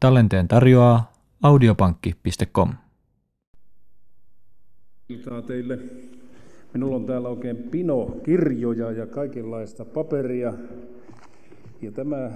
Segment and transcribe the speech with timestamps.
[0.00, 1.12] Tallenteen tarjoaa
[1.42, 2.72] audiopankki.com.
[5.08, 5.78] Iltaa teille.
[6.74, 10.54] Minulla on täällä oikein pino kirjoja ja kaikenlaista paperia.
[11.82, 12.30] Ja tämä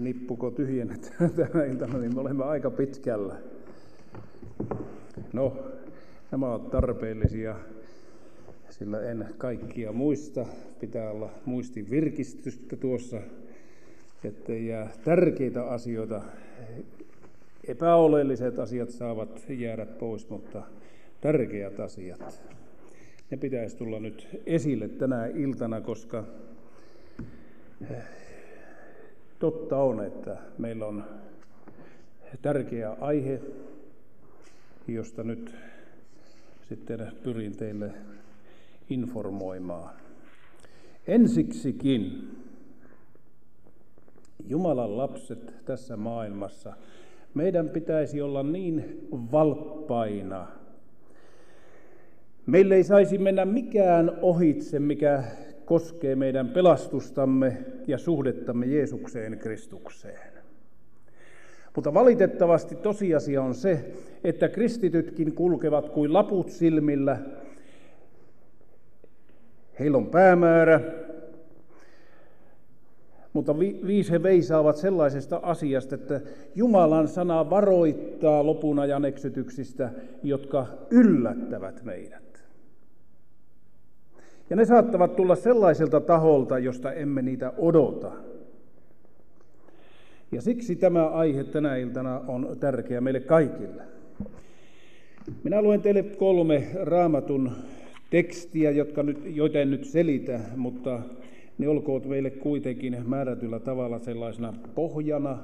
[0.00, 3.36] nippuko tyhjennetään tänä iltana, niin me olemme aika pitkällä.
[5.32, 5.56] No,
[6.30, 7.56] nämä ovat tarpeellisia,
[8.70, 10.46] sillä en kaikkia muista.
[10.80, 13.20] Pitää olla muistin virkistystä tuossa,
[14.24, 16.22] ettei jää tärkeitä asioita.
[17.68, 20.62] Epäoleelliset asiat saavat jäädä pois, mutta
[21.20, 22.42] tärkeät asiat,
[23.30, 26.24] ne pitäisi tulla nyt esille tänä iltana, koska
[29.38, 31.04] totta on, että meillä on
[32.42, 33.40] tärkeä aihe,
[34.88, 35.54] josta nyt
[36.68, 37.92] sitten pyrin teille
[38.90, 39.94] informoimaan.
[41.06, 42.28] Ensiksikin
[44.48, 46.72] Jumalan lapset tässä maailmassa,
[47.34, 50.46] meidän pitäisi olla niin valppaina.
[52.46, 55.24] Meille ei saisi mennä mikään ohitse, mikä
[55.64, 57.56] koskee meidän pelastustamme
[57.86, 60.32] ja suhdettamme Jeesukseen Kristukseen.
[61.74, 63.92] Mutta valitettavasti tosiasia on se,
[64.24, 67.18] että kristitytkin kulkevat kuin laput silmillä.
[69.78, 70.80] Heillä on päämäärä,
[73.32, 76.20] mutta viisi he veisaavat sellaisesta asiasta, että
[76.54, 79.90] Jumalan sana varoittaa lopun ajan eksytyksistä,
[80.22, 82.44] jotka yllättävät meidät.
[84.50, 88.12] Ja ne saattavat tulla sellaiselta taholta, josta emme niitä odota.
[90.32, 93.82] Ja siksi tämä aihe tänä iltana on tärkeä meille kaikille.
[95.44, 97.52] Minä luen teille kolme raamatun
[98.10, 101.00] tekstiä, jotka nyt, joita en nyt selitä, mutta
[101.60, 105.38] ne olkoot meille kuitenkin määrätyllä tavalla sellaisena pohjana,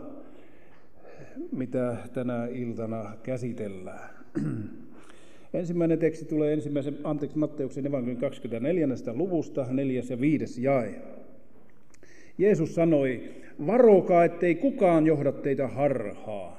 [1.52, 4.10] mitä tänä iltana käsitellään.
[5.54, 8.88] Ensimmäinen teksti tulee ensimmäisen, anteeksi, Matteuksen evankeliumin 24.
[9.14, 10.94] luvusta, neljäs ja viides jae.
[12.38, 13.30] Jeesus sanoi,
[13.66, 16.56] varokaa, ettei kukaan johda teitä harhaan.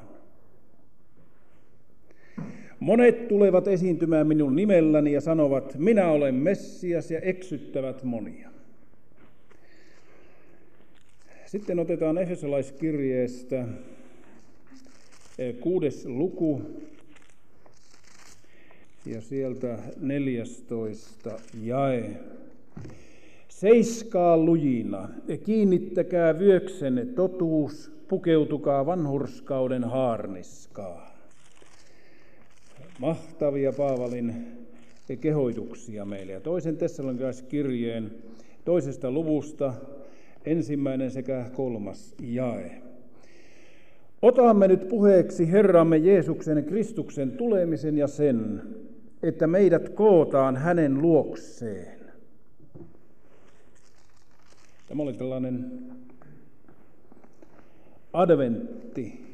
[2.80, 8.57] Monet tulevat esiintymään minun nimelläni ja sanovat, minä olen Messias ja eksyttävät monia.
[11.48, 13.66] Sitten otetaan Efesolaiskirjeestä
[15.38, 16.62] eh, kuudes luku
[19.06, 22.10] ja sieltä 14 jae.
[23.48, 31.18] Seiskaa lujina ja kiinnittäkää vyöksenne totuus, pukeutukaa vanhurskauden haarniskaa.
[33.00, 34.34] Mahtavia Paavalin
[35.22, 36.32] kehoituksia meille.
[36.32, 38.12] Ja toisen Tessalonikalaiskirjeen
[38.66, 39.74] toisesta luvusta
[40.52, 42.82] ensimmäinen sekä kolmas jae.
[44.22, 48.62] Otamme nyt puheeksi Herramme Jeesuksen Kristuksen tulemisen ja sen,
[49.24, 51.98] että meidät kootaan hänen luokseen.
[54.88, 55.72] Tämä oli tällainen
[58.14, 59.28] adventti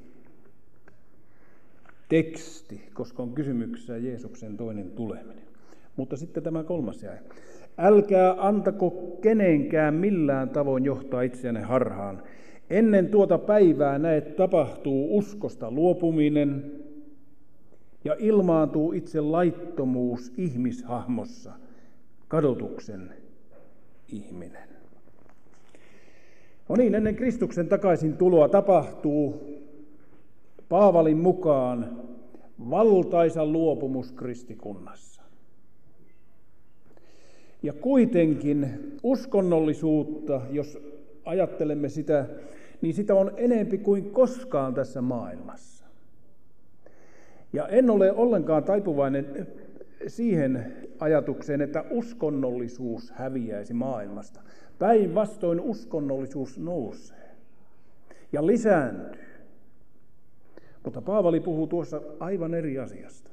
[2.10, 5.44] teksti, koska on kysymyksessä Jeesuksen toinen tuleminen.
[5.96, 7.18] Mutta sitten tämä kolmas jäi.
[7.78, 12.24] Älkää antako kenenkään millään tavoin johtaa itseänne harhaan.
[12.70, 16.72] Ennen tuota päivää näet tapahtuu uskosta luopuminen
[18.04, 21.52] ja ilmaantuu itse laittomuus ihmishahmossa,
[22.28, 23.14] kadotuksen
[24.08, 24.70] ihminen.
[26.70, 29.54] No niin, ennen Kristuksen takaisin tuloa tapahtuu
[30.70, 31.98] Paavalin mukaan
[32.70, 35.13] valtaisa luopumus kristikunnassa.
[37.64, 38.70] Ja kuitenkin
[39.04, 40.78] uskonnollisuutta, jos
[41.26, 42.26] ajattelemme sitä,
[42.82, 45.86] niin sitä on enempi kuin koskaan tässä maailmassa.
[47.54, 49.48] Ja en ole ollenkaan taipuvainen
[50.08, 54.42] siihen ajatukseen, että uskonnollisuus häviäisi maailmasta.
[54.80, 57.32] Päinvastoin uskonnollisuus nousee
[58.34, 59.24] ja lisääntyy.
[60.84, 63.32] Mutta Paavali puhuu tuossa aivan eri asiasta.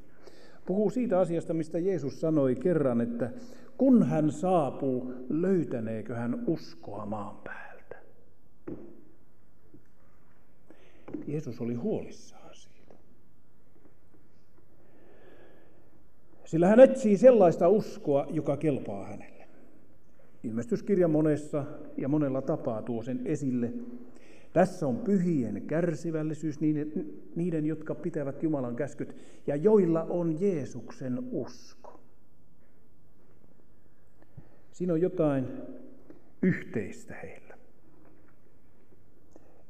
[0.67, 3.31] Puhuu siitä asiasta, mistä Jeesus sanoi kerran, että
[3.81, 7.97] kun hän saapuu, löytäneekö hän uskoa maan päältä?
[11.27, 12.95] Jeesus oli huolissaan siitä.
[16.45, 19.49] Sillä hän etsii sellaista uskoa, joka kelpaa hänelle.
[20.45, 21.65] Ilmestyskirja monessa
[21.97, 23.73] ja monella tapaa tuo sen esille.
[24.53, 26.93] Tässä on pyhien kärsivällisyys niiden,
[27.37, 29.17] niiden, jotka pitävät Jumalan käskyt
[29.47, 31.80] ja joilla on Jeesuksen usko.
[34.81, 35.49] Siinä on jotain
[36.43, 37.55] yhteistä heillä.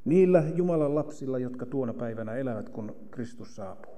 [0.05, 3.93] Niillä Jumalan lapsilla, jotka tuona päivänä elävät, kun Kristus saapuu.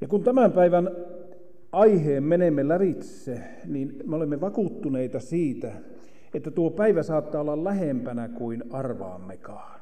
[0.00, 0.90] Ja kun tämän päivän
[1.72, 5.72] aiheen menemme lävitse, niin me olemme vakuuttuneita siitä,
[6.34, 9.80] että tuo päivä saattaa olla lähempänä kuin arvaammekaan.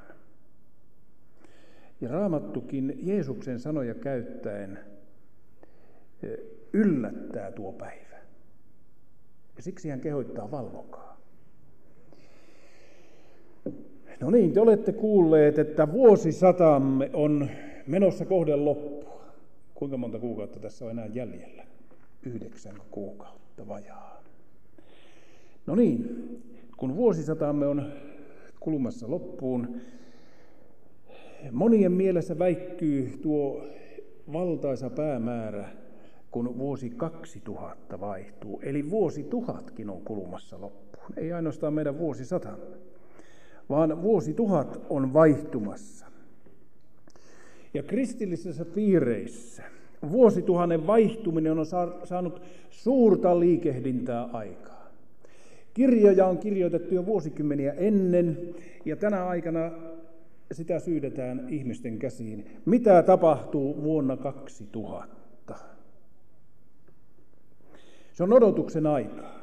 [2.00, 4.78] Ja raamattukin Jeesuksen sanoja käyttäen
[6.22, 6.38] eh,
[6.72, 8.11] yllättää tuo päivä.
[9.62, 11.20] Ja siksi hän kehoittaa valvokaa.
[14.20, 17.48] No niin, te olette kuulleet, että vuosisatamme on
[17.86, 19.22] menossa kohden loppua.
[19.74, 21.64] Kuinka monta kuukautta tässä on enää jäljellä?
[22.22, 24.22] Yhdeksän kuukautta vajaa.
[25.66, 26.28] No niin,
[26.76, 27.92] kun vuosisatamme on
[28.60, 29.76] kulumassa loppuun,
[31.52, 33.66] monien mielessä väikkyy tuo
[34.32, 35.68] valtaisa päämäärä,
[36.32, 38.60] kun vuosi 2000 vaihtuu.
[38.62, 41.06] Eli vuosi tuhatkin on kulumassa loppuun.
[41.16, 42.76] Ei ainoastaan meidän vuosisatamme,
[43.70, 46.06] vaan vuosi tuhat on vaihtumassa.
[47.74, 49.62] Ja kristillisissä piireissä
[50.10, 51.66] vuosituhannen vaihtuminen on
[52.04, 54.90] saanut suurta liikehdintää aikaa.
[55.74, 58.54] Kirjoja on kirjoitettu jo vuosikymmeniä ennen,
[58.84, 59.70] ja tänä aikana
[60.52, 62.46] sitä syydetään ihmisten käsiin.
[62.66, 65.21] Mitä tapahtuu vuonna 2000?
[68.22, 69.38] Se on odotuksen aikaa.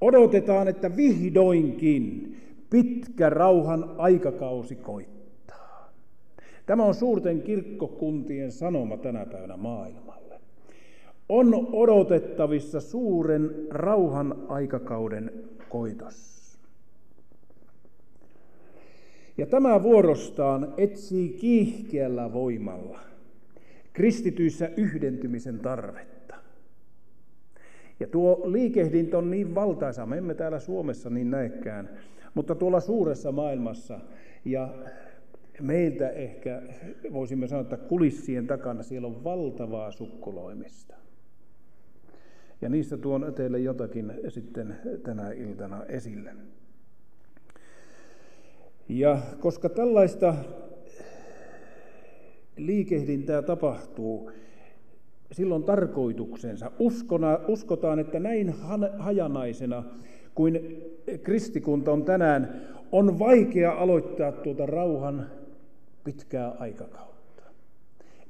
[0.00, 2.36] Odotetaan, että vihdoinkin
[2.70, 5.92] pitkä rauhan aikakausi koittaa.
[6.66, 10.40] Tämä on suurten kirkkokuntien sanoma tänä päivänä maailmalle.
[11.28, 15.32] On odotettavissa suuren rauhan aikakauden
[15.68, 16.58] koitos.
[19.38, 23.00] Ja tämä vuorostaan etsii kiihkeällä voimalla
[23.92, 26.15] kristityissä yhdentymisen tarvetta.
[28.00, 31.90] Ja tuo liikehdintä on niin valtaisa, me emme täällä Suomessa niin näekään,
[32.34, 34.00] mutta tuolla suuressa maailmassa
[34.44, 34.74] ja
[35.60, 36.62] meiltä ehkä
[37.12, 40.94] voisimme sanoa, että kulissien takana siellä on valtavaa sukkuloimista.
[42.60, 46.34] Ja niistä tuon teille jotakin sitten tänä iltana esille.
[48.88, 50.34] Ja koska tällaista
[52.56, 54.30] liikehdintää tapahtuu,
[55.32, 56.70] silloin tarkoituksensa.
[56.78, 58.54] Uskona, uskotaan, että näin
[58.98, 59.84] hajanaisena
[60.34, 60.84] kuin
[61.22, 62.60] kristikunta on tänään,
[62.92, 65.26] on vaikea aloittaa tuota rauhan
[66.04, 67.42] pitkää aikakautta.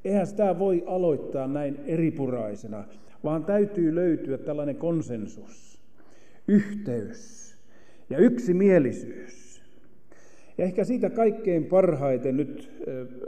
[0.04, 2.84] Eihän sitä voi aloittaa näin eripuraisena,
[3.24, 5.80] vaan täytyy löytyä tällainen konsensus,
[6.48, 7.56] yhteys
[8.10, 9.62] ja yksimielisyys.
[10.58, 12.70] Ja ehkä siitä kaikkein parhaiten nyt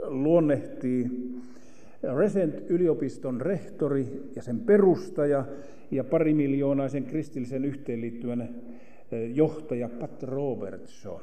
[0.03, 1.09] luonnehtii
[2.03, 5.45] Resent-yliopiston rehtori ja sen perustaja
[5.91, 8.55] ja pari miljoonaisen kristillisen yhteenliittymän
[9.33, 11.21] johtaja Pat Robertson.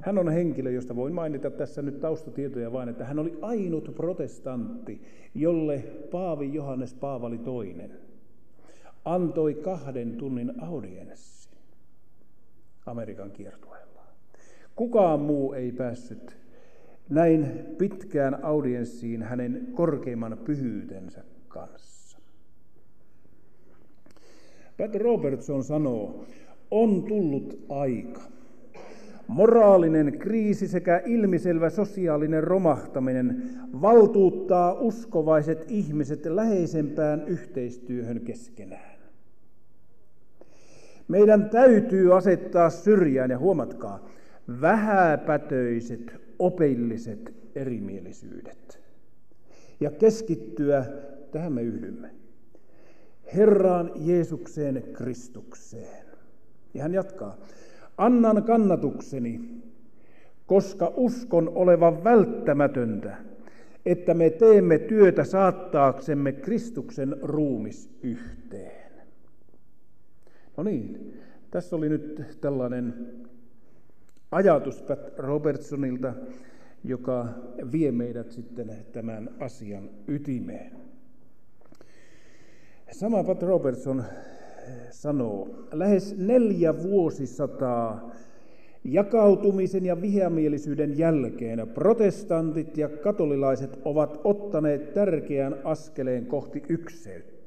[0.00, 5.02] Hän on henkilö, josta voin mainita tässä nyt taustatietoja vain, että hän oli ainut protestantti,
[5.34, 7.90] jolle Paavi Johannes Paavali II
[9.04, 11.48] antoi kahden tunnin audienssi
[12.86, 14.02] Amerikan kiertueella.
[14.76, 16.36] Kukaan muu ei päässyt
[17.08, 22.18] näin pitkään audienssiin hänen korkeimman pyhyytensä kanssa.
[24.76, 26.24] Pat Robertson sanoo,
[26.70, 28.22] on tullut aika.
[29.28, 33.42] Moraalinen kriisi sekä ilmiselvä sosiaalinen romahtaminen
[33.82, 38.98] valtuuttaa uskovaiset ihmiset läheisempään yhteistyöhön keskenään.
[41.08, 44.08] Meidän täytyy asettaa syrjään, ja huomatkaa,
[44.60, 48.80] vähäpätöiset opilliset erimielisyydet
[49.80, 50.84] ja keskittyä,
[51.30, 52.10] tähän me yhdymme,
[53.34, 56.06] Herraan Jeesukseen Kristukseen.
[56.74, 57.36] Ja hän jatkaa,
[57.98, 59.40] annan kannatukseni,
[60.46, 63.16] koska uskon olevan välttämätöntä,
[63.86, 68.92] että me teemme työtä saattaaksemme Kristuksen ruumis yhteen.
[70.56, 71.12] No niin,
[71.50, 72.94] tässä oli nyt tällainen
[74.30, 76.14] ajatus Pat Robertsonilta,
[76.84, 77.28] joka
[77.72, 80.72] vie meidät sitten tämän asian ytimeen.
[82.92, 84.04] Sama Pat Robertson
[84.90, 88.10] sanoo, lähes neljä vuosisataa
[88.84, 97.37] jakautumisen ja vihamielisyyden jälkeen protestantit ja katolilaiset ovat ottaneet tärkeän askeleen kohti ykseyttä.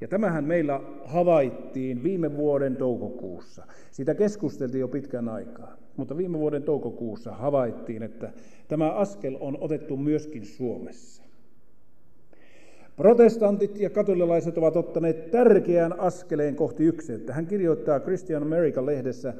[0.00, 3.66] Ja tämähän meillä havaittiin viime vuoden toukokuussa.
[3.90, 8.32] Siitä keskusteltiin jo pitkän aikaa, mutta viime vuoden toukokuussa havaittiin, että
[8.68, 11.22] tämä askel on otettu myöskin Suomessa.
[12.96, 17.32] Protestantit ja katolilaiset ovat ottaneet tärkeän askeleen kohti ykseyttä.
[17.32, 19.34] Hän kirjoittaa Christian America-lehdessä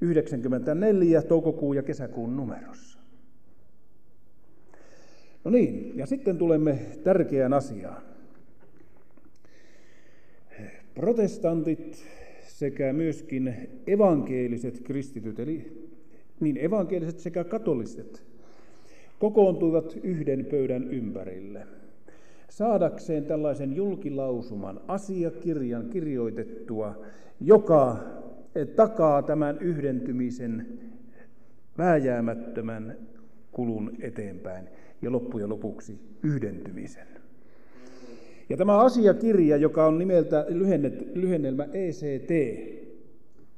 [0.00, 2.98] 94 toukokuun ja kesäkuun numerossa.
[5.44, 8.02] No niin, ja sitten tulemme tärkeään asiaan.
[10.96, 12.04] Protestantit
[12.42, 13.54] sekä myöskin
[13.86, 15.88] evankeeliset kristityt, eli
[16.40, 18.22] niin evankeeliset sekä katoliset,
[19.18, 21.66] kokoontuivat yhden pöydän ympärille
[22.48, 27.04] saadakseen tällaisen julkilausuman, asiakirjan kirjoitettua,
[27.40, 28.04] joka
[28.76, 30.78] takaa tämän yhdentymisen
[31.78, 32.96] vääjäämättömän
[33.52, 34.68] kulun eteenpäin
[35.02, 37.15] ja loppujen lopuksi yhdentymisen.
[38.48, 40.46] Ja tämä asiakirja, joka on nimeltä
[41.14, 42.30] lyhennelmä ECT,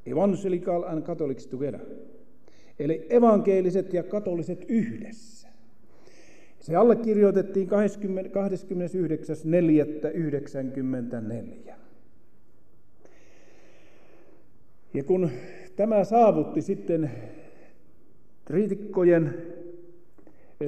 [0.06, 1.80] Evangelical and Catholics Together,
[2.78, 5.48] eli evankeeliset ja katoliset yhdessä.
[6.60, 7.74] Se allekirjoitettiin 29.4.1994.
[14.94, 15.30] Ja kun
[15.76, 17.10] tämä saavutti sitten
[18.44, 19.34] kriitikkojen,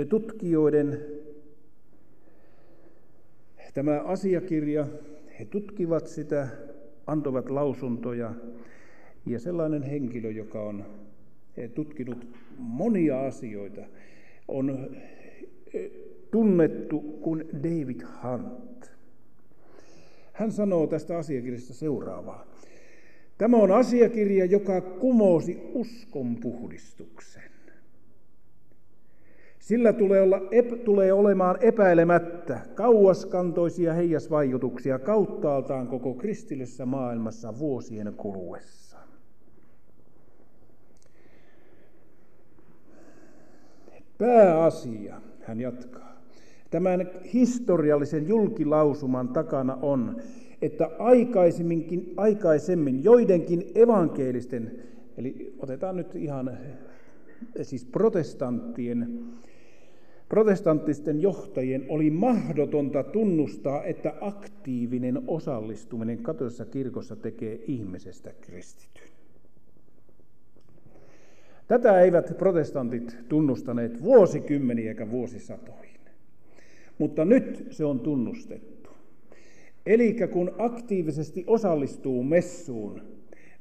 [0.08, 1.00] tutkijoiden
[3.74, 4.86] tämä asiakirja,
[5.38, 6.48] he tutkivat sitä,
[7.06, 8.34] antoivat lausuntoja,
[9.26, 10.84] ja sellainen henkilö, joka on
[11.74, 12.26] tutkinut
[12.58, 13.80] monia asioita,
[14.48, 14.96] on
[16.30, 18.92] tunnettu kuin David Hunt.
[20.32, 22.46] Hän sanoo tästä asiakirjasta seuraavaa.
[23.38, 27.49] Tämä on asiakirja, joka kumosi uskonpuhdistuksen.
[29.60, 38.98] Sillä tulee, olla, ep, tulee olemaan epäilemättä kauaskantoisia heijasvaikutuksia kauttaaltaan koko kristillisessä maailmassa vuosien kuluessa.
[44.18, 46.22] Pääasia, hän jatkaa,
[46.70, 50.16] tämän historiallisen julkilausuman takana on,
[50.62, 54.82] että aikaisemminkin, aikaisemmin joidenkin evankelisten,
[55.16, 56.58] eli otetaan nyt ihan
[57.62, 59.20] siis protestanttien
[60.30, 69.08] Protestanttisten johtajien oli mahdotonta tunnustaa, että aktiivinen osallistuminen katolisessa kirkossa tekee ihmisestä kristityn.
[71.68, 76.00] Tätä eivät protestantit tunnustaneet vuosikymmeniä eikä vuosisatoihin.
[76.98, 78.90] Mutta nyt se on tunnustettu.
[79.86, 83.02] Eli kun aktiivisesti osallistuu messuun,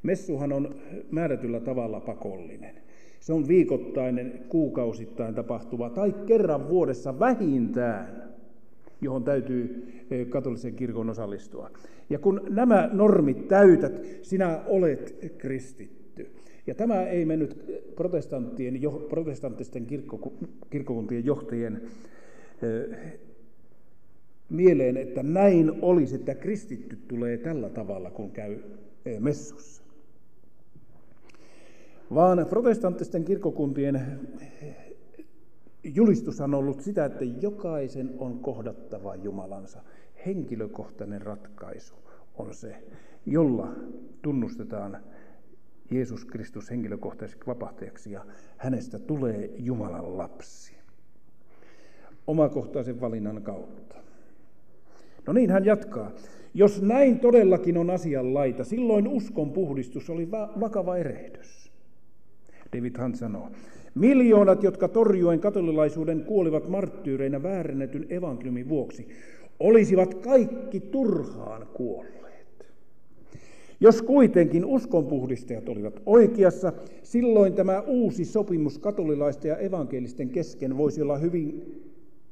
[0.04, 0.76] messuhan on
[1.12, 2.76] määrätyllä tavalla pakollinen–
[3.20, 8.30] se on viikoittainen, kuukausittain tapahtuva tai kerran vuodessa vähintään,
[9.02, 11.72] johon täytyy e, katolisen kirkon osallistua.
[12.10, 16.28] Ja kun nämä normit täytät, sinä olet kristitty.
[16.68, 20.34] Ja tämä ei mennyt protestanttien, protestanttisten kirkko,
[20.70, 21.82] kirkkokuntien johtajien
[22.62, 22.96] e,
[24.50, 28.58] mieleen, että näin olisi, että kristitty tulee tällä tavalla, kun käy
[29.06, 29.79] e, messussa
[32.14, 34.20] vaan protestanttisten kirkkokuntien
[35.84, 39.82] julistus on ollut sitä, että jokaisen on kohdattava Jumalansa.
[40.26, 41.96] Henkilökohtainen ratkaisu
[42.38, 42.84] on se,
[43.26, 43.68] jolla
[44.22, 44.98] tunnustetaan
[45.92, 48.26] Jeesus Kristus henkilökohtaiseksi vapahtajaksi ja
[48.58, 50.74] hänestä tulee Jumalan lapsi.
[52.28, 53.96] Omakohtaisen valinnan kautta.
[55.28, 56.12] No niin, hän jatkaa.
[56.54, 61.59] Jos näin todellakin on asian laita, silloin uskon puhdistus oli vakava erehdys.
[62.78, 63.50] David Hunt sanoo.
[63.96, 69.08] Miljoonat, jotka torjuen katolilaisuuden kuolivat marttyyreinä väärennetyn evankeliumin vuoksi,
[69.60, 72.20] olisivat kaikki turhaan kuolleet.
[73.80, 76.74] Jos kuitenkin uskonpuhdistajat olivat oikeassa,
[77.04, 81.76] silloin tämä uusi sopimus katolilaisten ja evankelisten kesken voisi olla hyvin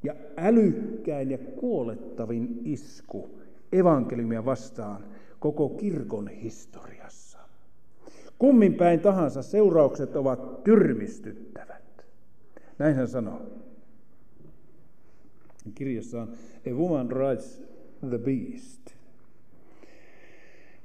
[0.03, 3.29] ja älykkäin ja kuolettavin isku
[3.71, 5.03] evankeliumia vastaan
[5.39, 7.26] koko kirkon historiassa.
[8.39, 12.05] Kummin päin tahansa seuraukset ovat tyrmistyttävät.
[12.79, 13.41] Näin hän sanoo.
[15.75, 16.33] Kirjassa on
[16.67, 17.63] A Woman Rides
[18.09, 18.97] the Beast.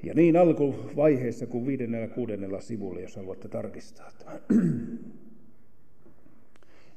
[0.02, 4.40] Ja niin alkuvaiheessa kuin viidennellä kuudennella sivulla, jos haluatte tarkistaa tämän.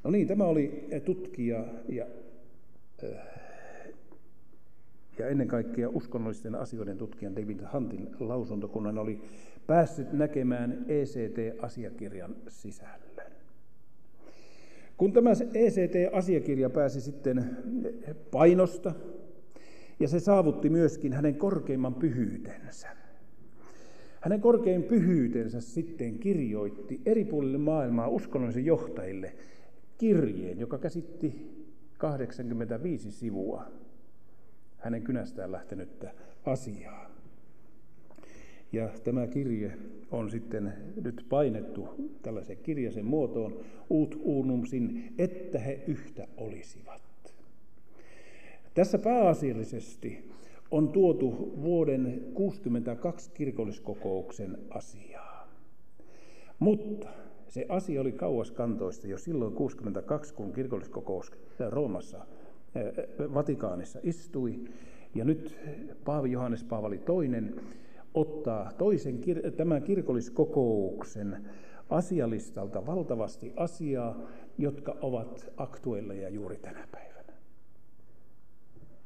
[0.04, 2.06] No niin, tämä oli tutkija ja,
[5.18, 9.20] ja ennen kaikkea uskonnollisten asioiden tutkijan David Huntin lausunto, kun hän oli
[9.66, 13.32] päässyt näkemään ECT-asiakirjan sisällön.
[14.96, 17.56] Kun tämä ECT-asiakirja pääsi sitten
[18.30, 18.94] painosta,
[20.00, 22.88] ja se saavutti myöskin hänen korkeimman pyhyytensä.
[24.20, 29.36] Hänen korkein pyhyytensä sitten kirjoitti eri puolille maailmaa uskonnollisen johtajille
[29.98, 31.56] kirjeen, joka käsitti
[31.98, 33.64] 85 sivua
[34.78, 37.15] hänen kynästään lähtenyttä asiaa.
[38.72, 39.72] Ja tämä kirje
[40.10, 40.72] on sitten
[41.04, 41.88] nyt painettu
[42.22, 47.02] tällaisen kirjaisen muotoon, ut unumsin, että he yhtä olisivat.
[48.74, 50.30] Tässä pääasiallisesti
[50.70, 55.48] on tuotu vuoden 62 kirkolliskokouksen asiaa.
[56.58, 57.08] Mutta
[57.48, 61.32] se asia oli kauas kantoista jo silloin 62, kun kirkolliskokous
[61.70, 62.26] Roomassa,
[63.34, 64.60] Vatikaanissa istui.
[65.14, 65.56] Ja nyt
[66.04, 67.54] Paavi Johannes Paavali II
[68.16, 69.20] ottaa toisen,
[69.56, 71.44] tämän kirkolliskokouksen
[71.90, 74.20] asialistalta valtavasti asiaa,
[74.58, 77.32] jotka ovat aktuelleja juuri tänä päivänä.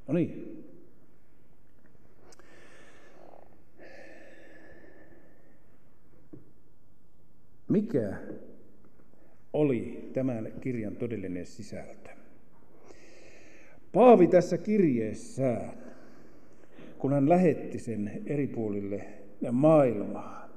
[0.09, 0.65] No niin.
[7.69, 8.17] Mikä
[9.53, 12.11] oli tämän kirjan todellinen sisältö?
[13.93, 15.90] Paavi tässä kirjeessään
[17.01, 19.05] kun hän lähetti sen eri puolille
[19.53, 20.49] maailmaa,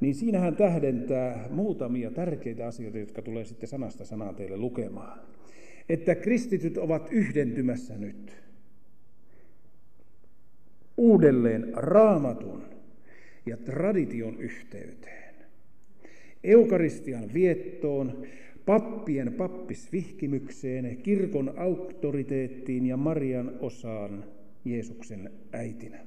[0.00, 5.20] niin siinä hän tähdentää muutamia tärkeitä asioita, jotka tulee sitten sanasta sanaan teille lukemaan.
[5.88, 8.42] Että kristityt ovat yhdentymässä nyt
[10.96, 12.62] uudelleen raamatun
[13.46, 15.34] ja tradition yhteyteen.
[16.44, 18.22] Eukaristian viettoon,
[18.66, 24.24] pappien pappisvihkimykseen, kirkon auktoriteettiin ja Marian osaan–
[24.64, 26.06] Jeesuksen äitinä.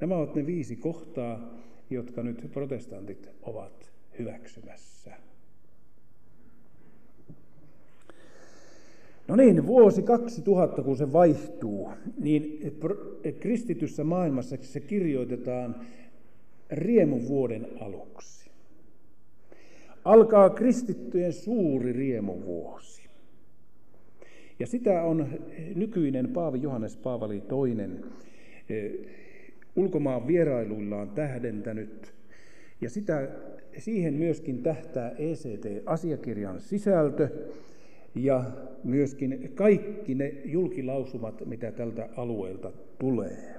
[0.00, 1.54] Nämä ovat ne viisi kohtaa,
[1.90, 5.12] jotka nyt protestantit ovat hyväksymässä.
[9.28, 12.76] No niin, vuosi 2000, kun se vaihtuu, niin
[13.40, 15.86] kristityssä maailmassa se kirjoitetaan
[16.70, 18.50] riemuvuoden aluksi.
[20.04, 23.05] Alkaa kristittyjen suuri riemuvuosi.
[24.58, 25.26] Ja sitä on
[25.74, 27.88] nykyinen Paavi Johannes Paavali II
[28.68, 28.92] eh,
[29.76, 32.14] ulkomaan vierailuillaan tähdentänyt.
[32.80, 33.28] Ja sitä,
[33.78, 37.28] siihen myöskin tähtää ECT-asiakirjan sisältö
[38.14, 38.44] ja
[38.84, 43.56] myöskin kaikki ne julkilausumat, mitä tältä alueelta tulee.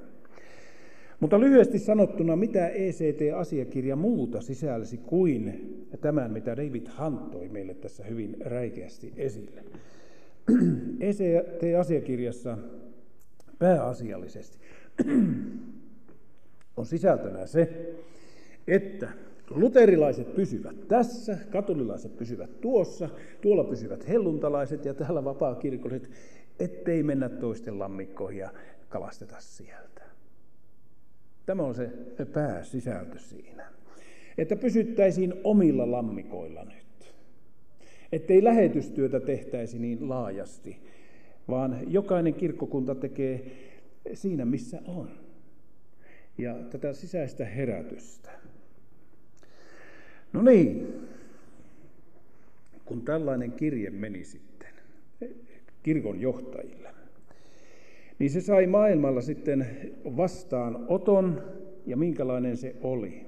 [1.20, 8.04] Mutta lyhyesti sanottuna, mitä ECT-asiakirja muuta sisälsi kuin tämän, mitä David Hunt toi meille tässä
[8.04, 9.64] hyvin räikeästi esille.
[11.00, 12.58] ECT-asiakirjassa
[13.60, 14.58] pääasiallisesti
[16.78, 17.94] on sisältönä se,
[18.68, 19.10] että
[19.50, 23.10] luterilaiset pysyvät tässä, katolilaiset pysyvät tuossa,
[23.42, 26.10] tuolla pysyvät helluntalaiset ja täällä vapaakirkolliset,
[26.60, 28.50] ettei mennä toisten lammikkoihin ja
[28.90, 30.02] kalasteta sieltä.
[31.46, 31.92] Tämä on se
[32.34, 33.66] pääsisältö siinä.
[34.38, 36.87] Että pysyttäisiin omilla lammikoilla nyt.
[38.12, 40.78] Ettei lähetystyötä tehtäisi niin laajasti,
[41.48, 43.46] vaan jokainen kirkkokunta tekee
[44.14, 45.10] siinä, missä on.
[46.38, 48.30] Ja tätä sisäistä herätystä.
[50.34, 50.88] No niin,
[52.86, 54.70] kun tällainen kirje meni sitten
[55.84, 56.90] kirkon johtajille,
[58.20, 59.68] niin se sai maailmalla sitten
[60.06, 61.44] vastaan oton
[61.86, 63.26] ja minkälainen se oli.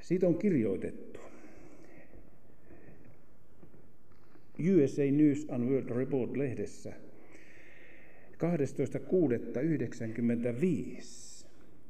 [0.00, 1.11] Siitä on kirjoitettu.
[4.70, 6.92] USA News and World Report-lehdessä
[8.32, 8.46] 12.6.1995.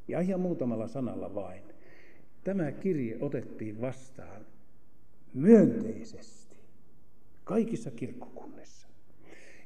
[0.08, 1.62] Ja ihan muutamalla sanalla vain.
[2.44, 4.46] Tämä kirje otettiin vastaan
[5.34, 6.56] myönteisesti
[7.44, 8.88] kaikissa kirkkokunnissa.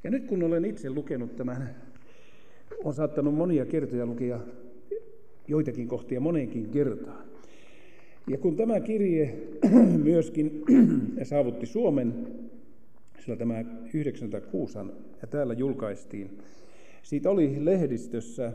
[0.04, 1.76] Ja nyt kun olen itse lukenut tämän,
[2.84, 4.40] on saattanut monia kertoja lukea
[5.48, 7.26] joitakin kohtia moneenkin kertaan.
[8.26, 9.38] Ja kun tämä kirje
[10.04, 10.64] myöskin
[11.22, 12.26] saavutti Suomen
[13.26, 14.78] sillä tämä 96
[15.22, 16.38] ja täällä julkaistiin.
[17.02, 18.52] Siitä oli lehdistössä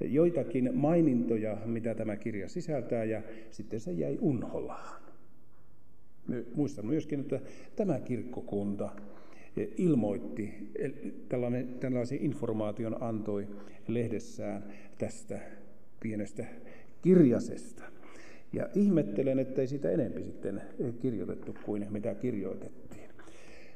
[0.00, 5.02] joitakin mainintoja, mitä tämä kirja sisältää, ja sitten se jäi unholaan.
[6.54, 7.40] Muistan myöskin, että
[7.76, 8.90] tämä kirkkokunta
[9.76, 10.72] ilmoitti,
[11.28, 13.48] tällainen, tällaisen informaation antoi
[13.88, 14.64] lehdessään
[14.98, 15.40] tästä
[16.00, 16.44] pienestä
[17.02, 17.82] kirjasesta.
[18.52, 20.62] Ja ihmettelen, ettei sitä enempi sitten
[21.02, 22.79] kirjoitettu kuin mitä kirjoitettiin.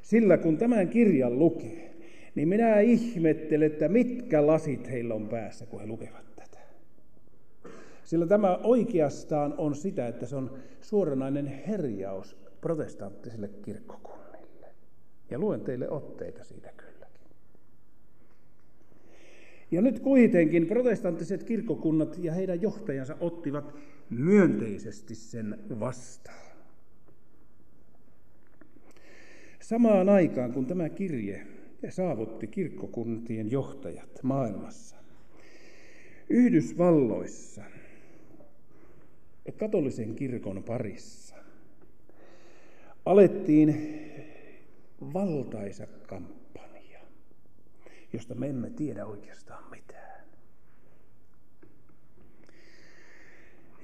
[0.05, 1.95] Sillä kun tämän kirjan lukee,
[2.35, 6.59] niin minä ihmettelen, että mitkä lasit heillä on päässä, kun he lukevat tätä.
[8.03, 14.67] Sillä tämä oikeastaan on sitä, että se on suoranainen herjaus protestanttisille kirkkokunnille.
[15.31, 17.29] Ja luen teille otteita siitä kylläkin.
[19.71, 23.75] Ja nyt kuitenkin protestanttiset kirkkokunnat ja heidän johtajansa ottivat
[24.09, 26.44] myönteisesti sen vastaan.
[29.65, 31.47] Samaan aikaan, kun tämä kirje
[31.89, 34.95] saavutti kirkkokuntien johtajat maailmassa.
[36.29, 37.63] Yhdysvalloissa
[39.57, 41.35] katolisen kirkon parissa
[43.05, 43.75] alettiin
[45.13, 46.99] valtaisa kampanja,
[48.13, 50.23] josta me emme tiedä oikeastaan mitään.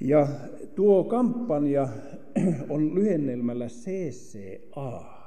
[0.02, 0.28] Ja
[0.76, 1.88] tuo kampanja
[2.70, 5.21] on lyhennelmällä CCA.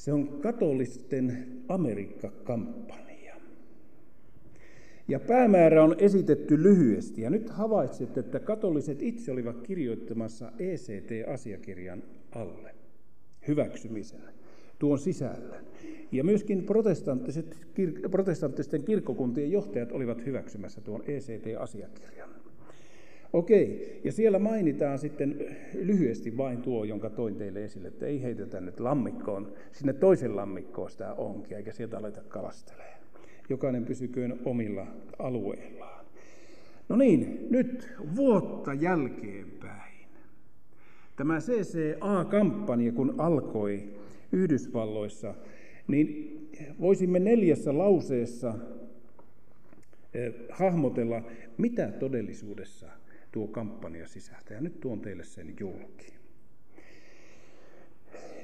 [0.00, 3.34] Se on katolisten Amerikka-kampanja.
[5.08, 7.22] Ja päämäärä on esitetty lyhyesti.
[7.22, 12.74] Ja nyt havaitset, että katoliset itse olivat kirjoittamassa ECT-asiakirjan alle
[13.48, 14.20] hyväksymisen,
[14.78, 15.64] tuon sisällön.
[16.12, 16.66] Ja myöskin
[18.10, 22.39] protestanttisten kirkkokuntien johtajat olivat hyväksymässä tuon ECT-asiakirjan.
[23.32, 28.60] Okei, ja siellä mainitaan sitten lyhyesti vain tuo, jonka toin teille esille, että ei heitetä
[28.60, 33.00] nyt lammikkoon, sinne toisen lammikkoon sitä onkia, eikä sieltä aleta kalastelemaan.
[33.48, 34.86] Jokainen pysyköön omilla
[35.18, 36.04] alueillaan.
[36.88, 40.06] No niin, nyt vuotta jälkeenpäin.
[41.16, 43.82] Tämä CCA-kampanja, kun alkoi
[44.32, 45.34] Yhdysvalloissa,
[45.88, 46.36] niin
[46.80, 48.54] voisimme neljässä lauseessa
[50.14, 51.22] eh, hahmotella,
[51.58, 52.99] mitä todellisuudessa
[53.32, 54.54] tuo kampanja sisältää.
[54.54, 56.14] Ja nyt tuon teille sen julki.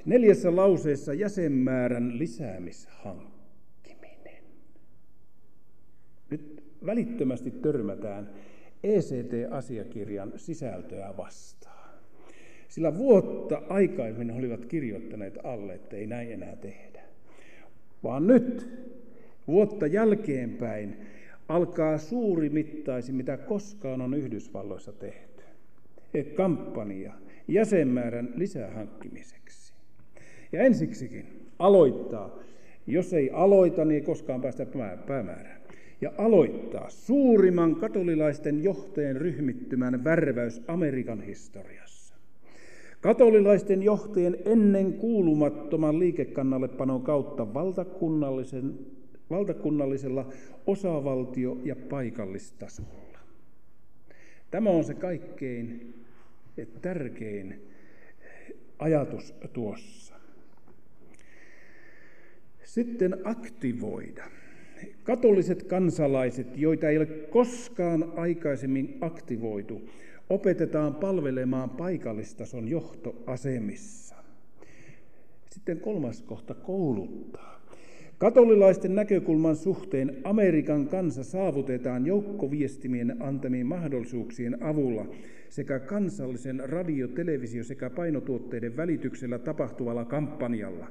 [0.05, 4.45] Neljässä lauseessa jäsenmäärän lisäämishankkiminen.
[6.31, 8.31] Nyt välittömästi törmätään
[8.83, 11.95] ECT-asiakirjan sisältöä vastaan.
[12.69, 17.03] Sillä vuotta aikaisemmin olivat kirjoittaneet alle, että ei näin enää tehdä.
[18.03, 18.71] Vaan nyt,
[19.47, 20.97] vuotta jälkeenpäin,
[21.49, 25.43] alkaa suurimittaisin, mitä koskaan on Yhdysvalloissa tehty.
[26.37, 27.13] Kampanja
[27.49, 29.73] jäsenmäärän lisähankkimiseksi.
[30.53, 31.27] Ja ensiksikin
[31.59, 32.39] aloittaa.
[32.87, 34.67] Jos ei aloita, niin ei koskaan päästä
[35.07, 35.61] päämäärään.
[36.01, 42.15] Ja aloittaa suurimman katolilaisten johtajien ryhmittymän värväys Amerikan historiassa.
[43.01, 48.79] Katolilaisten johtajien ennen kuulumattoman liikekannallepanon kautta valtakunnallisen
[49.31, 50.33] valtakunnallisella
[50.67, 53.19] osavaltio- ja paikallistasolla.
[54.51, 55.95] Tämä on se kaikkein
[56.83, 57.63] tärkein
[58.79, 60.15] ajatus tuossa.
[62.65, 64.25] Sitten aktivoida.
[65.03, 69.91] Katoliset kansalaiset, joita ei ole koskaan aikaisemmin aktivoitu,
[70.31, 74.17] opetetaan palvelemaan paikallistason johtoasemissa.
[75.51, 77.56] Sitten kolmas kohta, kouluttaa.
[78.19, 85.07] Katolilaisten näkökulman suhteen Amerikan kansa saavutetaan joukkoviestimien antamien mahdollisuuksien avulla
[85.49, 90.87] sekä kansallisen radio, televisio sekä painotuotteiden välityksellä tapahtuvalla kampanjalla,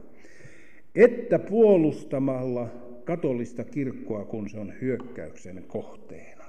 [0.95, 2.69] että puolustamalla
[3.05, 6.45] katolista kirkkoa, kun se on hyökkäyksen kohteena.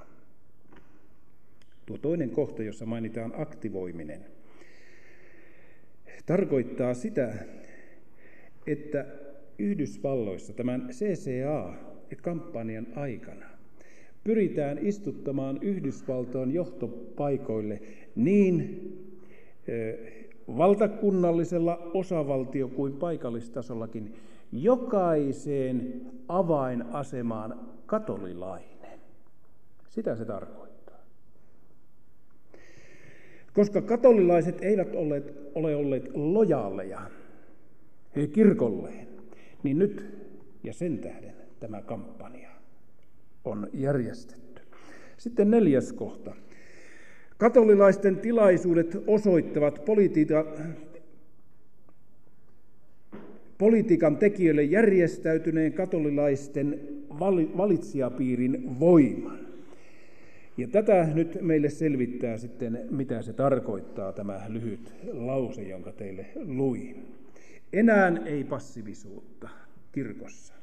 [1.85, 4.25] Tuo toinen kohta, jossa mainitaan aktivoiminen,
[6.25, 7.33] tarkoittaa sitä,
[8.67, 9.05] että
[9.59, 13.45] Yhdysvalloissa tämän CCA-kampanjan aikana
[14.23, 17.81] pyritään istuttamaan Yhdysvaltojen johtopaikoille
[18.15, 18.81] niin
[20.47, 24.13] valtakunnallisella osavaltio- kuin paikallistasollakin
[24.51, 28.99] jokaiseen avainasemaan katolilainen.
[29.89, 30.99] Sitä se tarkoittaa.
[33.53, 34.95] Koska katolilaiset eivät
[35.55, 37.01] ole olleet lojaaleja
[38.33, 39.06] kirkolleen,
[39.63, 40.05] niin nyt
[40.63, 42.49] ja sen tähden tämä kampanja
[43.45, 44.61] on järjestetty.
[45.17, 46.35] Sitten neljäs kohta.
[47.37, 50.45] Katolilaisten tilaisuudet osoittavat politiika,
[53.57, 56.79] politiikan tekijöille järjestäytyneen katolilaisten
[57.57, 59.39] valitsijapiirin voiman.
[60.57, 67.05] Ja tätä nyt meille selvittää sitten, mitä se tarkoittaa, tämä lyhyt lause, jonka teille luin.
[67.73, 69.49] Enää ei passiivisuutta
[69.91, 70.53] kirkossa,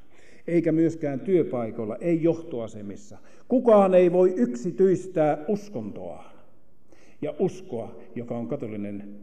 [0.46, 3.18] eikä myöskään työpaikoilla, ei johtoasemissa.
[3.48, 6.34] Kukaan ei voi yksityistää uskontoaan
[7.22, 9.20] ja uskoa, joka on katolinen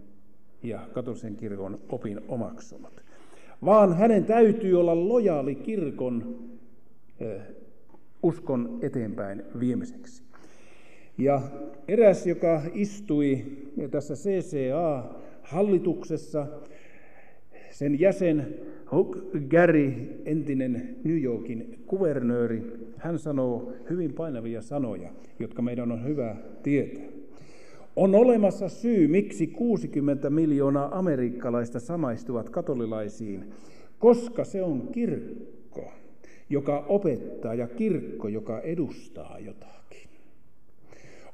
[0.63, 3.04] ja katolisen kirkon opin omaksunut.
[3.65, 6.39] Vaan hänen täytyy olla lojaali kirkon
[8.24, 10.24] uskon eteenpäin viemiseksi.
[11.17, 11.41] Ja
[11.88, 13.46] eräs, joka istui
[13.91, 16.48] tässä CCA-hallituksessa,
[17.82, 18.48] sen jäsen
[18.91, 19.17] Hugh
[19.50, 19.94] Gary,
[20.26, 22.63] entinen New Yorkin kuvernööri,
[22.98, 27.04] hän sanoo hyvin painavia sanoja, jotka meidän on hyvä tietää.
[27.96, 33.46] On olemassa syy, miksi 60 miljoonaa amerikkalaista samaistuvat katolilaisiin,
[34.00, 35.91] koska se on kirkko,
[36.50, 40.10] joka opettaa ja kirkko, joka edustaa jotakin.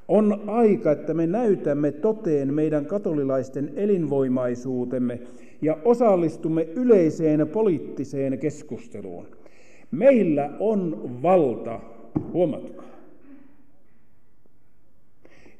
[0.08, 5.20] On aika, että me näytämme toteen meidän katolilaisten elinvoimaisuutemme
[5.62, 9.26] ja osallistumme yleiseen poliittiseen keskusteluun.
[9.90, 11.80] Meillä on valta,
[12.32, 12.88] huomatkaa.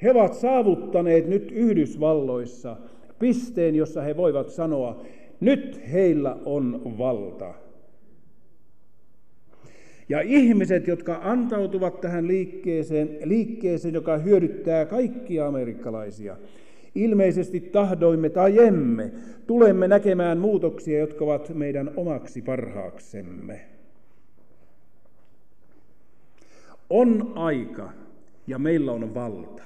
[0.02, 2.76] He ovat saavuttaneet nyt Yhdysvalloissa
[3.18, 5.02] pisteen, jossa he voivat sanoa,
[5.40, 7.54] nyt heillä on valta.
[10.08, 16.36] Ja ihmiset, jotka antautuvat tähän liikkeeseen, liikkeeseen, joka hyödyttää kaikkia amerikkalaisia,
[17.04, 19.12] ilmeisesti tahdoimme tai emme,
[19.46, 23.60] tulemme näkemään muutoksia, jotka ovat meidän omaksi parhaaksemme.
[26.90, 27.92] On aika
[28.46, 29.62] ja meillä on valta.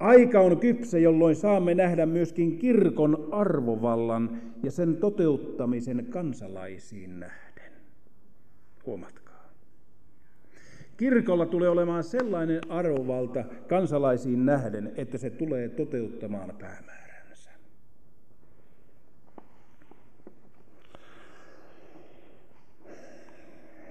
[0.00, 7.72] Aika on kypsä, jolloin saamme nähdä myöskin kirkon arvovallan ja sen toteuttamisen kansalaisiin nähden.
[8.86, 9.21] Huomatkaa.
[11.02, 17.50] Kirkolla tulee olemaan sellainen arvovalta kansalaisiin nähden, että se tulee toteuttamaan päämääränsä.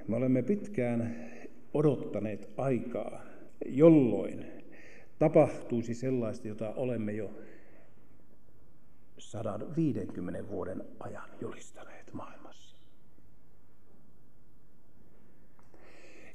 [0.08, 1.16] Me olemme pitkään
[1.74, 3.22] odottaneet aikaa,
[3.66, 4.46] jolloin
[5.20, 7.32] tapahtuisi sellaista, jota olemme jo
[9.18, 12.71] 150 vuoden ajan julistaneet maailmassa.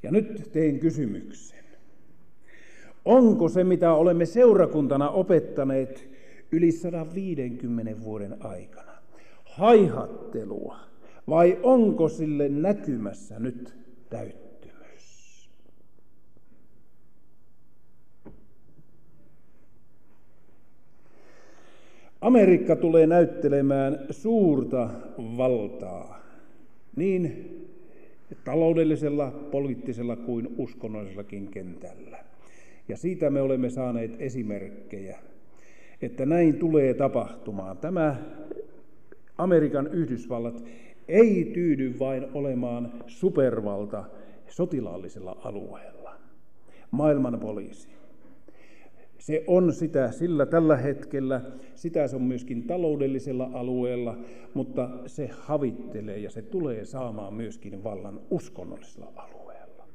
[0.06, 1.64] Ja nyt teen kysymyksen.
[3.04, 6.08] Onko se, mitä olemme seurakuntana opettaneet
[6.52, 8.92] yli 150 vuoden aikana,
[9.44, 10.76] haihattelua,
[11.28, 13.74] vai onko sille näkymässä nyt
[14.10, 14.46] täyttä?
[22.20, 26.20] Amerikka tulee näyttelemään suurta valtaa
[26.96, 27.56] niin
[28.44, 32.18] taloudellisella, poliittisella kuin uskonnollisellakin kentällä.
[32.88, 35.18] Ja siitä me olemme saaneet esimerkkejä,
[36.02, 37.78] että näin tulee tapahtumaan.
[37.78, 38.16] Tämä
[39.38, 40.64] Amerikan Yhdysvallat
[41.08, 44.04] ei tyydy vain olemaan supervalta
[44.48, 46.12] sotilaallisella alueella.
[46.90, 47.88] Maailman poliisi.
[49.26, 51.40] Se on sitä sillä tällä hetkellä,
[51.74, 54.18] sitä se on myöskin taloudellisella alueella,
[54.54, 59.88] mutta se havittelee ja se tulee saamaan myöskin vallan uskonnollisella alueella.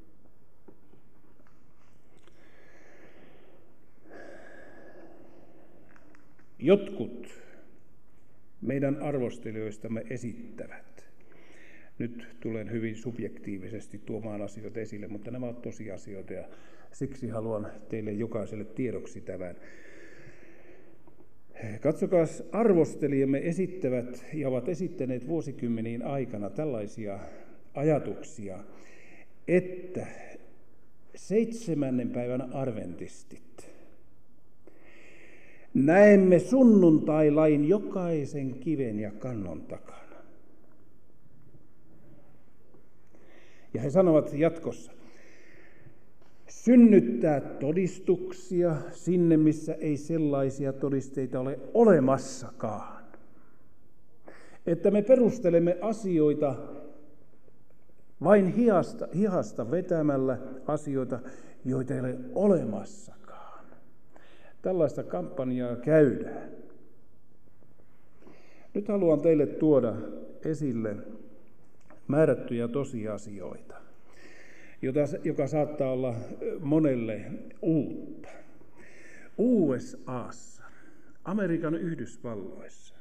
[6.59, 7.27] Jotkut
[8.61, 11.05] meidän arvostelijoistamme esittävät,
[11.99, 16.49] nyt tulen hyvin subjektiivisesti tuomaan asioita esille, mutta nämä ovat tosiasioita ja
[16.91, 19.55] Siksi haluan teille jokaiselle tiedoksi tämän.
[21.81, 27.19] Katsokaa, arvostelijamme esittävät ja ovat esittäneet vuosikymmeniin aikana tällaisia
[27.73, 28.59] ajatuksia,
[29.47, 30.07] että
[31.15, 33.71] seitsemännen päivän arventistit
[35.73, 40.15] näemme sunnuntailain jokaisen kiven ja kannon takana.
[43.73, 44.91] Ja he sanovat jatkossa,
[46.51, 53.03] synnyttää todistuksia sinne, missä ei sellaisia todisteita ole olemassakaan.
[54.65, 56.55] Että me perustelemme asioita
[58.23, 60.37] vain hihasta, hihasta vetämällä
[60.67, 61.19] asioita,
[61.65, 63.65] joita ei ole olemassakaan.
[64.61, 66.51] Tällaista kampanjaa käydään.
[68.73, 69.93] Nyt haluan teille tuoda
[70.45, 70.95] esille
[72.07, 73.80] määrättyjä tosiasioita
[74.81, 76.15] jota, joka saattaa olla
[76.59, 77.21] monelle
[77.61, 78.29] uutta.
[79.37, 80.63] USAssa,
[81.23, 82.95] Amerikan Yhdysvalloissa,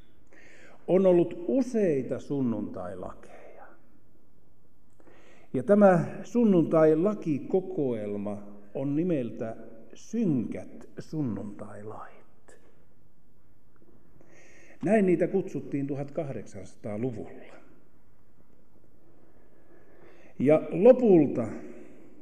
[0.88, 3.66] on ollut useita sunnuntailakeja.
[5.54, 8.42] Ja tämä sunnuntai-lakikokoelma
[8.74, 9.56] on nimeltä
[9.94, 12.20] Synkät sunnuntailait.
[14.84, 17.54] Näin niitä kutsuttiin 1800-luvulla.
[20.38, 21.48] Ja lopulta,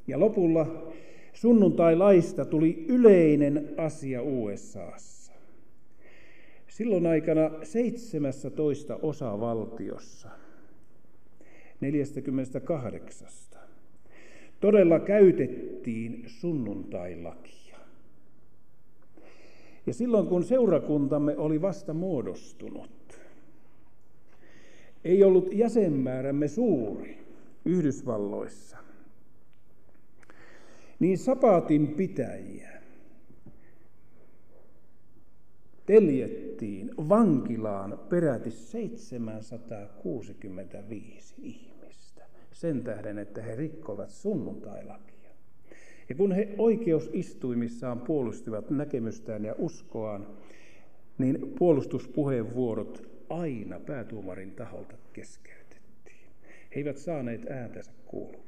[0.09, 0.93] ja lopulla
[1.33, 5.33] sunnuntai-laista tuli yleinen asia USAssa.
[6.69, 10.29] Silloin aikana 17 osavaltiossa
[11.81, 13.29] 48
[14.61, 17.77] todella käytettiin sunnuntailakia.
[19.87, 23.21] Ja silloin kun seurakuntamme oli vasta muodostunut,
[25.05, 27.19] ei ollut jäsenmäärämme suuri,
[27.65, 28.77] Yhdysvalloissa,
[30.99, 32.83] niin sapaatin pitäjiä
[35.87, 45.31] teljettiin vankilaan peräti 765 ihmistä sen tähden, että he rikkoivat sunnuntailakia.
[46.09, 50.27] Ja kun he oikeusistuimissaan puolustivat näkemystään ja uskoaan,
[51.19, 56.31] niin puolustuspuheenvuorot aina päätuomarin taholta keskeytettiin.
[56.75, 58.48] He eivät saaneet ääntänsä kuuluviin.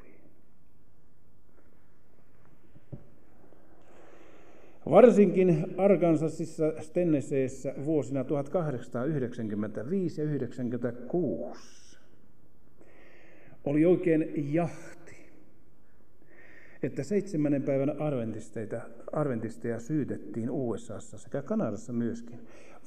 [4.87, 11.99] Varsinkin Arkansasissa Stenneseessä vuosina 1895 ja 1996
[13.65, 15.17] oli oikein jahti,
[16.83, 18.81] että seitsemännen päivän arventisteita,
[19.13, 22.41] arventisteja syytettiin USAssa sekä Kanadassa myöskin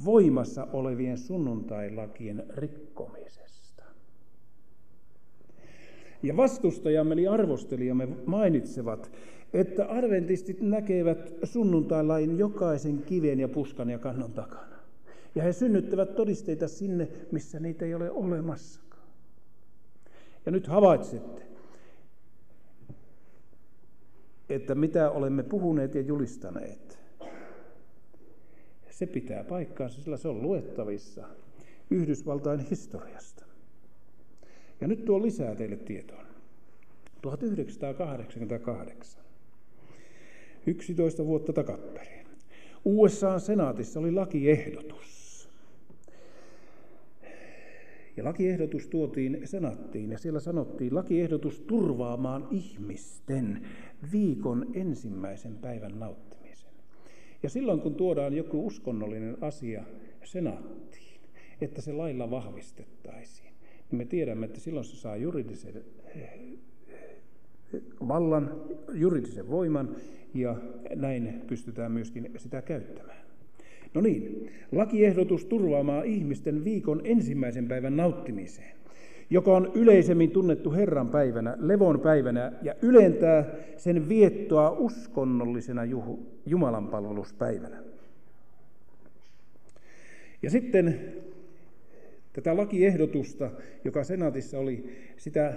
[0.05, 3.83] voimassa olevien sunnuntailakien rikkomisesta.
[6.23, 9.11] Ja vastustajamme eli arvostelijamme mainitsevat,
[9.53, 14.73] että adventistit näkevät sunnuntailain jokaisen kiven ja puskan ja kannon takana.
[15.35, 19.03] Ja he synnyttävät todisteita sinne, missä niitä ei ole olemassakaan.
[20.45, 21.41] Ja nyt havaitsette,
[24.49, 26.99] että mitä olemme puhuneet ja julistaneet,
[28.89, 31.27] se pitää paikkaansa, sillä se on luettavissa
[31.91, 33.45] Yhdysvaltain historiasta.
[34.81, 36.25] Ja nyt tuo lisää teille tietoa.
[37.21, 39.22] 1988.
[40.67, 42.23] 11 vuotta takaperin.
[42.85, 45.49] USA-senaatissa oli lakiehdotus.
[48.17, 53.67] Ja lakiehdotus tuotiin senaattiin ja siellä sanottiin lakiehdotus turvaamaan ihmisten
[54.11, 56.71] viikon ensimmäisen päivän nauttimisen.
[57.43, 59.83] Ja silloin kun tuodaan joku uskonnollinen asia
[60.23, 61.19] senaattiin,
[61.61, 63.53] että se lailla vahvistettaisiin,
[63.91, 65.83] niin me tiedämme, että silloin se saa juridisen
[68.07, 68.61] vallan,
[68.93, 69.95] juridisen voiman
[70.33, 70.55] ja
[70.95, 73.23] näin pystytään myöskin sitä käyttämään.
[73.93, 78.75] No niin, lakiehdotus turvaamaan ihmisten viikon ensimmäisen päivän nauttimiseen,
[79.29, 83.45] joka on yleisemmin tunnettu Herran päivänä, levon päivänä ja ylentää
[83.77, 85.81] sen viettoa uskonnollisena
[86.45, 87.83] Jumalan palveluspäivänä.
[90.41, 90.99] Ja sitten
[92.33, 93.51] tätä lakiehdotusta,
[93.83, 95.53] joka senaatissa oli, sitä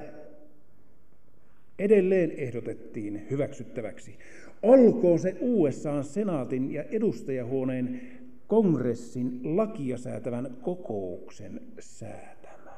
[1.78, 4.18] edelleen ehdotettiin hyväksyttäväksi.
[4.62, 8.00] Olkoon se USA-senaatin ja edustajahuoneen
[8.46, 12.70] kongressin lakia säätävän kokouksen säätämä.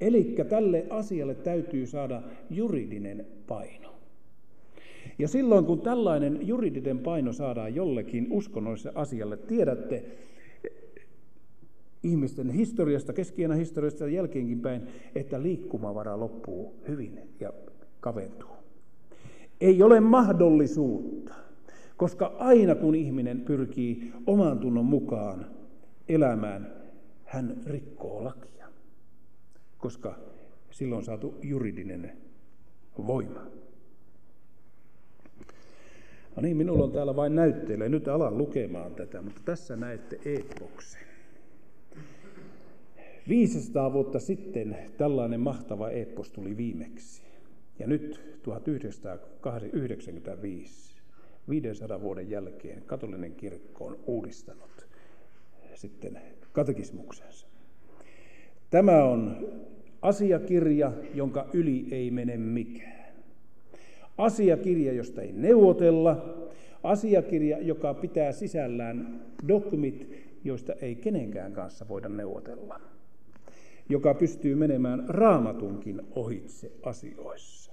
[0.00, 3.94] Eli tälle asialle täytyy saada juridinen paino.
[5.18, 10.04] Ja silloin kun tällainen juridinen paino saadaan jollekin uskonnolliselle asialle, tiedätte,
[12.04, 14.82] ihmisten historiasta, keskienä historiasta ja jälkeenkin päin,
[15.14, 17.52] että liikkumavara loppuu hyvin ja
[18.00, 18.50] kaventuu.
[19.60, 21.34] Ei ole mahdollisuutta,
[21.96, 25.46] koska aina kun ihminen pyrkii oman tunnon mukaan
[26.08, 26.74] elämään,
[27.24, 28.68] hän rikkoo lakia,
[29.78, 30.18] koska
[30.70, 32.12] silloin on saatu juridinen
[33.06, 33.46] voima.
[36.36, 37.88] No niin, minulla on täällä vain näytteillä.
[37.88, 41.13] Nyt alan lukemaan tätä, mutta tässä näette epoksen.
[43.28, 47.22] 500 vuotta sitten tällainen mahtava epos tuli viimeksi.
[47.78, 51.02] Ja nyt 1995,
[51.48, 54.88] 500 vuoden jälkeen, katolinen kirkko on uudistanut
[55.74, 56.20] sitten
[56.52, 57.46] katekismuksensa.
[58.70, 59.48] Tämä on
[60.02, 63.14] asiakirja, jonka yli ei mene mikään.
[64.18, 66.38] Asiakirja, josta ei neuvotella.
[66.82, 70.08] Asiakirja, joka pitää sisällään dogmit,
[70.44, 72.93] joista ei kenenkään kanssa voida neuvotella
[73.88, 77.72] joka pystyy menemään raamatunkin ohitse asioissa.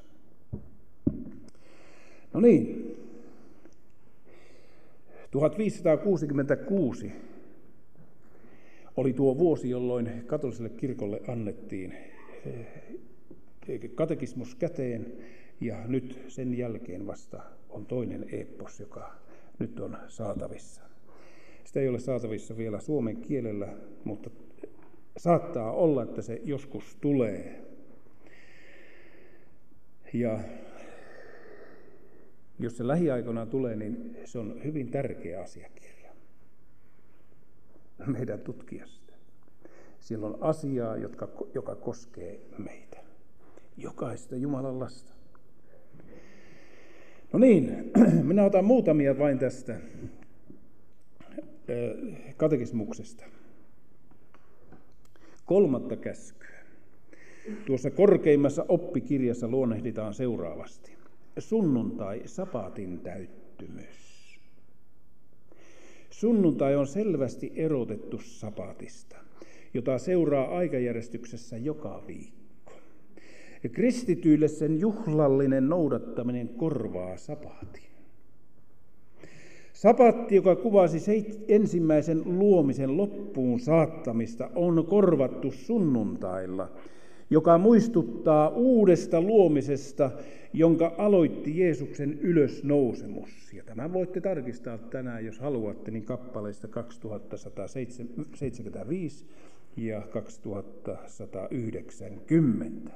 [2.34, 2.96] No niin,
[5.32, 7.12] 1566
[8.98, 11.94] oli tuo vuosi, jolloin katoliselle kirkolle annettiin
[12.46, 12.68] eh,
[13.96, 15.14] katekismus käteen,
[15.62, 19.16] ja nyt sen jälkeen vasta on toinen epos, joka
[19.60, 20.82] nyt on saatavissa.
[21.64, 23.68] Sitä ei ole saatavissa vielä suomen kielellä,
[24.04, 24.30] mutta
[25.18, 27.62] saattaa olla, että se joskus tulee.
[30.14, 30.40] Ja
[32.60, 35.92] jos se lähiaikoina tulee, niin se on hyvin tärkeä asiakirja
[38.06, 39.14] meidän tutkia sitä.
[40.00, 42.98] Siellä on asiaa, jotka, joka koskee meitä,
[43.78, 45.14] jokaista Jumalan lasta.
[47.34, 47.92] No niin,
[48.24, 49.80] minä otan muutamia vain tästä
[52.38, 53.26] katekismuksesta
[55.52, 56.60] kolmatta käskyä.
[57.66, 60.92] Tuossa korkeimmassa oppikirjassa luonnehditaan seuraavasti.
[61.40, 64.40] Sunnuntai, sapatin täyttymys.
[66.10, 69.18] Sunnuntai on selvästi erotettu sapatista,
[69.74, 72.74] jota seuraa aikajärjestyksessä joka viikko.
[73.72, 77.91] Kristityille sen juhlallinen noudattaminen korvaa sapatin.
[79.74, 86.72] Sapatti, joka kuvasi ensimmäisen luomisen loppuun saattamista, on korvattu sunnuntailla,
[87.30, 90.12] joka muistuttaa uudesta luomisesta,
[90.54, 93.54] jonka aloitti Jeesuksen ylösnousemus.
[93.54, 99.26] Ja tämän voitte tarkistaa tänään, jos haluatte, niin kappaleista 2175
[99.78, 102.92] ja 2190.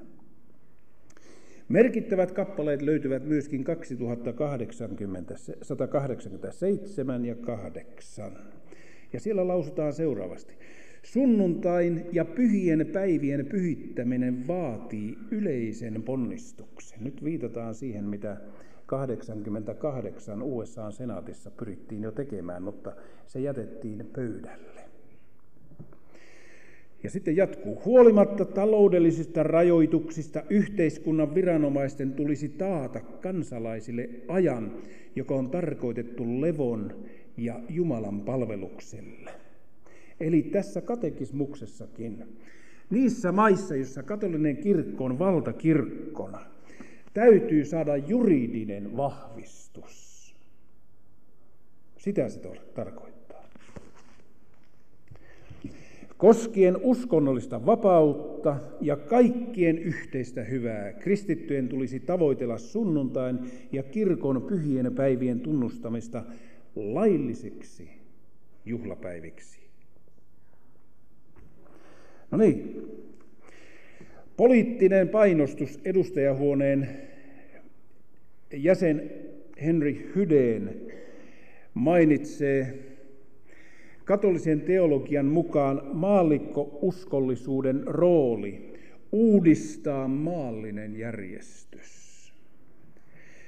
[1.69, 8.31] Merkittävät kappaleet löytyvät myöskin 2080, 187 ja 8.
[9.13, 10.53] Ja siellä lausutaan seuraavasti.
[11.03, 17.03] Sunnuntain ja pyhien päivien pyhittäminen vaatii yleisen ponnistuksen.
[17.03, 18.37] Nyt viitataan siihen, mitä
[18.85, 22.95] 88 USA-senaatissa pyrittiin jo tekemään, mutta
[23.27, 24.84] se jätettiin pöydälle.
[27.05, 27.81] Ja sitten jatkuu.
[27.85, 34.71] Huolimatta taloudellisista rajoituksista yhteiskunnan viranomaisten tulisi taata kansalaisille ajan,
[35.15, 37.05] joka on tarkoitettu levon
[37.37, 39.31] ja Jumalan palvelukselle.
[40.19, 42.23] Eli tässä katekismuksessakin,
[42.89, 46.39] niissä maissa, joissa katolinen kirkko on valtakirkkona,
[47.13, 50.35] täytyy saada juridinen vahvistus.
[51.97, 52.39] Sitä se
[52.73, 53.14] tarkoittaa.
[56.17, 63.39] Koskien uskonnollista vapautta ja kaikkien yhteistä hyvää, kristittyjen tulisi tavoitella sunnuntain
[63.71, 66.23] ja kirkon pyhien päivien tunnustamista
[66.75, 67.89] laillisiksi
[68.65, 69.59] juhlapäiviksi.
[72.31, 72.81] No niin,
[74.37, 76.89] poliittinen painostus edustajahuoneen
[78.53, 79.11] jäsen
[79.61, 80.91] Henry Hydeen
[81.73, 82.94] mainitsee
[84.05, 88.73] katolisen teologian mukaan maallikko-uskollisuuden rooli
[89.11, 92.05] uudistaa maallinen järjestys.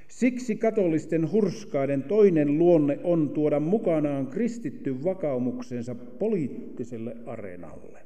[0.07, 7.99] Siksi katolisten hurskaiden toinen luonne on tuoda mukanaan kristitty vakaumuksensa poliittiselle areenalle.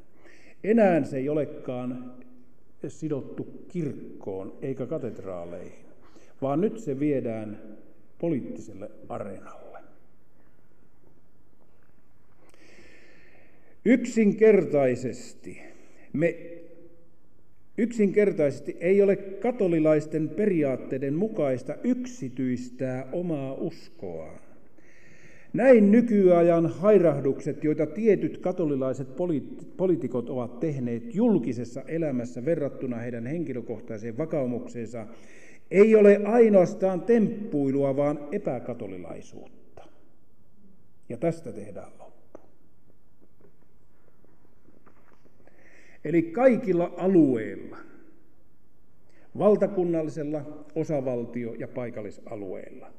[0.64, 2.14] Enää se ei olekaan
[2.88, 5.86] sidottu kirkkoon eikä katedraaleihin,
[6.41, 7.62] vaan nyt se viedään
[8.20, 9.61] poliittiselle areenalle.
[13.86, 15.62] Yksinkertaisesti
[16.14, 16.52] me
[17.78, 24.40] Yksinkertaisesti ei ole katolilaisten periaatteiden mukaista yksityistää omaa uskoaan.
[25.54, 29.08] Näin nykyajan hairahdukset, joita tietyt katolilaiset
[29.78, 35.08] poliitikot ovat tehneet julkisessa elämässä verrattuna heidän henkilökohtaiseen vakaumukseensa,
[35.72, 39.84] ei ole ainoastaan temppuilua, vaan epäkatolilaisuutta.
[41.10, 41.92] Ja tästä tehdään
[46.06, 47.78] Eli kaikilla alueilla,
[49.38, 52.91] valtakunnallisella, osavaltio- ja paikallisalueilla,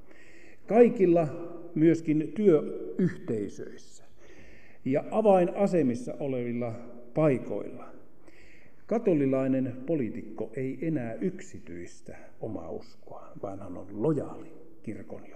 [0.66, 1.28] kaikilla
[1.74, 4.05] myöskin työyhteisöissä
[4.84, 6.74] ja avainasemissa olevilla
[7.14, 7.92] paikoilla.
[8.86, 15.26] Katolilainen poliitikko ei enää yksityistä omaa uskoa, vaan hän on lojaali kirkon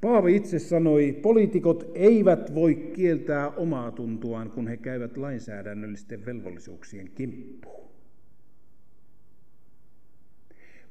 [0.00, 7.88] Paavi itse sanoi, poliitikot eivät voi kieltää omaa tuntuaan, kun he käyvät lainsäädännöllisten velvollisuuksien kimppuun.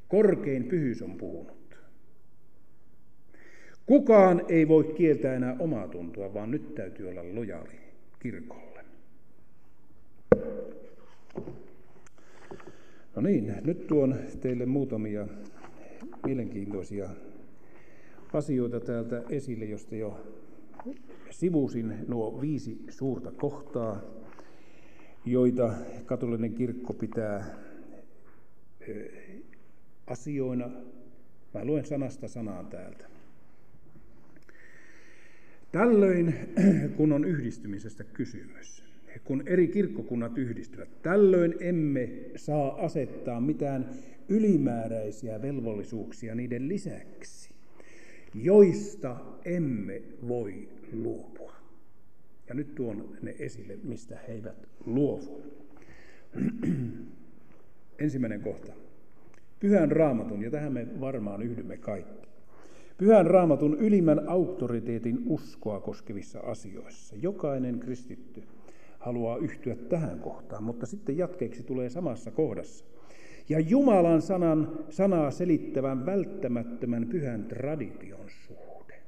[0.07, 1.79] Korkein pyhyys on puhunut.
[3.85, 7.79] Kukaan ei voi kieltää enää omaa tuntua, vaan nyt täytyy olla lojaali
[8.19, 8.85] kirkolle.
[13.15, 15.27] No niin, nyt tuon teille muutamia
[16.25, 17.09] mielenkiintoisia
[18.33, 20.19] asioita täältä esille, josta jo
[21.29, 24.01] sivusin nuo viisi suurta kohtaa,
[25.25, 25.73] joita
[26.05, 27.45] katolinen kirkko pitää
[30.07, 30.69] asioina.
[31.53, 33.05] Mä luen sanasta sanaan täältä.
[35.71, 36.35] Tällöin,
[36.97, 38.83] kun on yhdistymisestä kysymys,
[39.23, 43.89] kun eri kirkkokunnat yhdistyvät, tällöin emme saa asettaa mitään
[44.29, 47.46] ylimääräisiä velvollisuuksia niiden lisäksi
[48.33, 51.53] joista emme voi luopua.
[52.49, 55.41] Ja nyt tuon ne esille, mistä he eivät luovu.
[57.99, 58.73] Ensimmäinen kohta.
[59.59, 62.27] Pyhän raamatun, ja tähän me varmaan yhdymme kaikki.
[62.97, 67.15] Pyhän raamatun ylimmän auktoriteetin uskoa koskevissa asioissa.
[67.15, 68.43] Jokainen kristitty
[68.99, 72.85] haluaa yhtyä tähän kohtaan, mutta sitten jatkeeksi tulee samassa kohdassa.
[73.49, 79.01] Ja Jumalan sanan, sanaa selittävän välttämättömän pyhän tradition suhde.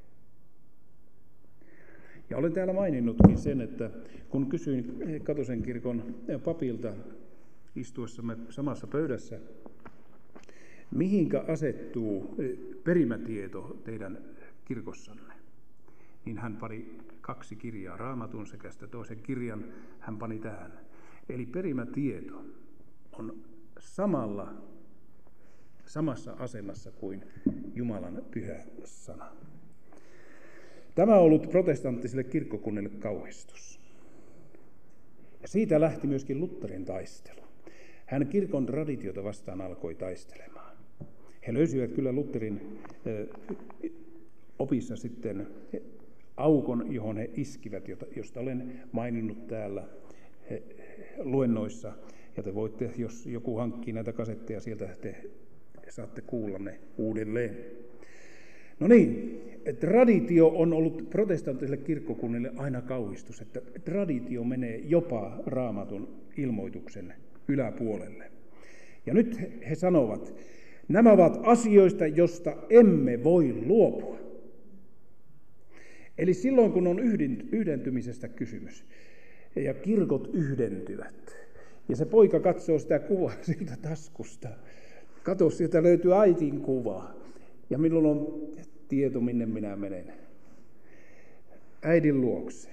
[2.29, 3.89] Ja olen täällä maininnutkin sen, että
[4.29, 6.93] kun kysyin Katosen kirkon papilta
[7.75, 9.39] istuessamme samassa pöydässä,
[10.91, 12.35] mihinkä asettuu
[12.83, 14.17] perimätieto teidän
[14.65, 15.33] kirkossanne,
[16.25, 19.65] niin hän pani kaksi kirjaa raamatun sekä sitä toisen kirjan
[19.99, 20.79] hän pani tähän.
[21.29, 22.45] Eli perimätieto
[23.11, 23.35] on
[23.79, 24.53] samalla,
[25.85, 27.23] samassa asemassa kuin
[27.75, 29.31] Jumalan pyhä sana.
[30.95, 33.79] Tämä on ollut protestanttiselle kirkkokunnille kauhistus.
[35.41, 37.41] Ja siitä lähti myöskin Lutherin taistelu.
[38.05, 40.77] Hän kirkon traditiota vastaan alkoi taistelemaan.
[41.47, 42.79] He löysivät kyllä Lutherin
[44.59, 45.47] opissa sitten
[46.37, 47.83] aukon, johon he iskivät,
[48.15, 49.87] josta olen maininnut täällä
[51.17, 51.93] luennoissa.
[52.37, 55.15] Ja te voitte, jos joku hankkii näitä kasetteja sieltä, te
[55.89, 57.57] saatte kuulla ne uudelleen.
[58.79, 59.41] No niin,
[59.79, 67.13] traditio on ollut protestanttiselle kirkkokunnille aina kauhistus, että traditio menee jopa raamatun ilmoituksen
[67.47, 68.31] yläpuolelle.
[69.05, 70.33] Ja nyt he sanovat,
[70.87, 74.19] nämä ovat asioista, josta emme voi luopua.
[76.17, 76.99] Eli silloin, kun on
[77.51, 78.85] yhdentymisestä kysymys
[79.55, 81.38] ja kirkot yhdentyvät,
[81.89, 84.49] ja se poika katsoo sitä kuvaa siltä taskusta,
[85.23, 87.13] kato, sieltä löytyy äitin kuva,
[87.69, 88.49] ja minulla on
[88.87, 90.13] tieto, minne minä menen.
[91.81, 92.69] Äidin luokse.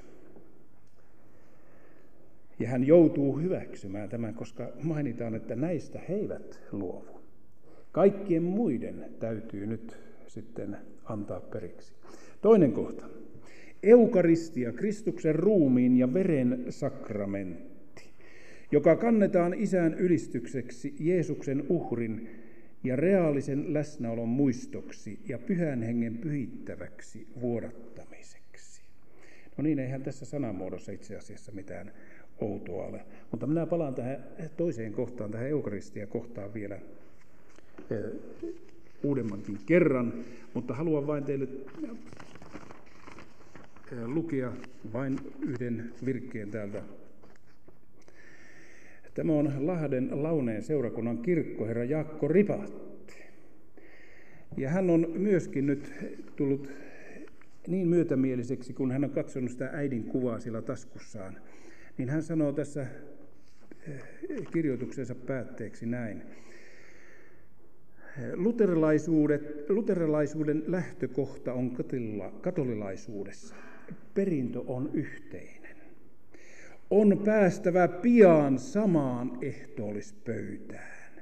[2.58, 7.20] Ja hän joutuu hyväksymään tämän, koska mainitaan, että näistä he eivät luovu.
[7.92, 9.96] Kaikkien muiden täytyy nyt
[10.26, 11.92] sitten antaa periksi.
[12.42, 13.08] Toinen kohta.
[13.82, 17.75] Eukaristia, Kristuksen ruumiin ja veren sakramentti,
[18.72, 22.28] joka kannetaan isän ylistykseksi Jeesuksen uhrin
[22.84, 28.82] ja reaalisen läsnäolon muistoksi ja pyhän hengen pyhittäväksi vuodattamiseksi.
[29.56, 31.92] No niin, eihän tässä sanamuodossa itse asiassa mitään
[32.40, 33.00] outoa ole.
[33.30, 34.24] Mutta minä palaan tähän
[34.56, 38.00] toiseen kohtaan, tähän Eukaristia-kohtaan vielä eh,
[39.02, 41.48] uudemmankin kerran, mutta haluan vain teille
[44.06, 44.52] lukea
[44.92, 46.82] vain yhden virkkeen täältä.
[49.16, 53.24] Tämä on Lahden Launeen seurakunnan kirkkoherra Jaakko Ripatti.
[54.56, 55.92] Ja hän on myöskin nyt
[56.36, 56.70] tullut
[57.68, 61.38] niin myötämieliseksi, kun hän on katsonut sitä äidin kuvaa sillä taskussaan,
[61.98, 62.86] niin hän sanoo tässä
[64.52, 66.22] kirjoituksensa päätteeksi näin.
[69.68, 71.76] Luterilaisuuden lähtökohta on
[72.40, 73.54] katolilaisuudessa
[74.14, 75.55] perintö on yhteinen.
[76.90, 81.12] On päästävä pian samaan ehtoollispöytään.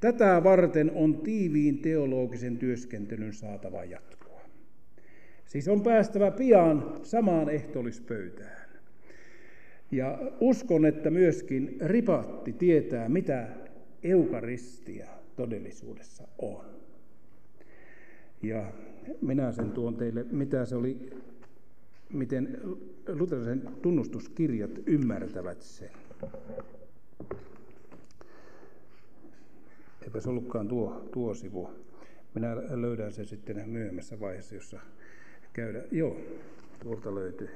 [0.00, 4.40] Tätä varten on tiiviin teologisen työskentelyn saatava jatkoa.
[5.44, 8.68] Siis on päästävä pian samaan ehtoollispöytään.
[9.90, 13.48] Ja uskon, että myöskin ripatti tietää, mitä
[14.02, 16.64] eukaristia todellisuudessa on.
[18.42, 18.72] Ja
[19.20, 21.10] minä sen tuon teille, mitä se oli
[22.12, 22.60] miten
[23.08, 25.90] luterilaisen tunnustuskirjat ymmärtävät sen.
[30.02, 31.70] Eipä se ollutkaan tuo, tuo sivu.
[32.34, 34.80] Minä löydän sen sitten myöhemmässä vaiheessa, jossa
[35.52, 35.84] käydä.
[35.90, 36.20] Joo,
[36.82, 37.48] tuolta löytyy.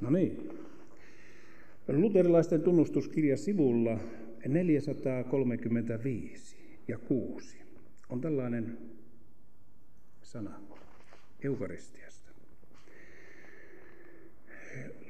[0.00, 0.58] No niin.
[1.88, 3.98] Luterilaisten tunnustuskirja sivulla
[4.48, 6.56] 435
[6.88, 7.58] ja 6
[8.08, 8.78] on tällainen
[10.22, 10.60] sana
[11.44, 12.11] eukaristiasta.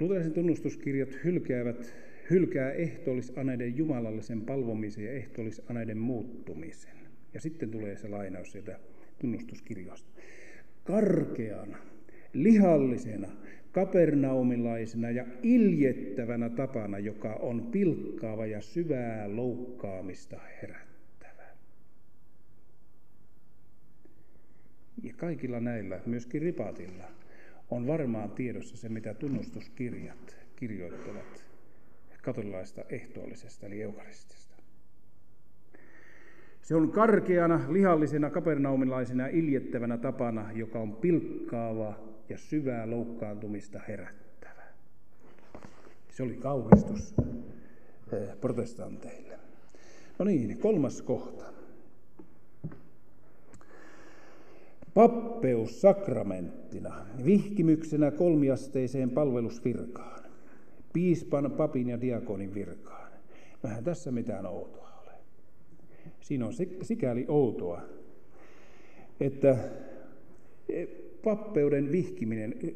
[0.00, 1.94] Luterilaisen tunnustuskirjat hylkäävät,
[2.30, 6.96] hylkää ehtoollisaneiden jumalallisen palvomisen ja ehtoollisaneiden muuttumisen.
[7.34, 8.78] Ja sitten tulee se lainaus sieltä
[9.18, 10.10] tunnustuskirjoista.
[10.84, 11.78] Karkeana,
[12.32, 13.28] lihallisena,
[13.72, 21.46] kapernaumilaisena ja iljettävänä tapana, joka on pilkkaava ja syvää loukkaamista herättävä.
[25.02, 27.21] Ja kaikilla näillä, myöskin ripatilla,
[27.76, 31.44] on varmaan tiedossa se, mitä tunnustuskirjat kirjoittavat
[32.22, 34.56] katolilaista ehtoollisesta eli eukaristista.
[36.62, 41.98] Se on karkeana, lihallisena, kapernaumilaisena iljettävänä tapana, joka on pilkkaava
[42.28, 44.62] ja syvää loukkaantumista herättävä.
[46.10, 47.14] Se oli kauhistus
[48.12, 49.38] eh, protestanteille.
[50.18, 51.61] No niin, kolmas kohta.
[54.94, 60.24] Pappeus sakramenttina, vihkimyksenä kolmiasteiseen palvelusvirkaan,
[60.92, 63.12] piispan, papin ja diakonin virkaan.
[63.62, 65.12] Vähän tässä mitään outoa ole.
[66.20, 67.82] Siinä on sikäli outoa,
[69.20, 69.56] että
[70.68, 70.86] e,
[71.24, 72.72] pappeuden vihkiminen, e,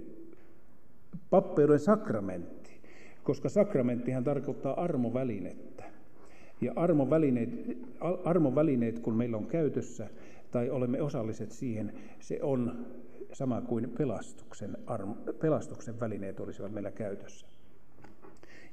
[1.30, 2.70] pappeuden sakramentti,
[3.24, 5.84] koska sakramenttihan tarkoittaa armovälinettä.
[6.60, 7.50] Ja armovälineet,
[8.24, 10.08] armovälineet, kun meillä on käytössä
[10.56, 12.86] tai olemme osalliset siihen, se on
[13.32, 17.46] sama kuin pelastuksen, armo, pelastuksen välineet olisivat meillä käytössä.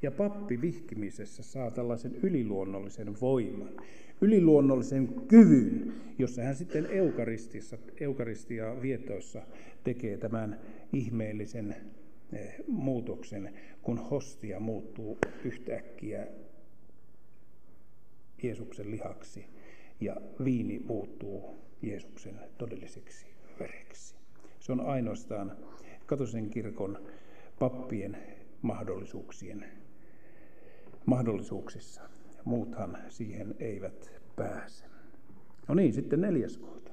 [0.01, 3.69] Ja pappi vihkimisessä saa tällaisen yliluonnollisen voiman,
[4.21, 9.41] yliluonnollisen kyvyn, jossa hän sitten eukaristissa, eukaristia vietoissa
[9.83, 10.59] tekee tämän
[10.93, 11.75] ihmeellisen
[12.33, 16.27] eh, muutoksen, kun hostia muuttuu yhtäkkiä
[18.43, 19.45] Jeesuksen lihaksi
[20.01, 23.25] ja viini muuttuu Jeesuksen todelliseksi
[23.59, 24.15] vereksi.
[24.59, 25.51] Se on ainoastaan
[26.05, 26.99] katolisen kirkon
[27.59, 28.17] pappien
[28.61, 29.65] mahdollisuuksien
[31.05, 32.01] mahdollisuuksissa.
[32.45, 34.85] Muuthan siihen eivät pääse.
[35.67, 36.91] No niin, sitten neljäs kohta.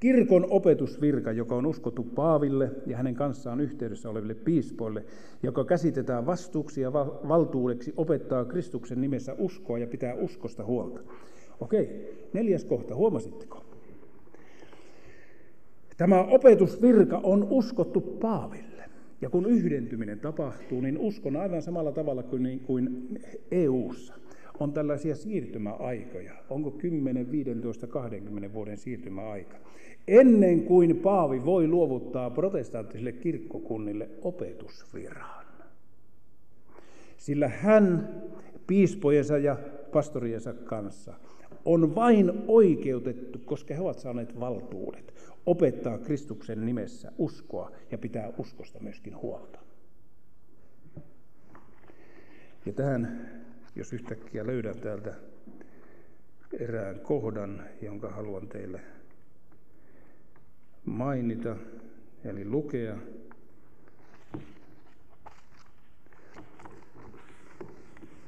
[0.00, 5.04] Kirkon opetusvirka, joka on uskottu Paaville ja hänen kanssaan yhteydessä oleville piispoille,
[5.42, 6.92] joka käsitetään vastuuksi ja
[7.28, 11.00] valtuudeksi opettaa Kristuksen nimessä uskoa ja pitää uskosta huolta.
[11.60, 13.64] Okei, neljäs kohta, huomasitteko?
[15.96, 18.84] Tämä opetusvirka on uskottu Paaville.
[19.20, 23.18] Ja kun yhdentyminen tapahtuu, niin uskon aivan samalla tavalla kuin, niin kuin
[23.50, 24.14] EU-ssa.
[24.60, 26.32] On tällaisia siirtymäaikoja.
[26.50, 29.56] Onko 10, 15, 20 vuoden siirtymäaika?
[30.08, 35.46] Ennen kuin Paavi voi luovuttaa protestanttisille kirkkokunnille opetusviran.
[37.16, 38.08] Sillä hän
[38.66, 39.56] piispojensa ja
[39.92, 41.14] pastoriensa kanssa
[41.66, 45.14] on vain oikeutettu, koska he ovat saaneet valtuudet
[45.46, 49.58] opettaa Kristuksen nimessä uskoa ja pitää uskosta myöskin huolta.
[52.66, 53.30] Ja tähän,
[53.76, 55.14] jos yhtäkkiä löydän täältä
[56.52, 58.80] erään kohdan, jonka haluan teille
[60.84, 61.56] mainita,
[62.24, 62.96] eli lukea.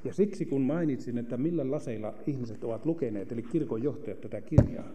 [0.05, 4.89] Ja siksi kun mainitsin, että millä laseilla ihmiset ovat lukeneet, eli kirkon johtajat tätä kirjaa,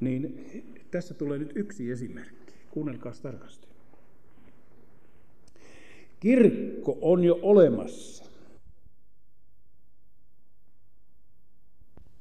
[0.00, 0.44] niin
[0.90, 2.52] tässä tulee nyt yksi esimerkki.
[2.70, 3.68] Kuunnelkaa tarkasti.
[6.20, 8.24] Kirkko on jo olemassa.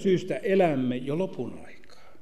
[0.01, 2.13] Syystä elämme jo lopun aikaa.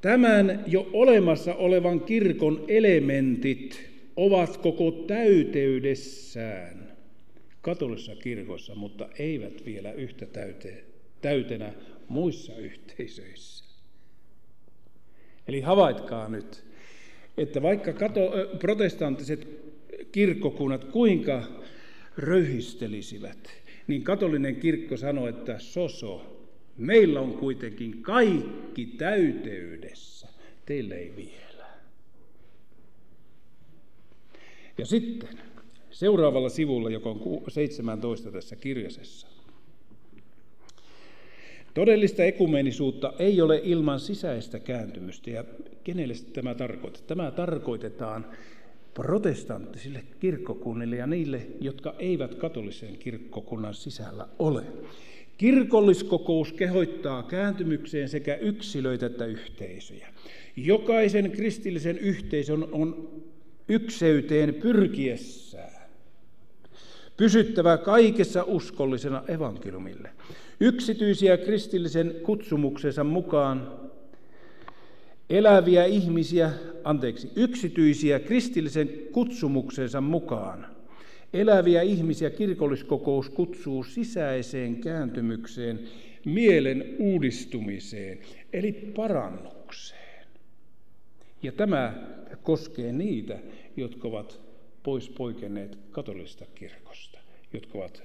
[0.00, 6.83] Tämän jo olemassa olevan kirkon elementit ovat koko täyteydessään
[7.64, 10.84] katolisessa kirkossa, mutta eivät vielä yhtä täyte,
[11.20, 11.72] täytenä
[12.08, 13.64] muissa yhteisöissä.
[15.48, 16.64] Eli havaitkaa nyt,
[17.36, 19.48] että vaikka kato, protestanttiset
[20.12, 21.42] kirkkokunnat kuinka
[22.18, 23.50] röhistelisivät,
[23.86, 26.40] niin katolinen kirkko sanoi, että soso,
[26.76, 30.28] meillä on kuitenkin kaikki täyteydessä,
[30.66, 31.66] teille ei vielä.
[34.78, 35.53] Ja sitten
[35.94, 39.26] seuraavalla sivulla, joka on 17 tässä kirjasessa,
[41.74, 45.30] Todellista ekumenisuutta ei ole ilman sisäistä kääntymystä.
[45.30, 45.44] Ja
[45.84, 47.02] kenelle tämä tarkoittaa?
[47.06, 48.26] Tämä tarkoitetaan
[48.94, 54.62] protestanttisille kirkkokunnille ja niille, jotka eivät katolisen kirkkokunnan sisällä ole.
[55.38, 60.08] Kirkolliskokous kehoittaa kääntymykseen sekä yksilöitä että yhteisöjä.
[60.56, 63.10] Jokaisen kristillisen yhteisön on
[63.68, 65.73] ykseyteen pyrkiessään
[67.16, 70.10] pysyttävä kaikessa uskollisena evankeliumille.
[70.60, 73.72] Yksityisiä kristillisen kutsumuksensa mukaan
[75.30, 76.50] eläviä ihmisiä,
[76.84, 80.66] anteeksi, yksityisiä kristillisen kutsumuksensa mukaan
[81.32, 85.80] eläviä ihmisiä kirkolliskokous kutsuu sisäiseen kääntymykseen,
[86.24, 88.18] mielen uudistumiseen,
[88.52, 90.26] eli parannukseen.
[91.42, 91.94] Ja tämä
[92.42, 93.38] koskee niitä,
[93.76, 94.40] jotka ovat
[94.84, 97.18] pois poikenneet katolista kirkosta,
[97.52, 98.02] jotka ovat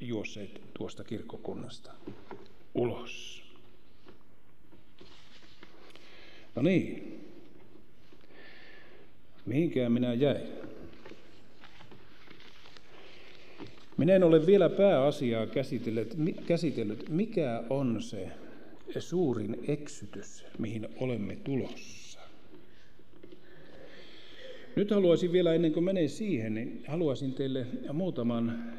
[0.00, 1.92] juosseet tuosta kirkkokunnasta
[2.74, 3.42] ulos.
[6.54, 7.20] No niin,
[9.46, 10.42] mihinkään minä jäin?
[13.96, 16.16] Minä en ole vielä pääasiaa käsitellyt,
[16.46, 18.30] käsitellyt, mikä on se
[18.98, 21.99] suurin eksytys, mihin olemme tulossa.
[24.76, 28.72] Nyt haluaisin vielä, ennen kuin menen siihen, niin haluaisin teille muutaman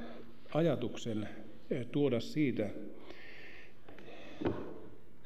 [0.53, 1.27] ajatuksen
[1.71, 2.69] eh, tuoda siitä.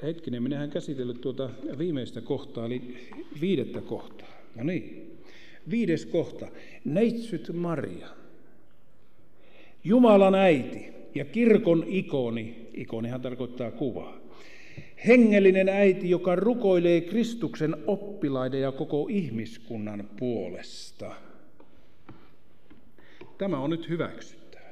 [0.04, 2.98] Hetkinen, minähän käsitellyt tuota viimeistä kohtaa, eli
[3.42, 4.28] viidettä kohtaa.
[4.56, 5.12] No niin,
[5.70, 6.48] viides kohta.
[6.86, 8.08] Neitsyt Maria.
[9.84, 10.86] Jumalan äiti,
[11.16, 14.18] ja kirkon ikoni, ikonihan tarkoittaa kuvaa,
[15.08, 21.16] hengellinen äiti, joka rukoilee Kristuksen oppilaiden ja koko ihmiskunnan puolesta.
[23.38, 24.66] Tämä on nyt hyväksyttävä.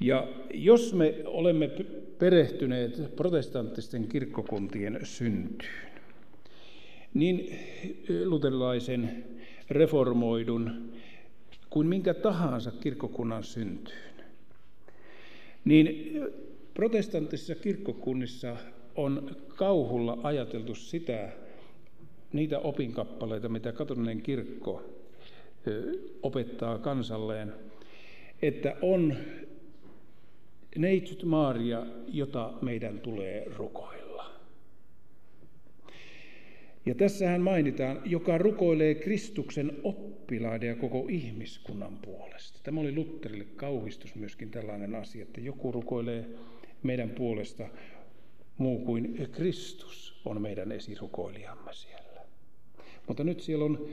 [0.00, 1.70] Ja jos me olemme
[2.18, 5.88] perehtyneet protestanttisten kirkkokuntien syntyyn,
[7.14, 7.58] niin
[8.24, 9.24] luterilaisen
[9.70, 10.92] reformoidun
[11.70, 14.24] kuin minkä tahansa kirkkokunnan syntyyn,
[15.64, 16.20] niin
[16.78, 18.56] protestanttisissa kirkkokunnissa
[18.94, 21.28] on kauhulla ajateltu sitä,
[22.32, 24.82] niitä opinkappaleita, mitä katolinen kirkko
[26.22, 27.52] opettaa kansalleen,
[28.42, 29.16] että on
[30.76, 34.30] neitsyt Maaria, jota meidän tulee rukoilla.
[36.86, 42.60] Ja tässähän mainitaan, joka rukoilee Kristuksen oppilaiden ja koko ihmiskunnan puolesta.
[42.62, 46.24] Tämä oli Lutterille kauhistus myöskin tällainen asia, että joku rukoilee
[46.82, 47.68] meidän puolesta
[48.58, 52.20] muu kuin Kristus on meidän esirukoilijamme siellä.
[53.06, 53.88] Mutta nyt siellä on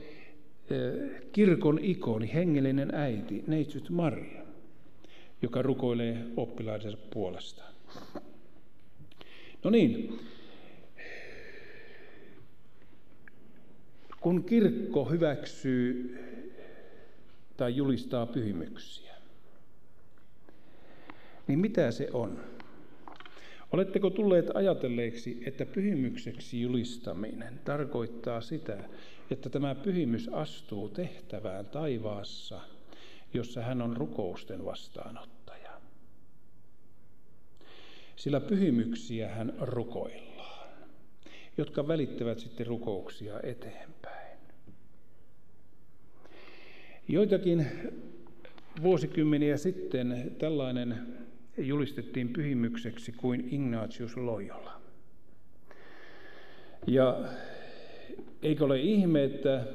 [1.32, 4.42] kirkon ikoni, hengellinen äiti, neitsyt Maria,
[5.42, 7.62] joka rukoilee oppilaidensa puolesta.
[9.64, 10.18] No niin,
[14.20, 16.18] kun kirkko hyväksyy
[17.56, 19.14] tai julistaa pyhimyksiä,
[21.46, 22.55] niin mitä se on?
[23.72, 28.84] Oletteko tulleet ajatelleeksi, että pyhimykseksi julistaminen tarkoittaa sitä,
[29.30, 32.60] että tämä pyhimys astuu tehtävään taivaassa,
[33.34, 35.80] jossa hän on rukousten vastaanottaja.
[38.16, 40.68] Sillä pyhimyksiä hän rukoillaan,
[41.58, 44.38] jotka välittävät sitten rukouksia eteenpäin.
[47.08, 47.66] Joitakin
[48.82, 51.25] vuosikymmeniä sitten tällainen
[51.58, 54.80] julistettiin pyhimykseksi kuin Ignatius Loyola.
[56.86, 57.24] Ja
[58.42, 59.66] eikö ole ihme, että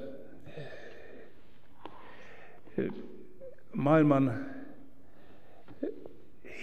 [3.73, 4.45] maailman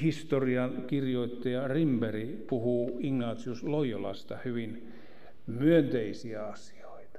[0.02, 4.92] historian kirjoittaja Rimberi puhuu Ignatius Loyolasta hyvin
[5.46, 7.18] myönteisiä asioita.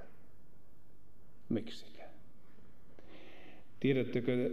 [1.50, 2.04] Miksikä?
[3.80, 4.52] Tiedättekö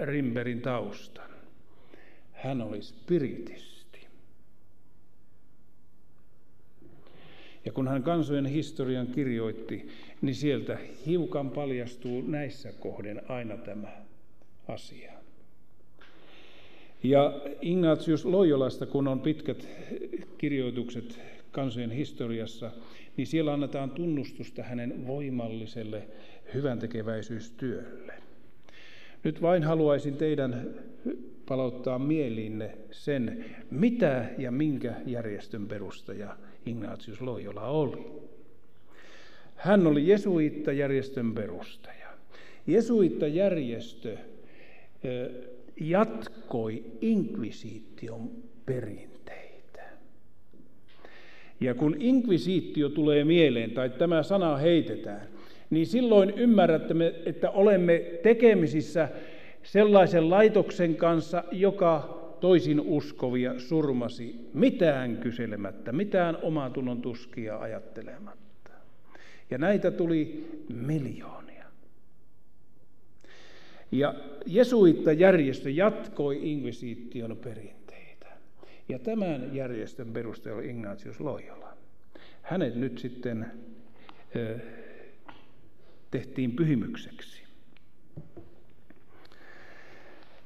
[0.00, 1.37] Rimberin taustan?
[2.42, 4.06] Hän oli spiritisti.
[7.64, 9.88] Ja kun hän kansojen historian kirjoitti,
[10.22, 13.88] niin sieltä hiukan paljastuu näissä kohden aina tämä
[14.68, 15.12] asia.
[17.02, 19.68] Ja Ignatius Loyolasta, kun on pitkät
[20.38, 21.20] kirjoitukset
[21.52, 22.70] kansojen historiassa,
[23.16, 26.08] niin siellä annetaan tunnustusta hänen voimalliselle
[26.54, 28.12] hyväntekeväisyystyölle.
[29.24, 30.74] Nyt vain haluaisin teidän
[31.48, 36.36] palauttaa mieliinne sen, mitä ja minkä järjestön perustaja
[36.66, 38.06] Ignatius Loyola oli.
[39.56, 42.08] Hän oli Jesuitta-järjestön perustaja.
[42.66, 44.16] Jesuitta-järjestö
[45.80, 48.30] jatkoi inkvisiition
[48.66, 49.82] perinteitä.
[51.60, 55.28] Ja kun inkvisiittio tulee mieleen tai tämä sana heitetään,
[55.70, 56.94] niin silloin ymmärrätte,
[57.26, 59.08] että olemme tekemisissä
[59.72, 68.70] sellaisen laitoksen kanssa, joka toisin uskovia surmasi mitään kyselemättä, mitään omatunnon tuskia ajattelematta.
[69.50, 71.64] Ja näitä tuli miljoonia.
[73.92, 74.14] Ja
[74.46, 78.26] Jesuitta-järjestö jatkoi inkvisiition perinteitä.
[78.88, 81.76] Ja tämän järjestön perusteella Ignatius Loyola.
[82.42, 83.46] Hänet nyt sitten
[86.10, 87.47] tehtiin pyhimykseksi.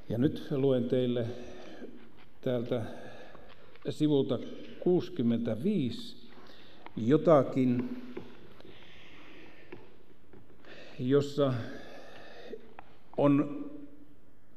[0.09, 1.25] Ja nyt luen teille
[2.41, 2.81] täältä
[3.89, 4.39] sivulta
[4.79, 6.15] 65
[6.97, 8.01] jotakin,
[10.99, 11.53] jossa
[13.17, 13.63] on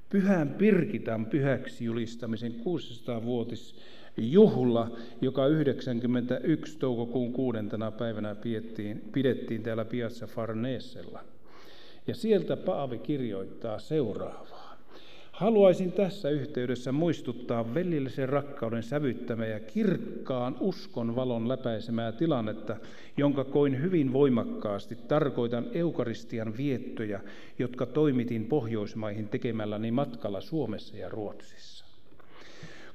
[0.08, 3.76] Pyhän Pirkitan pyhäksi julistamisen 600-vuotis
[4.16, 11.24] juhla, joka 91 toukokuun kuudentena päivänä pidettiin, pidettiin täällä Piazza Farnesella.
[12.06, 14.65] Ja sieltä Paavi kirjoittaa seuraavaa.
[15.36, 22.76] Haluaisin tässä yhteydessä muistuttaa velillisen rakkauden sävyttämää ja kirkkaan uskon valon läpäisemää tilannetta,
[23.16, 24.94] jonka koin hyvin voimakkaasti.
[25.08, 27.20] Tarkoitan eukaristian viettoja,
[27.58, 31.84] jotka toimitin Pohjoismaihin tekemälläni matkalla Suomessa ja Ruotsissa.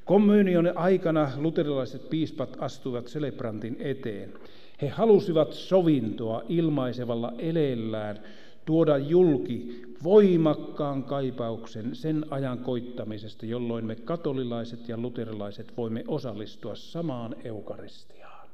[0.05, 4.33] Kommunion aikana luterilaiset piispat astuivat celebrantin eteen.
[4.81, 8.19] He halusivat sovintoa ilmaisevalla eleellään
[8.65, 17.35] tuoda julki voimakkaan kaipauksen sen ajan koittamisesta, jolloin me katolilaiset ja luterilaiset voimme osallistua samaan
[17.43, 18.47] eukaristiaan.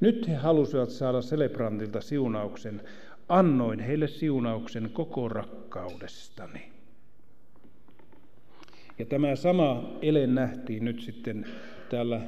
[0.00, 2.82] Nyt he halusivat saada celebrantilta siunauksen.
[3.28, 6.72] Annoin heille siunauksen koko rakkaudestani.
[8.98, 11.46] Ja tämä sama ele nähtiin nyt sitten
[11.90, 12.20] täällä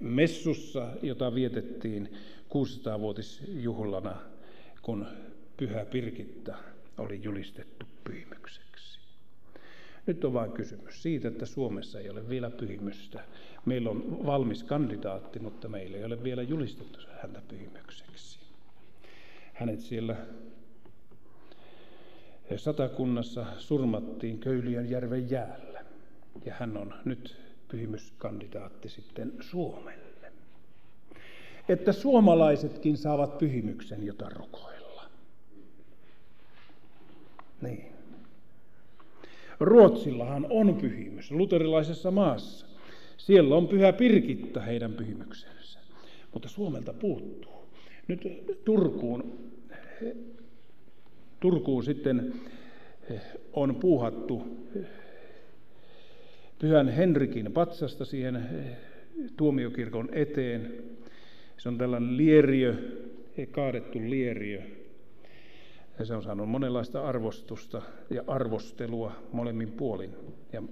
[0.00, 2.12] messussa, jota vietettiin
[2.48, 4.16] 600-vuotisjuhlana,
[4.82, 5.06] kun
[5.58, 6.54] Pyhä Pirkitta
[6.98, 8.98] oli julistettu pyhimykseksi.
[10.06, 13.24] Nyt on vain kysymys siitä, että Suomessa ei ole vielä pyhimystä.
[13.66, 18.38] Meillä on valmis kandidaatti, mutta meillä ei ole vielä julistettu häntä pyhimykseksi.
[19.52, 20.16] Hänet siellä
[22.56, 25.84] satakunnassa surmattiin Köyliön järven jäällä.
[26.44, 27.36] Ja hän on nyt
[27.68, 30.32] pyhimyskandidaatti sitten Suomelle.
[31.68, 34.77] Että suomalaisetkin saavat pyhimyksen, jota rukoilla.
[37.62, 37.92] Niin.
[39.60, 42.66] Ruotsillahan on pyhimys, luterilaisessa maassa.
[43.16, 45.80] Siellä on pyhä Pirkitta heidän pyhimyksensä,
[46.32, 47.68] mutta Suomelta puuttuu.
[48.08, 48.20] Nyt
[48.64, 49.38] Turkuun,
[51.40, 52.32] Turkuun sitten
[53.52, 54.58] on puuhattu
[56.58, 58.76] pyhän Henrikin patsasta siihen eh,
[59.36, 60.72] tuomiokirkon eteen.
[61.56, 62.74] Se on tällainen lieriö,
[63.50, 64.62] kaadettu lieriö.
[65.98, 70.16] Ja se on saanut monenlaista arvostusta ja arvostelua molemmin puolin.
[70.52, 70.62] Ja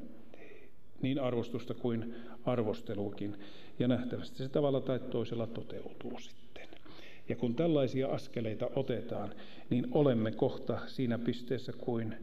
[1.02, 2.14] niin arvostusta kuin
[2.44, 3.36] arvosteluakin.
[3.78, 6.68] Ja nähtävästi se tavalla tai toisella toteutuu sitten.
[7.28, 9.34] Ja kun tällaisia askeleita otetaan,
[9.70, 12.16] niin olemme kohta siinä pisteessä kuin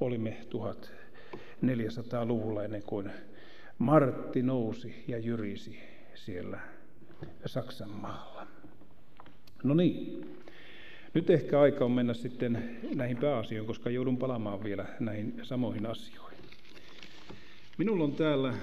[0.00, 3.10] olimme 1400-luvulla ennen kuin
[3.78, 5.78] Martti nousi ja jyrisi
[6.14, 6.58] siellä
[7.46, 8.46] Saksan maalla.
[9.64, 10.26] No niin,
[11.14, 16.38] nyt ehkä aika on mennä sitten näihin pääasioihin, koska joudun palaamaan vielä näihin samoihin asioihin.
[17.78, 18.54] Minulla on täällä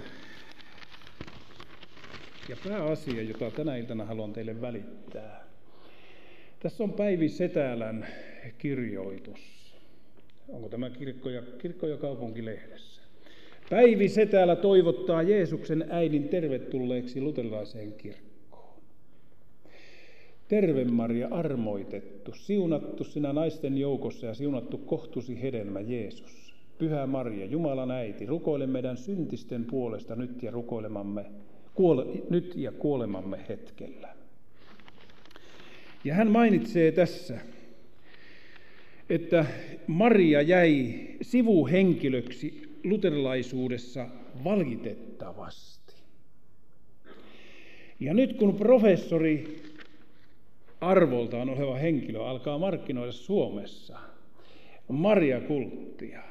[2.49, 5.43] ja pääasia, jota tänä iltana haluan teille välittää.
[6.59, 8.07] Tässä on Päivi Setälän
[8.57, 9.57] kirjoitus
[10.49, 13.01] onko tämä kirkko ja, kirkko ja kaupunkilehdessä.
[13.69, 18.26] Päivi Setälä toivottaa Jeesuksen äidin tervetulleeksi luterilaiseen kirkkoon.
[20.47, 26.53] Terve Maria, armoitettu, siunattu sinä naisten joukossa ja siunattu kohtusi hedelmä Jeesus.
[26.77, 31.25] Pyhä Maria, Jumalan äiti, rukoile meidän syntisten puolesta nyt ja rukoilemamme,
[31.73, 34.09] kuole, nyt ja kuolemamme hetkellä.
[36.03, 37.39] Ja hän mainitsee tässä
[39.09, 39.45] että
[39.87, 44.07] Maria jäi sivuhenkilöksi luterilaisuudessa
[44.43, 45.93] valitettavasti.
[47.99, 49.61] Ja nyt kun professori
[50.81, 53.99] arvoltaan oleva henkilö alkaa markkinoida Suomessa
[54.87, 56.21] Maria-kulttia,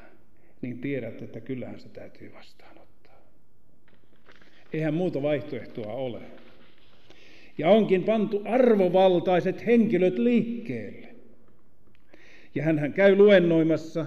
[0.61, 3.21] niin tiedät, että kyllähän se täytyy vastaanottaa.
[4.73, 6.21] Eihän muuta vaihtoehtoa ole.
[7.57, 11.07] Ja onkin pantu arvovaltaiset henkilöt liikkeelle.
[12.55, 14.05] Ja hän käy luennoimassa,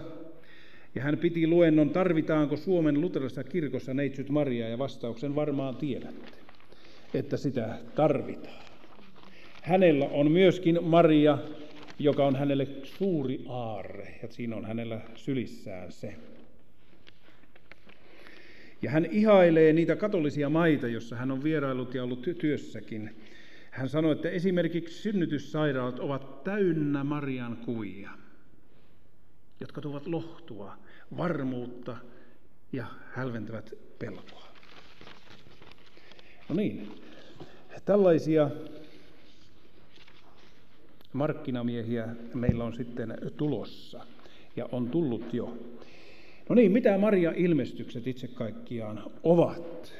[0.94, 6.32] ja hän piti luennon, tarvitaanko Suomen luterilaisessa kirkossa neitsyt Mariaa, ja vastauksen varmaan tiedätte,
[7.14, 8.69] että sitä tarvitaan.
[9.62, 11.38] Hänellä on myöskin Maria,
[11.98, 16.14] joka on hänelle suuri aarre, ja siinä on hänellä sylissään se.
[18.82, 23.16] Ja hän ihailee niitä katolisia maita, joissa hän on vierailut ja ollut työssäkin.
[23.70, 28.10] Hän sanoi, että esimerkiksi synnytyssairaalat ovat täynnä Marian kuvia
[29.60, 30.76] jotka tuovat lohtua,
[31.16, 31.96] varmuutta
[32.72, 34.48] ja hälventävät pelkoa.
[36.48, 36.88] No niin,
[37.84, 38.50] tällaisia
[41.12, 44.06] markkinamiehiä meillä on sitten tulossa
[44.56, 45.58] ja on tullut jo.
[46.48, 49.94] No niin, mitä Maria-ilmestykset itse kaikkiaan ovat?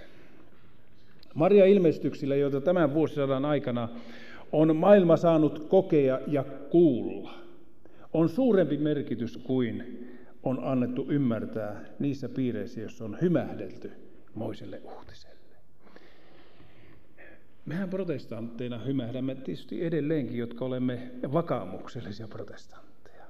[1.34, 3.88] Maria-ilmestyksillä, joita tämän vuosisadan aikana
[4.52, 7.34] on maailma saanut kokea ja kuulla–
[8.12, 10.06] on suurempi merkitys kuin
[10.42, 13.92] on annettu ymmärtää niissä piireissä, joissa on hymähdelty
[14.34, 15.39] moiselle uutiselle.
[17.70, 23.24] Mehän protestantteina hymähdämme tietysti edelleenkin, jotka olemme vakaamuksellisia protestantteja.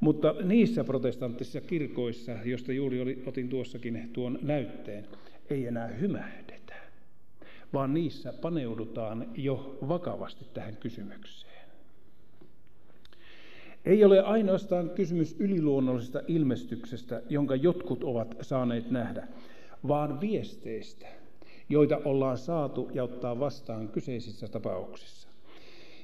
[0.00, 5.06] Mutta niissä protestanttisissa kirkoissa, joista juuri otin tuossakin tuon näytteen,
[5.50, 6.74] ei enää hymähdetä,
[7.72, 11.68] vaan niissä paneudutaan jo vakavasti tähän kysymykseen.
[13.84, 19.28] Ei ole ainoastaan kysymys yliluonnollisesta ilmestyksestä, jonka jotkut ovat saaneet nähdä,
[19.88, 21.06] vaan viesteistä,
[21.70, 25.28] joita ollaan saatu ja ottaa vastaan kyseisissä tapauksissa.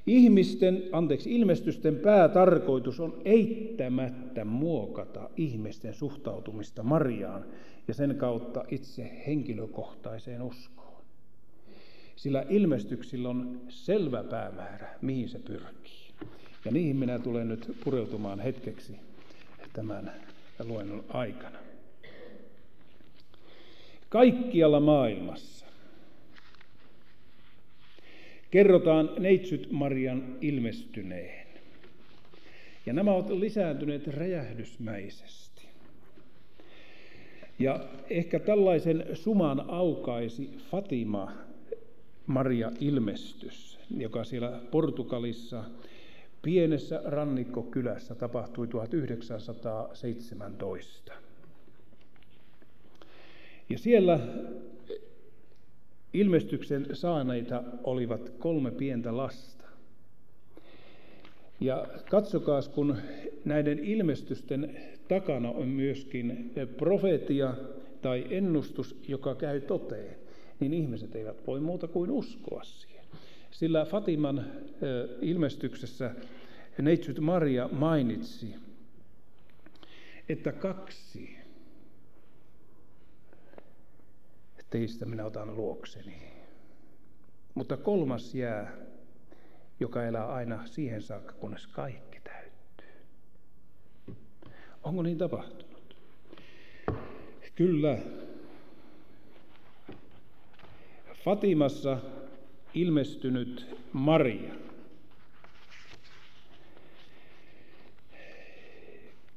[0.07, 7.45] Ihmisten, anteeksi, ilmestysten päätarkoitus on eittämättä muokata ihmisten suhtautumista Mariaan
[7.89, 11.03] ja sen kautta itse henkilökohtaiseen uskoon.
[12.17, 16.07] Sillä ilmestyksillä on selvä päämäärä, mihin se pyrkii.
[16.64, 18.97] Ja niihin minä tulen nyt pureutumaan hetkeksi
[19.73, 20.12] tämän
[20.64, 21.59] luennon aikana.
[24.17, 25.67] Kaikkialla maailmassa
[28.51, 31.47] kerrotaan Neitsyt Marian ilmestyneen.
[32.87, 35.69] Ja nämä ovat lisääntyneet räjähdysmäisesti.
[37.59, 41.33] Ja ehkä tällaisen suman aukaisi Fatima
[42.27, 45.64] Maria ilmestys, joka siellä Portugalissa
[46.43, 51.26] pienessä rannikkokylässä tapahtui 1917.
[53.69, 54.21] Ja siellä
[56.12, 59.64] ilmestyksen saaneita olivat kolme pientä lasta.
[61.61, 62.97] Ja katsokaa, kun
[63.45, 64.77] näiden ilmestysten
[65.09, 67.55] takana on myöskin profeetia
[68.03, 70.17] tai ennustus, joka käy toteen,
[70.61, 73.05] niin ihmiset eivät voi muuta kuin uskoa siihen.
[73.51, 74.47] Sillä Fatiman
[75.21, 76.14] ilmestyksessä
[76.83, 78.55] Neitsyt Maria mainitsi,
[80.29, 81.36] että kaksi
[84.71, 86.33] teistä minä otan luokseni.
[87.55, 88.73] Mutta kolmas jää,
[89.81, 92.89] joka elää aina siihen saakka, kunnes kaikki täyttyy.
[94.83, 95.97] Onko niin tapahtunut?
[97.55, 97.99] Kyllä.
[101.25, 101.99] Fatimassa
[102.75, 104.55] ilmestynyt Maria.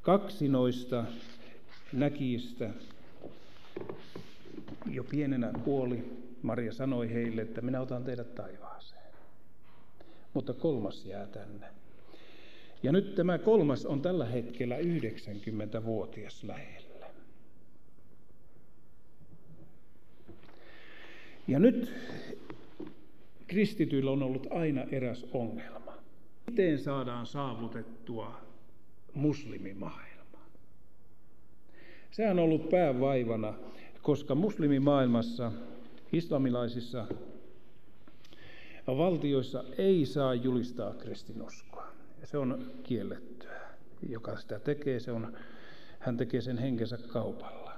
[0.01, 1.03] Kaksi noista
[1.93, 2.69] näkistä
[4.85, 6.19] jo pienenä kuoli.
[6.41, 9.13] Maria sanoi heille, että minä otan teidät taivaaseen.
[10.33, 11.67] Mutta kolmas jää tänne.
[12.83, 17.07] Ja nyt tämä kolmas on tällä hetkellä 90-vuotias lähellä.
[21.47, 21.93] Ja nyt
[23.47, 25.93] kristityillä on ollut aina eräs ongelma.
[26.47, 28.41] Miten saadaan saavutettua
[29.13, 30.39] muslimimaailma?
[32.11, 33.53] Sehän on ollut päävaivana
[34.09, 35.51] koska muslimimaailmassa,
[36.13, 37.07] islamilaisissa
[38.87, 41.87] valtioissa ei saa julistaa kristinuskoa.
[42.23, 43.59] Se on kiellettyä.
[44.09, 45.37] Joka sitä tekee, se on,
[45.99, 47.71] hän tekee sen henkensä kaupalla.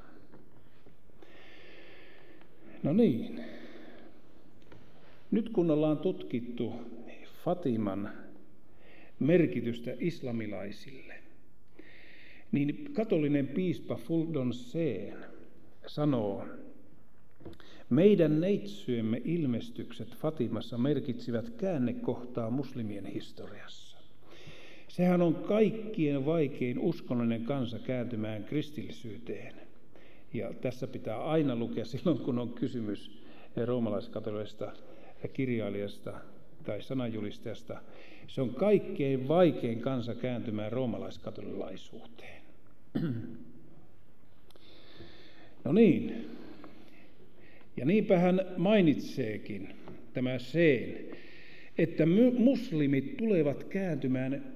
[2.84, 3.44] No niin.
[5.32, 6.74] Nyt kun ollaan tutkittu
[7.44, 8.10] Fatiman
[9.20, 11.14] merkitystä islamilaisille,
[12.52, 15.31] niin katolinen piispa Fuldon Seen
[15.94, 16.46] sanoo,
[17.90, 23.98] meidän neitsyemme ilmestykset Fatimassa merkitsivät käännekohtaa muslimien historiassa.
[24.88, 29.56] Sehän on kaikkien vaikein uskonnollinen kansa kääntymään kristillisyyteen.
[30.34, 33.24] Ja tässä pitää aina lukea silloin, kun on kysymys
[33.66, 34.72] roomalaiskatolisesta
[35.34, 36.20] kirjailijasta
[36.64, 37.82] tai sananjulistajasta.
[38.28, 42.42] Se on kaikkein vaikein kansa kääntymään roomalaiskatolilaisuuteen.
[45.64, 46.30] No niin.
[47.78, 49.70] Ja niinpä hän mainitseekin
[50.14, 50.98] tämä seen,
[51.78, 52.04] että
[52.38, 54.54] muslimit tulevat kääntymään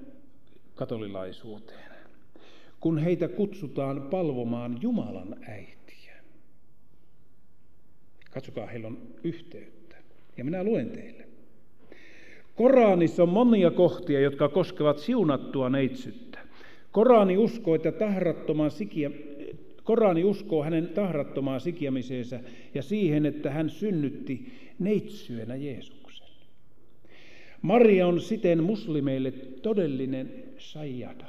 [0.76, 1.92] katolilaisuuteen,
[2.80, 6.14] kun heitä kutsutaan palvomaan Jumalan äitiä.
[8.32, 9.96] Katsokaa, heillä on yhteyttä.
[10.38, 11.28] Ja minä luen teille.
[12.56, 16.40] Koranissa on monia kohtia, jotka koskevat siunattua neitsyttä.
[16.92, 18.72] Korani uskoo, että tahrattoman
[19.86, 22.40] Korani uskoo hänen tahrattomaan sikiämiseensä
[22.74, 26.28] ja siihen, että hän synnytti neitsyönä Jeesuksen.
[27.62, 29.32] Maria on siten muslimeille
[29.62, 31.26] todellinen sayyada,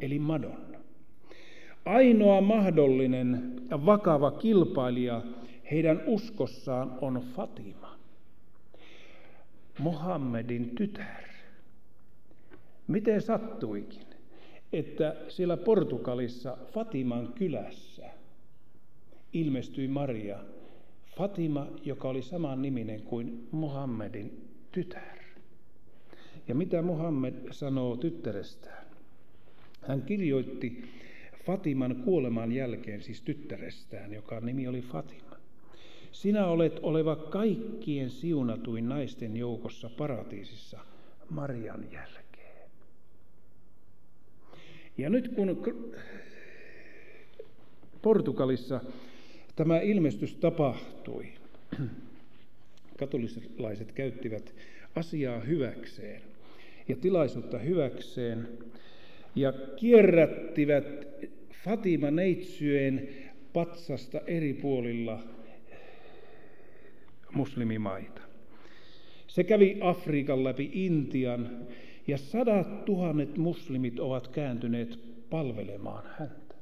[0.00, 0.78] eli Madonna.
[1.84, 5.22] Ainoa mahdollinen ja vakava kilpailija
[5.70, 7.98] heidän uskossaan on Fatima,
[9.78, 11.24] Mohammedin tytär.
[12.88, 14.09] Miten sattuikin?
[14.72, 18.10] Että siellä Portugalissa Fatiman kylässä
[19.32, 20.38] ilmestyi Maria,
[21.16, 25.18] Fatima, joka oli saman niminen kuin Muhammedin tytär.
[26.48, 28.86] Ja mitä Muhammed sanoo tyttärestään?
[29.82, 30.84] Hän kirjoitti
[31.44, 35.36] Fatiman kuoleman jälkeen, siis tyttärestään, joka nimi oli Fatima.
[36.12, 40.78] Sinä olet oleva kaikkien siunatuin naisten joukossa paratiisissa
[41.30, 42.19] Marian jälkeen.
[44.98, 45.60] Ja nyt kun
[48.02, 48.80] Portugalissa
[49.56, 51.26] tämä ilmestys tapahtui,
[52.98, 54.54] katolisalaiset käyttivät
[54.96, 56.22] asiaa hyväkseen
[56.88, 58.48] ja tilaisuutta hyväkseen
[59.34, 60.84] ja kierrättivät
[61.64, 63.08] Fatima neitsyjen
[63.52, 65.22] patsasta eri puolilla
[67.32, 68.22] muslimimaita.
[69.26, 71.66] Se kävi Afrikan läpi Intian
[72.10, 74.98] ja sadat tuhannet muslimit ovat kääntyneet
[75.30, 76.54] palvelemaan häntä.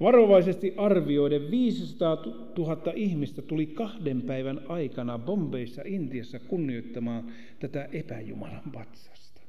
[0.00, 2.16] Varovaisesti arvioiden 500
[2.58, 9.40] 000 ihmistä tuli kahden päivän aikana Bombeissa Intiassa kunnioittamaan tätä epäjumalan patsasta.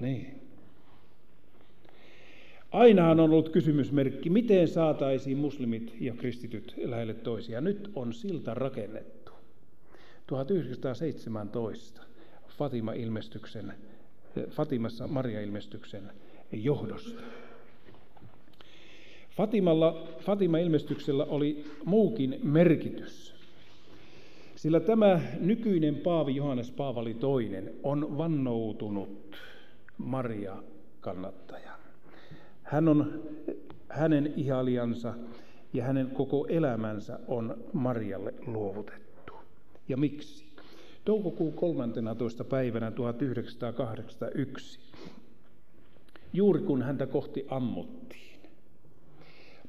[0.00, 0.45] Niin.
[2.76, 7.64] Ainahan on ollut kysymysmerkki, miten saataisiin muslimit ja kristityt lähelle toisiaan.
[7.64, 9.32] Nyt on silta rakennettu.
[10.26, 12.02] 1917
[12.48, 13.72] Fatima-ilmestyksen,
[14.50, 16.02] Fatimassa Maria-ilmestyksen
[16.52, 17.22] johdosta.
[19.36, 23.34] Fatimalla, Fatima-ilmestyksellä oli muukin merkitys.
[24.56, 29.36] Sillä tämä nykyinen paavi Johannes Paavali II on vannoutunut
[29.98, 31.75] Maria-kannattaja.
[32.66, 33.22] Hän on,
[33.88, 35.14] hänen ihaliansa
[35.72, 39.32] ja hänen koko elämänsä on Marialle luovutettu.
[39.88, 40.44] Ja miksi?
[41.04, 42.44] Toukokuun 13.
[42.44, 44.80] päivänä 1981,
[46.32, 48.40] juuri kun häntä kohti ammuttiin,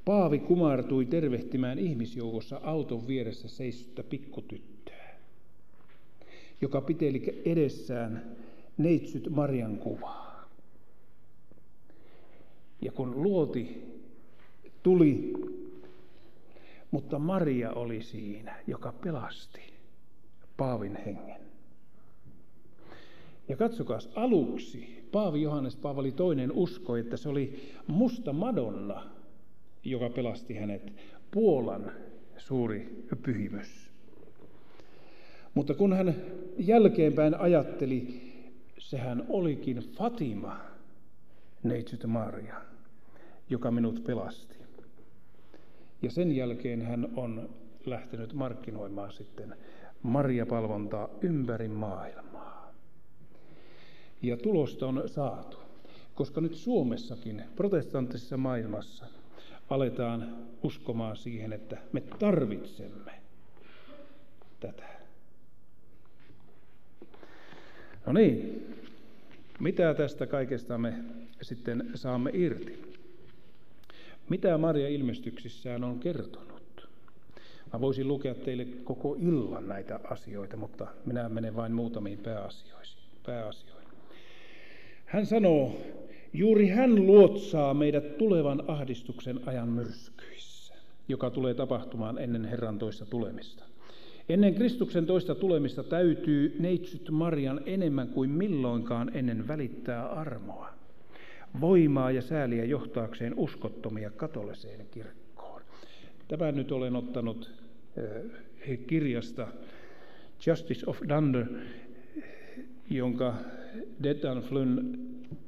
[0.06, 5.16] Paavi kumartui tervehtimään ihmisjoukossa auton vieressä seissyttä pikkutyttöä,
[6.62, 8.36] joka piteli edessään
[8.78, 10.27] neitsyt Marian kuvaa.
[12.82, 13.84] Ja kun luoti
[14.84, 15.34] tuli,
[16.92, 19.62] mutta Maria oli siinä, joka pelasti
[20.58, 21.42] Paavin hengen.
[23.50, 29.04] Ja katsokaa, aluksi Paavi Johannes Paavali toinen uskoi, että se oli musta Madonna,
[29.84, 30.94] joka pelasti hänet,
[31.32, 31.92] Puolan
[32.38, 33.92] suuri pyhimys.
[35.54, 36.16] Mutta kun hän
[36.58, 38.22] jälkeenpäin ajatteli,
[38.78, 40.60] sehän olikin Fatima,
[41.68, 42.62] neitsyt Maria,
[43.50, 44.58] joka minut pelasti.
[46.02, 47.50] Ja sen jälkeen hän on
[47.86, 49.56] lähtenyt markkinoimaan sitten
[50.04, 52.74] Maria-palvontaa ympäri maailmaa.
[54.22, 55.58] Ja tulosta on saatu,
[56.16, 59.06] koska nyt Suomessakin, protestanttisessa maailmassa,
[59.70, 63.12] aletaan uskomaan siihen, että me tarvitsemme
[64.60, 64.88] tätä.
[68.06, 68.66] No niin,
[69.60, 70.94] mitä tästä kaikesta me
[71.42, 72.82] sitten saamme irti?
[74.30, 76.90] Mitä Maria ilmestyksissään on kertonut?
[77.74, 82.20] Mä voisin lukea teille koko illan näitä asioita, mutta minä menen vain muutamiin
[83.26, 83.88] pääasioihin.
[85.06, 85.76] Hän sanoo,
[86.34, 90.74] juuri hän luotsaa meidät tulevan ahdistuksen ajan myrskyissä,
[91.08, 93.64] joka tulee tapahtumaan ennen Herran toista tulemista.
[94.30, 100.70] Ennen Kristuksen toista tulemista täytyy neitsyt Marian enemmän kuin milloinkaan ennen välittää armoa,
[101.62, 105.62] voimaa ja sääliä johtaakseen uskottomia katoliseen kirkkoon.
[106.28, 107.52] Tämän nyt olen ottanut
[107.98, 109.48] eh, kirjasta
[110.46, 111.46] Justice of Dunder,
[112.90, 113.34] jonka
[114.04, 115.00] Detan Flynn,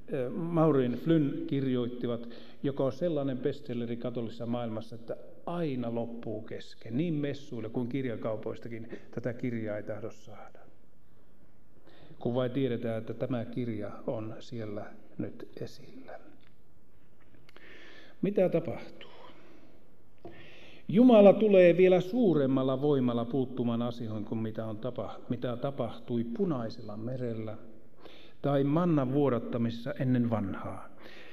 [0.07, 2.29] eh, Maureen Flynn kirjoittivat,
[2.63, 6.97] joka on sellainen bestselleri katolisessa maailmassa, että aina loppuu kesken.
[6.97, 10.68] Niin messuille kuin kirjakaupoistakin tätä kirjaa ei tahdo saada.
[12.19, 14.85] Kun vain tiedetään, että tämä kirja on siellä
[15.17, 16.19] nyt esillä.
[18.21, 19.09] Mitä tapahtuu?
[20.87, 27.57] Jumala tulee vielä suuremmalla voimalla puuttumaan asioihin kuin mitä, on tapa, mitä tapahtui punaisella merellä
[28.41, 30.89] tai mannan vuodattamisessa ennen vanhaa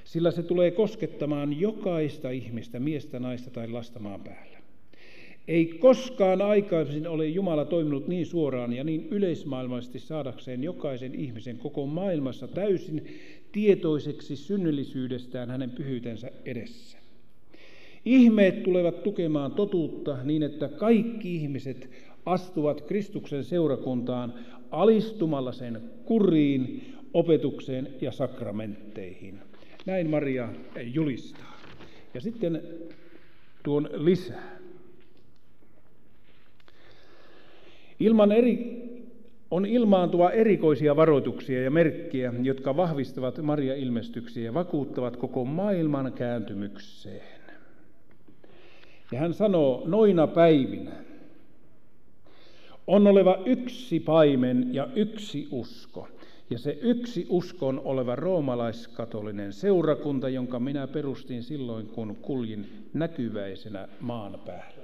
[0.07, 4.56] sillä se tulee koskettamaan jokaista ihmistä, miestä, naista tai lasta maan päällä.
[5.49, 11.87] Ei koskaan aikaisemmin ole Jumala toiminut niin suoraan ja niin yleismaailmallisesti saadakseen jokaisen ihmisen koko
[11.87, 13.07] maailmassa täysin
[13.53, 16.99] tietoiseksi synnyllisyydestään hänen pyhyytensä edessä.
[18.05, 21.91] Ihmeet tulevat tukemaan totuutta niin, että kaikki ihmiset
[22.27, 24.35] astuvat Kristuksen seurakuntaan
[24.71, 29.39] alistumalla sen kuriin, opetukseen ja sakramentteihin.
[29.87, 30.49] Näin Maria
[30.95, 31.61] julistaa.
[32.15, 32.63] Ja sitten
[33.63, 34.56] tuon lisää.
[38.01, 38.87] Ilman eri,
[39.51, 47.37] on ilmaantuva erikoisia varoituksia ja merkkiä, jotka vahvistavat Maria-ilmestyksiä ja vakuuttavat koko maailman kääntymykseen.
[49.13, 50.93] Ja hän sanoo, noina päivinä
[52.87, 56.09] on oleva yksi paimen ja yksi usko.
[56.51, 64.39] Ja se yksi uskon oleva roomalaiskatolinen seurakunta, jonka minä perustin silloin, kun kuljin näkyväisenä maan
[64.47, 64.76] päällä.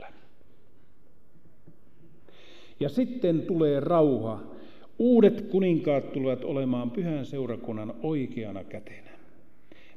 [2.83, 4.43] Ja sitten tulee rauha.
[4.99, 9.11] Uudet kuninkaat tulevat olemaan pyhän seurakunnan oikeana kätenä.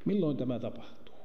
[0.05, 1.15] Milloin tämä tapahtuu?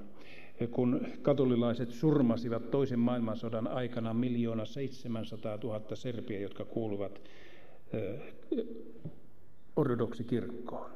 [0.71, 7.21] Kun katolilaiset surmasivat toisen maailmansodan aikana miljoona 700 000 serpiä, jotka kuuluvat
[9.75, 10.91] ortodoksikirkkoon.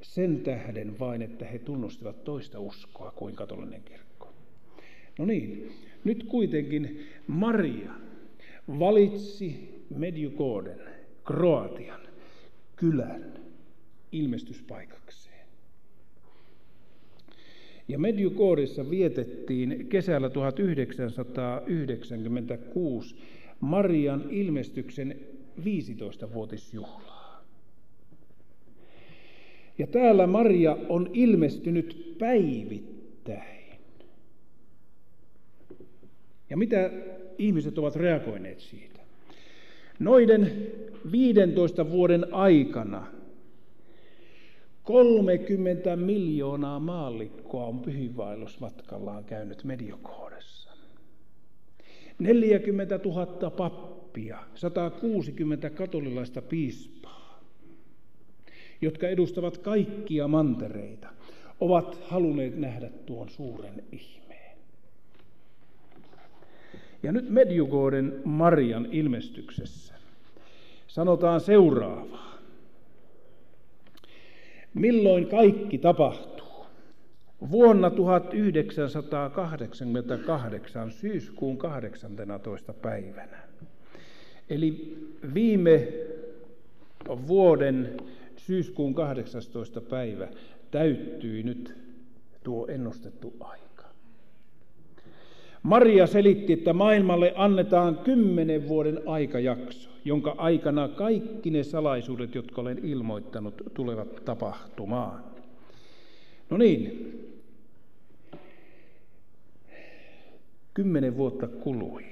[0.00, 4.32] Sen tähden vain, että he tunnustivat toista uskoa kuin katolinen kirkko.
[5.18, 5.72] No niin,
[6.04, 7.90] nyt kuitenkin Maria
[8.68, 10.80] valitsi Medjugorjen,
[11.24, 12.00] Kroatian,
[12.76, 13.32] kylän
[14.12, 15.46] ilmestyspaikakseen.
[17.88, 23.16] Ja Medjugorjessa vietettiin kesällä 1996
[23.60, 25.20] Marian ilmestyksen
[25.60, 27.44] 15-vuotisjuhlaa.
[29.78, 33.78] Ja täällä Maria on ilmestynyt päivittäin.
[36.50, 36.90] Ja mitä
[37.38, 39.00] ihmiset ovat reagoineet siitä?
[39.98, 40.66] Noiden
[41.12, 43.06] 15 vuoden aikana
[44.88, 50.70] 30 miljoonaa maallikkoa on pyhiinvaellusmatkallaan käynyt Mediokoodessa.
[52.18, 57.40] 40 000 pappia, 160 katolilaista piispaa,
[58.80, 61.08] jotka edustavat kaikkia mantereita,
[61.60, 64.27] ovat halunneet nähdä tuon suuren ihmeen.
[67.02, 69.94] Ja nyt Medjugorjen Marian ilmestyksessä
[70.86, 72.38] sanotaan seuraavaa.
[74.74, 76.66] Milloin kaikki tapahtuu?
[77.50, 82.72] Vuonna 1988 syyskuun 18.
[82.72, 83.38] päivänä.
[84.50, 84.98] Eli
[85.34, 85.88] viime
[87.28, 87.96] vuoden
[88.36, 89.80] syyskuun 18.
[89.80, 90.28] päivä
[90.70, 91.74] täyttyi nyt
[92.44, 93.67] tuo ennustettu aika.
[95.68, 102.78] Maria selitti, että maailmalle annetaan kymmenen vuoden aikajakso, jonka aikana kaikki ne salaisuudet, jotka olen
[102.82, 105.24] ilmoittanut, tulevat tapahtumaan.
[106.50, 107.12] No niin,
[110.74, 112.04] kymmenen vuotta kului.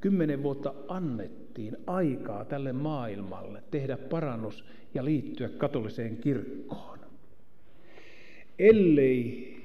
[0.00, 4.64] Kymmenen vuotta annettiin aikaa tälle maailmalle tehdä parannus
[4.94, 6.98] ja liittyä katoliseen kirkkoon.
[8.58, 9.57] Ellei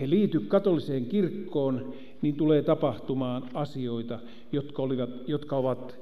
[0.00, 4.18] he liity katoliseen kirkkoon, niin tulee tapahtumaan asioita,
[4.52, 5.98] jotka, olivat, jotka ovat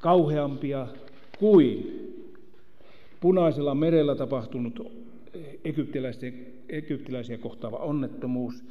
[0.00, 0.86] kauheampia
[1.38, 2.00] kuin
[3.20, 4.92] punaisella merellä tapahtunut
[6.68, 8.64] egyptiläisiä kohtaava onnettomuus,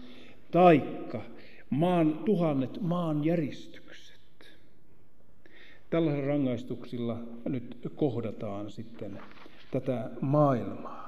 [0.51, 1.21] taikka
[1.69, 4.15] maan tuhannet maanjäristykset.
[5.89, 9.19] Tällaisilla rangaistuksilla nyt kohdataan sitten
[9.71, 11.04] tätä maailmaa.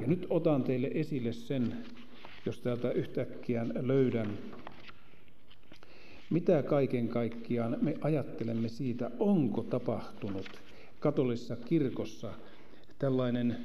[0.00, 1.76] Ja nyt otan teille esille sen,
[2.46, 4.38] jos täältä yhtäkkiä löydän,
[6.30, 10.46] mitä kaiken kaikkiaan me ajattelemme siitä, onko tapahtunut
[11.00, 12.34] katolisessa kirkossa
[12.98, 13.56] tällainen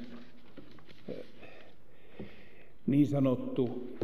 [1.08, 1.24] eh,
[2.86, 3.96] niin sanottu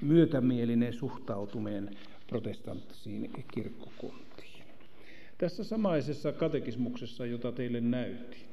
[0.00, 1.90] myötämielinen suhtautuminen
[2.26, 4.64] protestanttisiin kirkkokuntiin.
[5.38, 8.47] Tässä samaisessa katekismuksessa, jota teille näytin,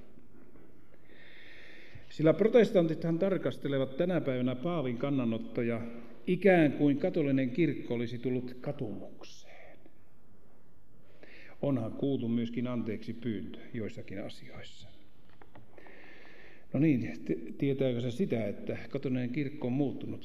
[2.09, 5.81] sillä protestantithan tarkastelevat tänä päivänä Paavin kannanottoja
[6.27, 9.77] ikään kuin katolinen kirkko olisi tullut katumukseen.
[11.61, 14.87] Onhan kuultu myöskin anteeksi pyyntö joissakin asioissa.
[16.73, 17.13] No niin,
[17.57, 20.23] tietääkö se sitä, että katolinen kirkko on muuttunut?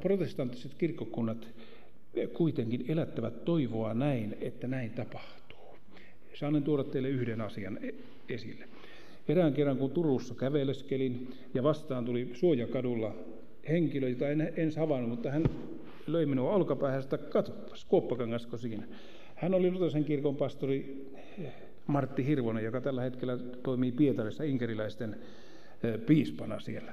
[0.00, 1.48] Protestanttiset kirkkokunnat
[2.32, 5.78] kuitenkin elättävät toivoa näin, että näin tapahtuu.
[6.34, 7.94] Saan tuoda teille yhden asian e-
[8.28, 8.68] esille.
[9.28, 13.14] Erään kerran, kun Turussa käveleskelin ja vastaan tuli Suojakadulla
[13.68, 15.44] henkilö, jota en en havainnut, mutta hän
[16.06, 18.86] löi minua olkapäähän, että katsopas, kuoppakangasko siinä.
[19.34, 21.10] Hän oli Lutosen kirkon pastori
[21.86, 25.16] Martti Hirvonen, joka tällä hetkellä toimii Pietarissa inkeriläisten
[26.06, 26.92] piispana siellä.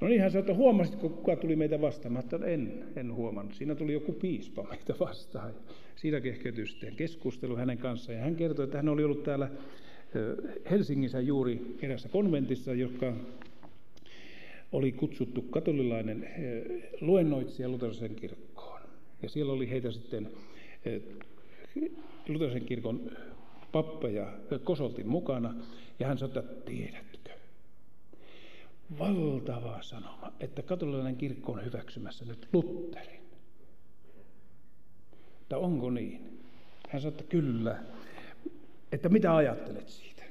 [0.00, 2.12] No niin, hän sanoi, että huomasitko, kuka tuli meitä vastaan?
[2.12, 3.54] Mä että en, en huomannut.
[3.54, 5.54] Siinä tuli joku piispa meitä vastaan.
[5.96, 8.18] Siinä kehkeytyi sitten keskustelu hänen kanssaan.
[8.18, 9.50] Ja hän kertoi, että hän oli ollut täällä
[10.70, 13.12] Helsingissä juuri erässä konventissa, joka
[14.72, 16.28] oli kutsuttu katolilainen
[17.00, 18.80] luennoitsija Luterisen kirkkoon.
[19.22, 20.30] Ja siellä oli heitä sitten
[22.28, 23.10] Luterisen kirkon
[23.72, 24.32] pappeja
[24.64, 25.54] kosoltin mukana.
[26.00, 27.30] Ja hän sanoi, että tiedätkö,
[28.98, 33.20] valtava sanoma, että katolilainen kirkko on hyväksymässä nyt Lutherin.
[35.42, 36.40] Että onko niin?
[36.88, 37.82] Hän sanoi, että kyllä.
[38.96, 40.22] Että mitä ajattelet siitä?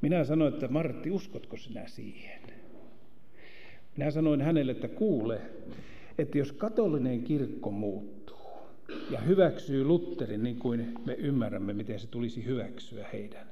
[0.00, 2.40] Minä sanoin, että Martti, uskotko sinä siihen?
[3.96, 5.40] Minä sanoin hänelle, että kuule,
[6.18, 8.36] että jos katolinen kirkko muuttuu
[9.10, 13.46] ja hyväksyy Lutterin niin kuin me ymmärrämme, miten se tulisi hyväksyä heidän,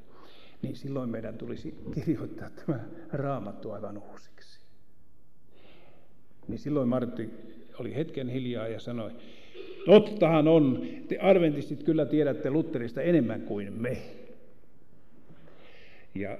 [0.62, 2.80] niin silloin meidän tulisi kirjoittaa tämä
[3.12, 4.60] raamattu aivan uusiksi.
[6.48, 7.30] Niin silloin Martti
[7.78, 9.10] oli hetken hiljaa ja sanoi,
[9.86, 13.98] tottahan on, te arventistit kyllä tiedätte Lutterista enemmän kuin me.
[16.14, 16.38] Ja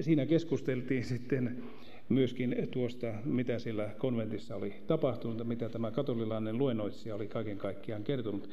[0.00, 1.62] siinä keskusteltiin sitten
[2.08, 8.50] myöskin tuosta, mitä siellä konventissa oli tapahtunut, mitä tämä katolilainen luennoitsija oli kaiken kaikkiaan kertonut.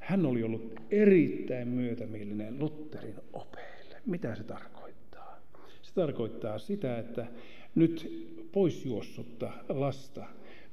[0.00, 3.96] Hän oli ollut erittäin myötämielinen Lutterin opeille.
[4.06, 5.40] Mitä se tarkoittaa?
[5.82, 7.26] Se tarkoittaa sitä, että
[7.74, 10.26] nyt poisjuossutta lasta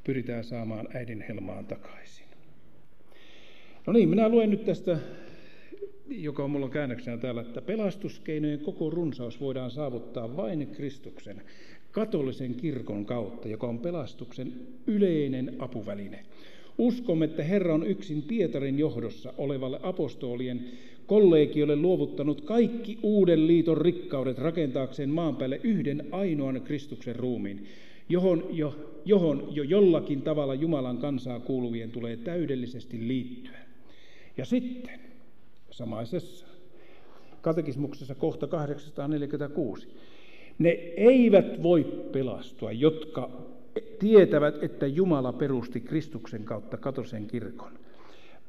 [0.04, 2.27] pyritään saamaan äidin helmaan takaisin.
[3.88, 5.00] No niin, minä luen nyt tästä
[6.10, 11.42] joka on mulla käännöksenä täällä, että pelastuskeinojen koko runsaus voidaan saavuttaa vain Kristuksen,
[11.92, 14.54] katolisen kirkon kautta, joka on pelastuksen
[14.88, 16.26] yleinen apuväline.
[16.78, 20.66] Uskomme, että Herra on yksin Pietarin johdossa olevalle apostolien
[21.06, 27.66] kollegiolle luovuttanut kaikki uuden liiton rikkaudet rakentaakseen maan päälle yhden ainoan Kristuksen ruumiin,
[28.10, 33.67] johon jo, johon jo jollakin tavalla Jumalan kansaa kuuluvien tulee täydellisesti liittyä.
[34.38, 35.00] Ja sitten
[35.72, 36.46] samaisessa
[37.42, 39.88] katekismuksessa kohta 846.
[40.60, 43.30] Ne eivät voi pelastua, jotka
[44.00, 47.72] tietävät, että Jumala perusti Kristuksen kautta katosen kirkon.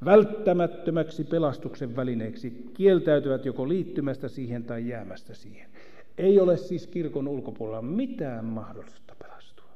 [0.05, 5.71] Välttämättömäksi pelastuksen välineeksi kieltäytyvät joko liittymästä siihen tai jäämästä siihen.
[6.19, 9.71] Ei ole siis kirkon ulkopuolella mitään mahdollisuutta pelastua.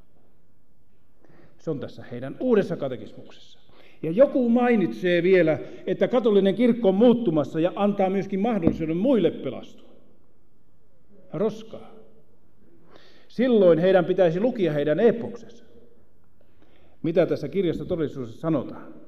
[1.59, 3.62] Se on tässä heidän uudessa katekismuksessa.
[4.03, 9.89] Ja joku mainitsee vielä, että katolinen kirkko on muuttumassa ja antaa myöskin mahdollisuuden muille pelastua.
[11.33, 11.93] Roskaa.
[13.29, 15.65] Silloin heidän pitäisi lukia heidän epoksensa.
[17.03, 19.02] Mitä tässä kirjassa todellisuudessa sanotaan?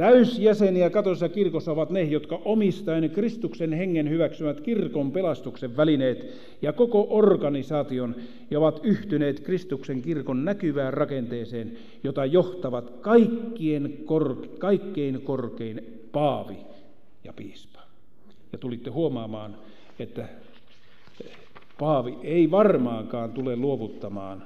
[0.00, 6.26] Täysjäseniä katolisessa kirkossa ovat ne, jotka omistaen Kristuksen hengen hyväksymät kirkon pelastuksen välineet
[6.62, 8.14] ja koko organisaation
[8.50, 16.56] ja ovat yhtyneet Kristuksen kirkon näkyvään rakenteeseen, jota johtavat kaikkien kor- kaikkein korkein paavi
[17.24, 17.80] ja piispa.
[18.52, 19.56] Ja tulitte huomaamaan,
[19.98, 20.28] että
[21.78, 24.42] paavi ei varmaankaan tule luovuttamaan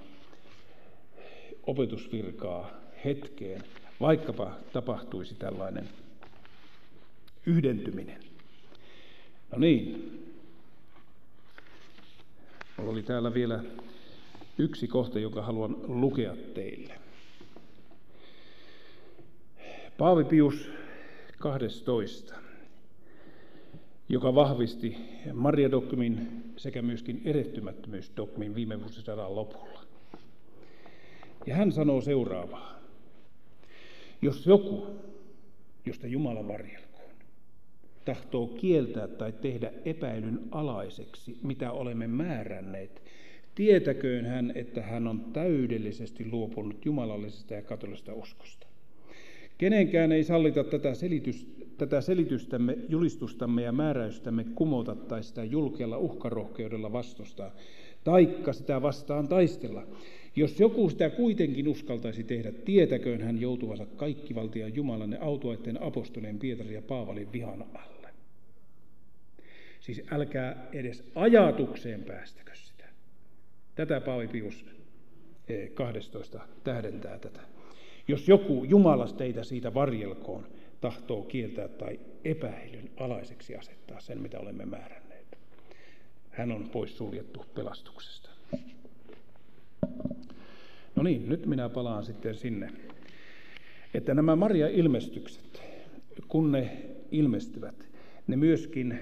[1.67, 2.71] opetusvirkaa
[3.05, 3.63] hetkeen,
[4.01, 5.89] vaikkapa tapahtuisi tällainen
[7.47, 8.21] yhdentyminen.
[9.53, 10.11] No niin.
[12.77, 13.65] Mulla oli täällä vielä
[14.59, 16.95] yksi kohta, jonka haluan lukea teille.
[19.99, 20.71] Paavi Pius
[21.39, 22.35] 12,
[24.09, 24.97] joka vahvisti
[25.33, 29.81] Maria-dogmin sekä myöskin erehtymättömyysdogmin viime vuosisadan lopulla.
[31.47, 32.74] Ja hän sanoo seuraavaa.
[34.25, 34.87] Jos joku,
[35.87, 37.11] josta Jumala varjelkoon,
[38.05, 43.03] tahtoo kieltää tai tehdä epäilyn alaiseksi, mitä olemme määränneet,
[43.55, 48.67] tietäköön hän, että hän on täydellisesti luopunut jumalallisesta ja katolisesta uskosta.
[49.59, 51.47] Kenenkään ei sallita tätä, selitys,
[51.79, 57.55] tätä selitystämme, julistustamme ja määräystämme kumota tai sitä julkealla uhkarohkeudella vastustaa,
[58.05, 59.87] taikka sitä vastaan taistella,
[60.37, 66.75] jos joku sitä kuitenkin uskaltaisi tehdä, tietäköön hän joutuvansa kaikkivaltiaan Jumalan ja autuaiden apostolien Pietarin
[66.75, 68.09] ja Paavalin vihan alle.
[69.81, 72.85] Siis älkää edes ajatukseen päästäkö sitä.
[73.75, 74.67] Tätä Paavi Pius
[75.75, 77.41] 12 eh, tähdentää tätä.
[78.09, 80.47] Jos joku Jumalas teitä siitä varjelkoon,
[80.81, 85.39] tahtoo kieltää tai epäilyn alaiseksi asettaa sen, mitä olemme määränneet.
[86.31, 88.31] Hän on pois suljettu pelastuksesta.
[90.97, 92.73] No niin, nyt minä palaan sitten sinne,
[93.95, 95.63] että nämä Maria-ilmestykset,
[96.29, 97.89] kun ne ilmestyvät,
[98.27, 98.99] ne myöskin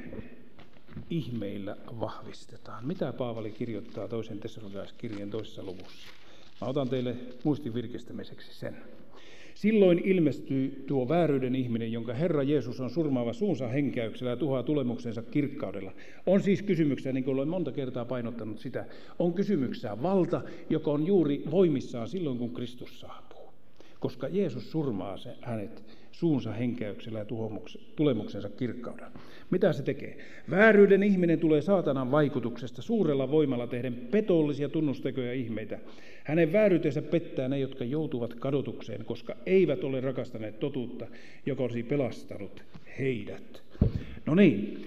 [1.10, 2.86] ihmeillä vahvistetaan.
[2.86, 6.08] Mitä Paavali kirjoittaa toisen tessalonilaiskirjeen toisessa luvussa?
[6.60, 8.76] Mä otan teille muistin virkistämiseksi sen.
[9.62, 15.22] Silloin ilmestyy tuo vääryyden ihminen, jonka Herra Jeesus on surmaava suunsa henkäyksellä ja tuhoaa tulemuksensa
[15.22, 15.92] kirkkaudella.
[16.26, 18.86] On siis kysymyksessä, niin kuin olen monta kertaa painottanut sitä,
[19.18, 23.52] on kysymyksessä valta, joka on juuri voimissaan silloin, kun Kristus saapuu.
[24.00, 27.26] Koska Jeesus surmaa se, hänet suunsa henkäyksellä ja
[27.96, 29.18] tulemuksensa kirkkaudella.
[29.50, 30.18] Mitä se tekee?
[30.50, 35.78] Vääryyden ihminen tulee saatanan vaikutuksesta suurella voimalla tehden petollisia tunnustekoja ihmeitä.
[36.24, 41.06] Hänen vääryytensä pettää ne, jotka joutuvat kadotukseen, koska eivät ole rakastaneet totuutta,
[41.46, 42.64] joka olisi pelastanut
[42.98, 43.62] heidät.
[44.26, 44.84] No niin,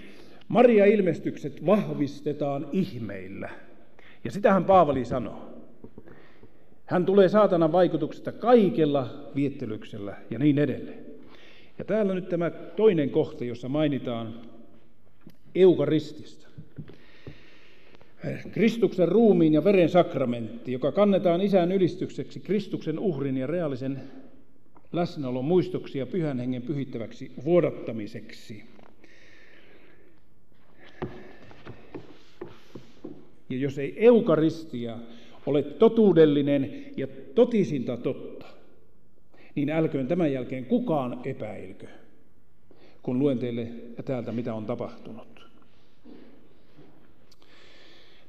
[0.48, 3.50] Maria-ilmestykset vahvistetaan ihmeillä.
[4.24, 5.52] Ja sitähän Paavali sanoo.
[6.86, 11.05] Hän tulee saatanan vaikutuksesta kaikella viettelyksellä ja niin edelleen.
[11.78, 14.40] Ja täällä nyt tämä toinen kohta, jossa mainitaan
[15.54, 16.46] eukaristista.
[18.52, 24.00] Kristuksen ruumiin ja veren sakramentti, joka kannetaan isän ylistykseksi Kristuksen uhrin ja reaalisen
[24.92, 28.62] läsnäolon muistoksi ja pyhän hengen pyhittäväksi vuodattamiseksi.
[33.50, 34.98] Ja jos ei eukaristia
[35.46, 38.46] ole totuudellinen ja totisinta totta,
[39.56, 41.86] niin älköön tämän jälkeen kukaan epäilkö,
[43.02, 43.68] kun luen teille
[44.04, 45.46] täältä, mitä on tapahtunut.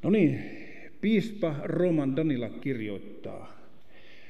[0.04, 0.40] No niin,
[1.02, 3.58] piispa Roman Danila kirjoittaa.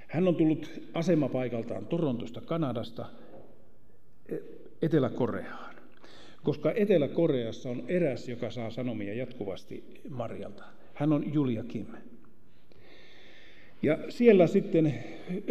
[0.08, 3.06] Hän on tullut asemapaikaltaan Torontosta, Kanadasta,
[4.82, 5.76] Etelä-Koreaan.
[6.44, 10.64] Koska Etelä-Koreassa on eräs, joka saa sanomia jatkuvasti Marjalta.
[10.94, 11.86] Hän on Julia Kim.
[13.88, 14.94] Ja siellä sitten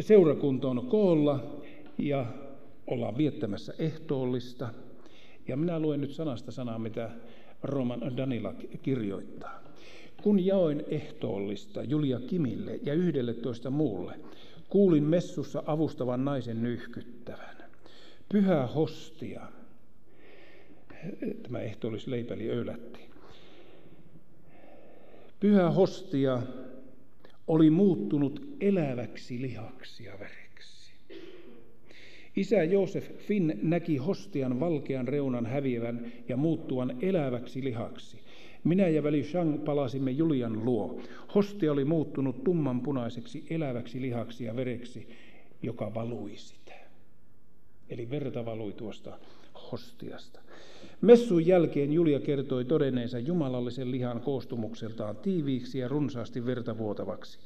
[0.00, 1.62] seurakunta on koolla
[1.98, 2.26] ja
[2.86, 4.68] ollaan viettämässä ehtoollista.
[5.48, 7.10] Ja minä luen nyt sanasta sanaa, mitä
[7.62, 9.62] Roman Danila kirjoittaa.
[10.22, 14.14] Kun jaoin ehtoollista Julia Kimille ja yhdelle toista muulle,
[14.68, 17.56] kuulin messussa avustavan naisen nyhkyttävän.
[18.28, 19.40] Pyhä hostia.
[21.42, 23.00] Tämä ehtoollisleipäli öylätti.
[25.40, 26.42] Pyhä hostia
[27.47, 30.93] oli muuttunut eläväksi lihaksi ja vereksi.
[32.36, 38.20] Isä Joosef Finn näki hostian valkean reunan häviävän ja muuttuvan eläväksi lihaksi.
[38.64, 41.01] Minä ja veli Shang palasimme Julian luo.
[41.35, 45.09] Hostia oli muuttunut tummanpunaiseksi eläväksi lihaksi ja vereksi,
[45.62, 46.74] joka valui sitä.
[47.89, 49.18] Eli verta valui tuosta
[49.72, 50.40] hostiasta.
[51.01, 57.38] Messun jälkeen Julia kertoi todenneensa jumalallisen lihan koostumukseltaan tiiviiksi ja runsaasti vertavuotavaksi.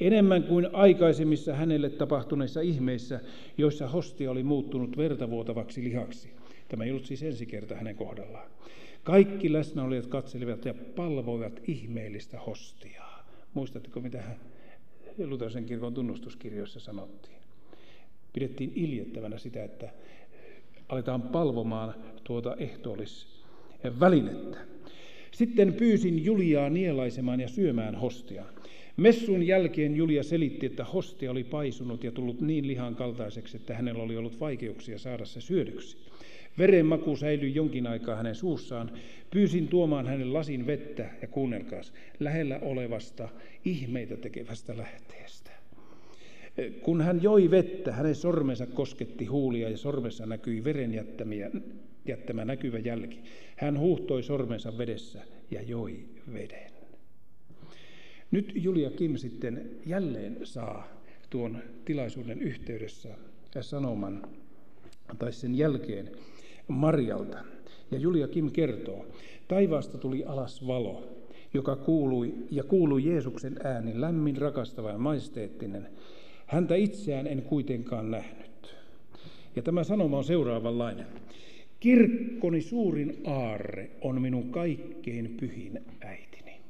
[0.00, 3.20] Enemmän kuin aikaisemmissa hänelle tapahtuneissa ihmeissä,
[3.58, 6.30] joissa hostia oli muuttunut vertavuotavaksi lihaksi.
[6.68, 8.50] Tämä ei ollut siis ensi kerta hänen kohdallaan.
[9.02, 13.26] Kaikki läsnäolijat katselivat ja palvoivat ihmeellistä hostiaa.
[13.54, 14.22] Muistatteko, mitä
[15.24, 17.38] Luterisen kirkon tunnustuskirjoissa sanottiin?
[18.32, 19.90] Pidettiin iljettävänä sitä, että
[20.88, 21.94] aletaan palvomaan
[22.24, 24.58] tuota ehtoollisvälinettä.
[25.30, 28.44] Sitten pyysin Juliaa nielaisemaan ja syömään hostia.
[28.96, 34.02] Messun jälkeen Julia selitti, että hostia oli paisunut ja tullut niin lihan kaltaiseksi, että hänellä
[34.02, 35.96] oli ollut vaikeuksia saada se syödyksi.
[36.58, 38.90] Veren maku säilyi jonkin aikaa hänen suussaan.
[39.30, 43.28] Pyysin tuomaan hänen lasin vettä ja kuunnelkaas lähellä olevasta
[43.64, 45.57] ihmeitä tekevästä lähteestä.
[46.82, 51.50] Kun hän joi vettä, hänen sormensa kosketti huulia ja sormessa näkyi veren jättämiä,
[52.06, 53.20] jättämä näkyvä jälki.
[53.56, 56.72] Hän huuhtoi sormensa vedessä ja joi veden.
[58.30, 60.88] Nyt Julia Kim sitten jälleen saa
[61.30, 63.08] tuon tilaisuuden yhteydessä
[63.60, 64.22] sanoman,
[65.18, 66.10] tai sen jälkeen
[66.68, 67.38] Marjalta.
[67.90, 69.06] Ja Julia Kim kertoo,
[69.48, 71.08] taivaasta tuli alas valo,
[71.54, 75.88] joka kuului ja kuului Jeesuksen ääni, lämmin, rakastava ja majesteettinen.
[76.48, 78.76] Häntä itseään en kuitenkaan nähnyt.
[79.56, 81.06] Ja tämä sanoma on seuraavanlainen.
[81.80, 86.60] Kirkkoni suurin aarre on minun kaikkein pyhin äitini.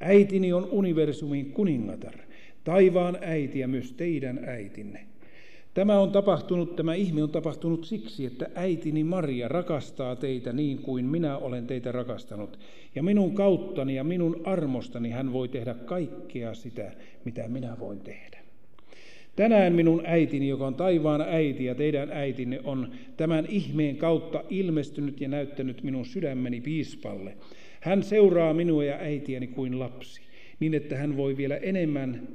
[0.00, 2.14] Äitini on universumin kuningatar,
[2.64, 5.06] taivaan äiti ja myös teidän äitinne.
[5.80, 11.04] Tämä on tapahtunut, tämä ihme on tapahtunut siksi, että äitini Maria rakastaa teitä niin kuin
[11.04, 12.58] minä olen teitä rakastanut.
[12.94, 16.92] Ja minun kauttani ja minun armostani hän voi tehdä kaikkea sitä,
[17.24, 18.38] mitä minä voin tehdä.
[19.36, 25.20] Tänään minun äitini, joka on taivaan äiti ja teidän äitinne, on tämän ihmeen kautta ilmestynyt
[25.20, 27.36] ja näyttänyt minun sydämeni piispalle.
[27.80, 30.20] Hän seuraa minua ja äitiäni kuin lapsi,
[30.60, 32.28] niin että hän voi vielä enemmän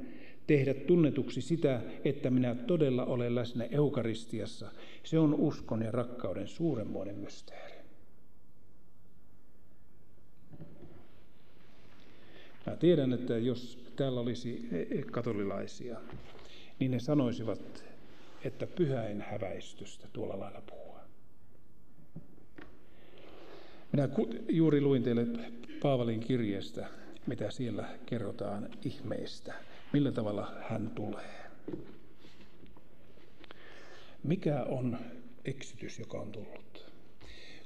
[0.46, 4.70] tehdä tunnetuksi sitä, että minä todella olen läsnä eukaristiassa.
[5.04, 7.76] Se on uskon ja rakkauden suuremmoinen mysteeri.
[12.66, 14.68] Mä tiedän, että jos täällä olisi
[15.10, 16.00] katolilaisia,
[16.78, 17.84] niin ne sanoisivat,
[18.44, 21.00] että pyhäin häväistystä tuolla lailla puhua.
[23.92, 24.08] Minä
[24.48, 25.26] juuri luin teille
[25.82, 26.86] Paavalin kirjeestä,
[27.26, 29.54] mitä siellä kerrotaan ihmeistä,
[29.96, 31.50] millä tavalla hän tulee.
[34.22, 34.98] Mikä on
[35.44, 36.92] eksytys, joka on tullut?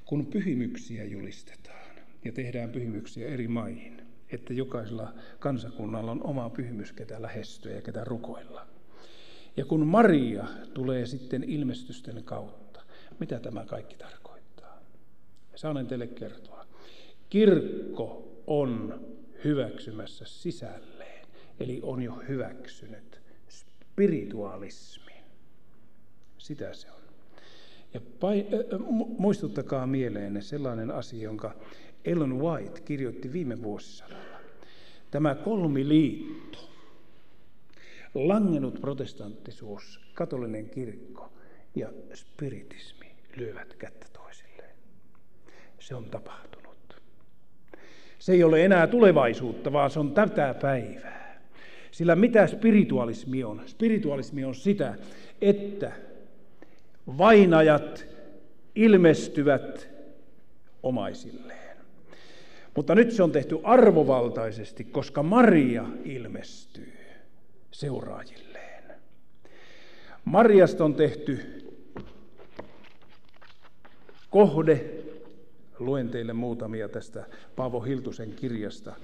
[0.05, 1.95] Kun pyhimyksiä julistetaan
[2.25, 8.03] ja tehdään pyhimyksiä eri maihin, että jokaisella kansakunnalla on oma pyhimys, ketä lähestyä ja ketä
[8.03, 8.67] rukoilla.
[9.57, 12.81] Ja kun Maria tulee sitten ilmestysten kautta,
[13.19, 14.81] mitä tämä kaikki tarkoittaa?
[15.55, 16.65] Saanen teille kertoa.
[17.29, 19.01] Kirkko on
[19.43, 20.90] hyväksymässä sisälleen,
[21.61, 25.23] eli on jo hyväksynyt spiritualismin.
[26.37, 27.01] Sitä se on.
[27.93, 28.79] Ja pai, äh,
[29.17, 31.55] muistuttakaa mieleen sellainen asia, jonka
[32.05, 34.37] Ellen White kirjoitti viime vuosisadalla.
[35.11, 36.69] Tämä kolmiliitto,
[38.13, 41.33] langennut protestanttisuus, katolinen kirkko
[41.75, 44.75] ja spiritismi lyövät kättä toisilleen.
[45.79, 47.01] Se on tapahtunut.
[48.19, 51.20] Se ei ole enää tulevaisuutta, vaan se on tätä päivää.
[51.91, 53.61] Sillä mitä spiritualismi on?
[53.65, 54.95] Spiritualismi on sitä,
[55.41, 55.91] että
[57.17, 58.05] vainajat
[58.75, 59.89] ilmestyvät
[60.83, 61.77] omaisilleen.
[62.75, 66.93] Mutta nyt se on tehty arvovaltaisesti, koska Maria ilmestyy
[67.71, 68.83] seuraajilleen.
[70.25, 71.39] Mariasta on tehty
[74.29, 74.85] kohde,
[75.79, 78.95] luen teille muutamia tästä Paavo Hiltusen kirjasta,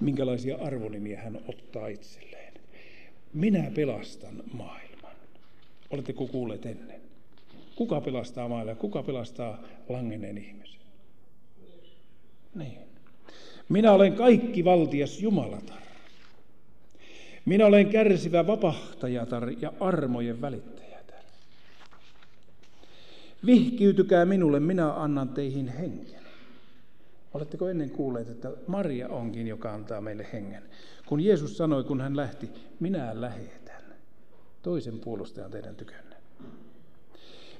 [0.00, 2.54] minkälaisia arvonimiä hän ottaa itselleen.
[3.34, 5.16] Minä pelastan maailman.
[5.90, 7.00] Oletteko kuulleet ennen?
[7.76, 8.76] Kuka pelastaa maailman?
[8.76, 10.80] Kuka pelastaa langenneen ihmisen?
[12.54, 12.78] Niin.
[13.68, 15.80] Minä olen kaikki valtias Jumalatar.
[17.44, 21.22] Minä olen kärsivä vapahtajatar ja armojen välittäjätar.
[23.46, 26.17] Vihkiytykää minulle, minä annan teihin hengen.
[27.34, 30.62] Oletteko ennen kuulleet, että Maria onkin, joka antaa meille hengen?
[31.06, 32.50] Kun Jeesus sanoi, kun hän lähti,
[32.80, 33.82] minä lähetän
[34.62, 36.16] toisen puolustajan teidän tykönne.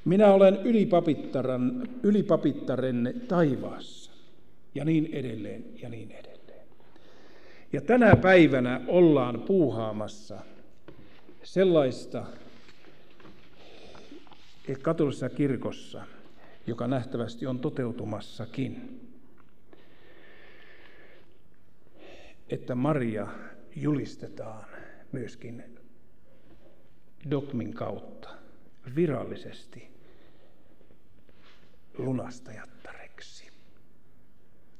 [0.04, 4.10] Minä olen ylipapittaran, ylipapittarenne taivaassa.
[4.74, 6.66] Ja niin edelleen, ja niin edelleen.
[7.72, 10.38] Ja tänä päivänä ollaan puuhaamassa
[11.42, 12.26] sellaista
[14.82, 16.02] katolisessa kirkossa,
[16.66, 19.00] joka nähtävästi on toteutumassakin,
[22.48, 23.26] että Maria
[23.76, 24.64] julistetaan
[25.12, 25.64] myöskin
[27.30, 28.28] dogmin kautta
[28.94, 29.90] virallisesti
[31.98, 33.48] lunastajattareksi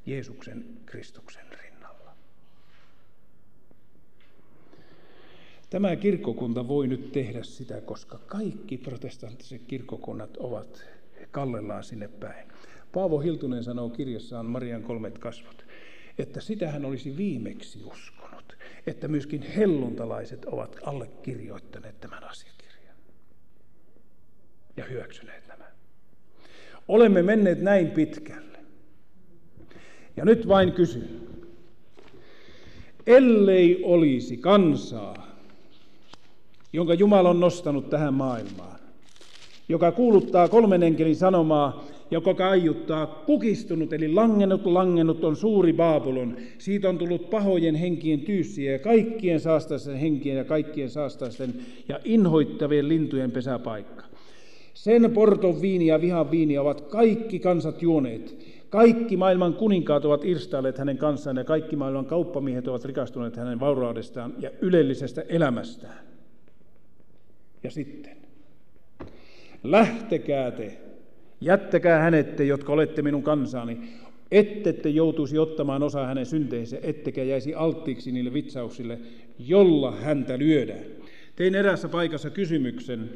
[0.07, 2.15] Jeesuksen Kristuksen rinnalla.
[5.71, 10.85] Tämä kirkkokunta voi nyt tehdä sitä, koska kaikki protestanttiset kirkkokunnat ovat
[11.31, 12.49] kallellaan sinne päin.
[12.93, 15.68] Paavo Hiltunen sanoo kirjassaan Marian kolmet kasvot,
[16.19, 22.97] että sitä hän olisi viimeksi uskonut, että myöskin helluntalaiset ovat allekirjoittaneet tämän asiakirjan
[24.77, 25.65] ja hyväksyneet nämä.
[26.89, 28.59] Olemme menneet näin pitkälle.
[30.17, 31.21] Ja nyt vain kysyn,
[33.07, 35.29] ellei olisi kansaa,
[36.73, 38.81] jonka Jumala on nostanut tähän maailmaan,
[39.69, 46.37] joka kuuluttaa kolmen enkelin sanomaa, joka kaiuttaa kukistunut, eli langennut, langennut on suuri Baabulon.
[46.59, 51.55] Siitä on tullut pahojen henkien tyyssiä ja kaikkien saastaisten henkien ja kaikkien saastaisten
[51.89, 54.05] ja inhoittavien lintujen pesäpaikka.
[54.75, 58.37] Sen porton viini ja vihan viini ovat kaikki kansat juoneet.
[58.71, 64.35] Kaikki maailman kuninkaat ovat irstailleet hänen kanssaan ja kaikki maailman kauppamiehet ovat rikastuneet hänen vauraudestaan
[64.41, 66.05] ja ylellisestä elämästään.
[67.63, 68.17] Ja sitten,
[69.65, 70.79] lähtekää te,
[71.41, 73.79] jättäkää hänet te, jotka olette minun kansani,
[74.31, 78.99] ette te joutuisi ottamaan osaa hänen synteihinsä, ettekä jäisi alttiiksi niille vitsauksille,
[79.39, 80.85] jolla häntä lyödään.
[81.37, 83.11] Tein erässä paikassa kysymyksen,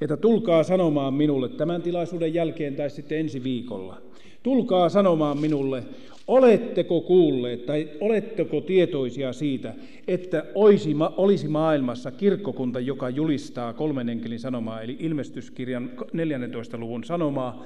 [0.00, 4.02] että tulkaa sanomaan minulle tämän tilaisuuden jälkeen tai sitten ensi viikolla.
[4.42, 5.82] Tulkaa sanomaan minulle,
[6.26, 9.74] oletteko kuulleet tai oletteko tietoisia siitä,
[10.08, 16.78] että olisi, olisi maailmassa kirkkokunta, joka julistaa kolmen enkelin sanomaa, eli ilmestyskirjan 14.
[16.78, 17.64] luvun sanomaa,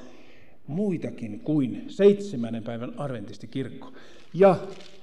[0.67, 3.93] muitakin kuin seitsemännen päivän arventistikirkko.
[4.35, 4.57] Ja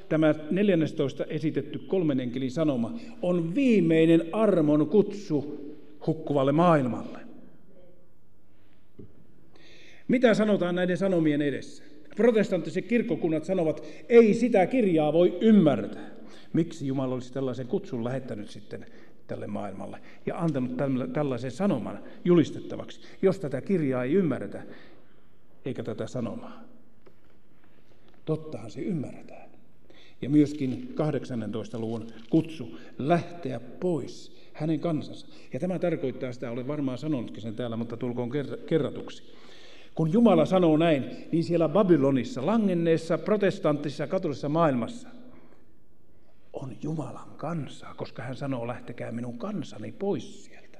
[0.09, 1.25] tämä 14.
[1.25, 5.65] esitetty kolmen enkelin sanoma on viimeinen armon kutsu
[6.07, 7.19] hukkuvalle maailmalle.
[10.07, 11.90] Mitä sanotaan näiden sanomien edessä?
[12.15, 16.09] Protestanttiset kirkkokunnat sanovat, ei sitä kirjaa voi ymmärtää.
[16.53, 18.85] Miksi Jumala olisi tällaisen kutsun lähettänyt sitten
[19.27, 20.77] tälle maailmalle ja antanut
[21.13, 24.63] tällaisen sanoman julistettavaksi, jos tätä kirjaa ei ymmärretä,
[25.65, 26.63] eikä tätä sanomaa.
[28.25, 29.49] Tottahan se ymmärretään.
[30.21, 31.79] Ja myöskin 18.
[31.79, 35.27] luvun kutsu lähteä pois hänen kansansa.
[35.53, 38.29] Ja tämä tarkoittaa sitä, olen varmaan sanonutkin sen täällä, mutta tulkoon
[38.65, 39.23] kerratuksi.
[39.95, 45.07] Kun Jumala sanoo näin, niin siellä Babylonissa, langenneessa protestanttisessa katolisessa maailmassa
[46.53, 50.79] on Jumalan kansaa, koska hän sanoo, lähtekää minun kansani pois sieltä.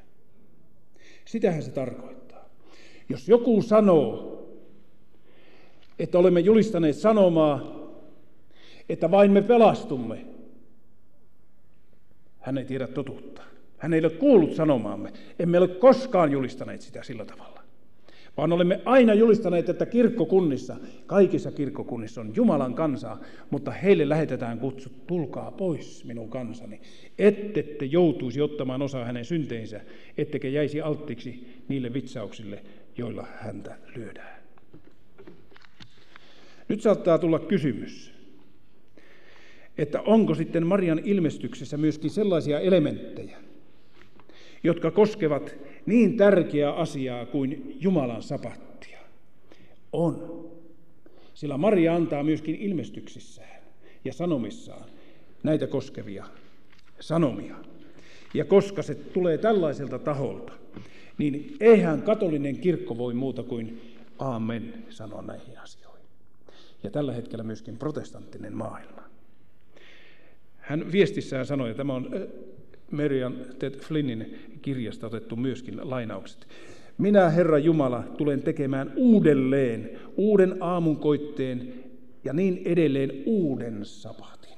[1.26, 2.46] Sitähän se tarkoittaa.
[3.10, 4.38] Jos joku sanoo,
[6.00, 7.62] että olemme julistaneet sanomaa,
[8.90, 10.26] että vain me pelastumme,
[12.40, 13.42] hän ei tiedä totuutta.
[13.78, 15.14] Hän ei ole kuullut sanomaamme.
[15.40, 17.51] Emme ole koskaan julistaneet sitä sillä tavalla.
[18.38, 20.76] Vaan olemme aina julistaneet, että kirkkokunnissa,
[21.06, 26.82] kaikissa kirkkokunnissa on Jumalan kansaa, mutta heille lähetetään kutsut, tulkaa pois minun kansani,
[27.20, 29.82] ettette joutuisi ottamaan osaa hänen synteinsä,
[30.18, 32.64] ettekä jäisi alttiiksi niille vitsauksille,
[32.98, 34.42] joilla häntä lyödään.
[36.68, 38.14] Nyt saattaa tulla kysymys,
[39.78, 43.38] että onko sitten Marian ilmestyksessä myöskin sellaisia elementtejä,
[44.64, 45.56] jotka koskevat
[45.86, 49.00] niin tärkeää asiaa kuin Jumalan sapattia.
[49.94, 50.42] On.
[51.34, 53.62] Sillä Maria antaa myöskin ilmestyksissään
[54.06, 54.90] ja sanomissaan
[55.44, 56.26] näitä koskevia
[57.00, 57.56] sanomia.
[58.34, 60.54] Ja koska se tulee tällaiselta taholta,
[61.18, 63.82] niin eihän katolinen kirkko voi muuta kuin
[64.20, 66.06] aamen sanoa näihin asioihin.
[66.84, 69.02] Ja tällä hetkellä myöskin protestanttinen maailma.
[70.58, 72.10] Hän viestissään sanoi, ja tämä on
[72.92, 76.48] Merian Ted Flynnin kirjasta otettu myöskin lainaukset.
[76.98, 81.74] Minä, Herra Jumala, tulen tekemään uudelleen, uuden aamunkoitteen
[82.24, 84.58] ja niin edelleen uuden sapatin.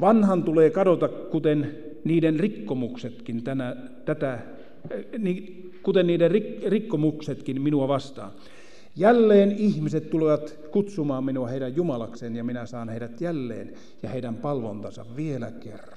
[0.00, 4.38] Vanhan tulee kadota, kuten niiden rikkomuksetkin tänä, tätä,
[5.18, 6.30] niin, kuten niiden
[6.66, 8.30] rikkomuksetkin minua vastaan.
[8.96, 13.72] Jälleen ihmiset tulevat kutsumaan minua heidän Jumalakseen ja minä saan heidät jälleen
[14.02, 15.95] ja heidän palvontansa vielä kerran.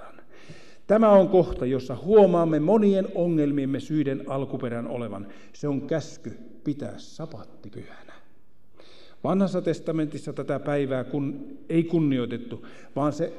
[0.90, 5.28] Tämä on kohta, jossa huomaamme monien ongelmiemme syiden alkuperän olevan.
[5.54, 8.14] Se on käsky pitää sapatti pyhänä.
[9.24, 13.34] Vanhassa testamentissa tätä päivää kun ei kunnioitettu, vaan se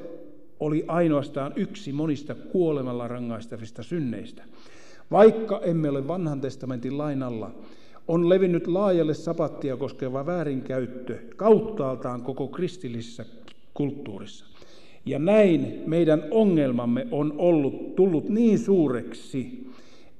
[0.59, 4.43] oli ainoastaan yksi monista kuolemalla rangaistavista synneistä.
[5.11, 7.51] Vaikka emme ole vanhan testamentin lain alla,
[8.07, 13.25] on levinnyt laajalle sapattia koskeva väärinkäyttö kauttaaltaan koko kristillisessä
[13.73, 14.50] kulttuurissa.
[15.05, 19.67] Ja näin meidän ongelmamme on ollut tullut niin suureksi,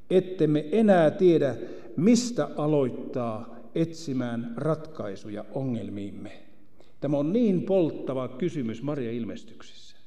[0.10, 1.56] ettemme enää tiedä,
[1.98, 6.32] mistä aloittaa etsimään ratkaisuja ongelmiimme.
[7.00, 9.98] Tämä on niin polttava kysymys Maria ilmestyksessä,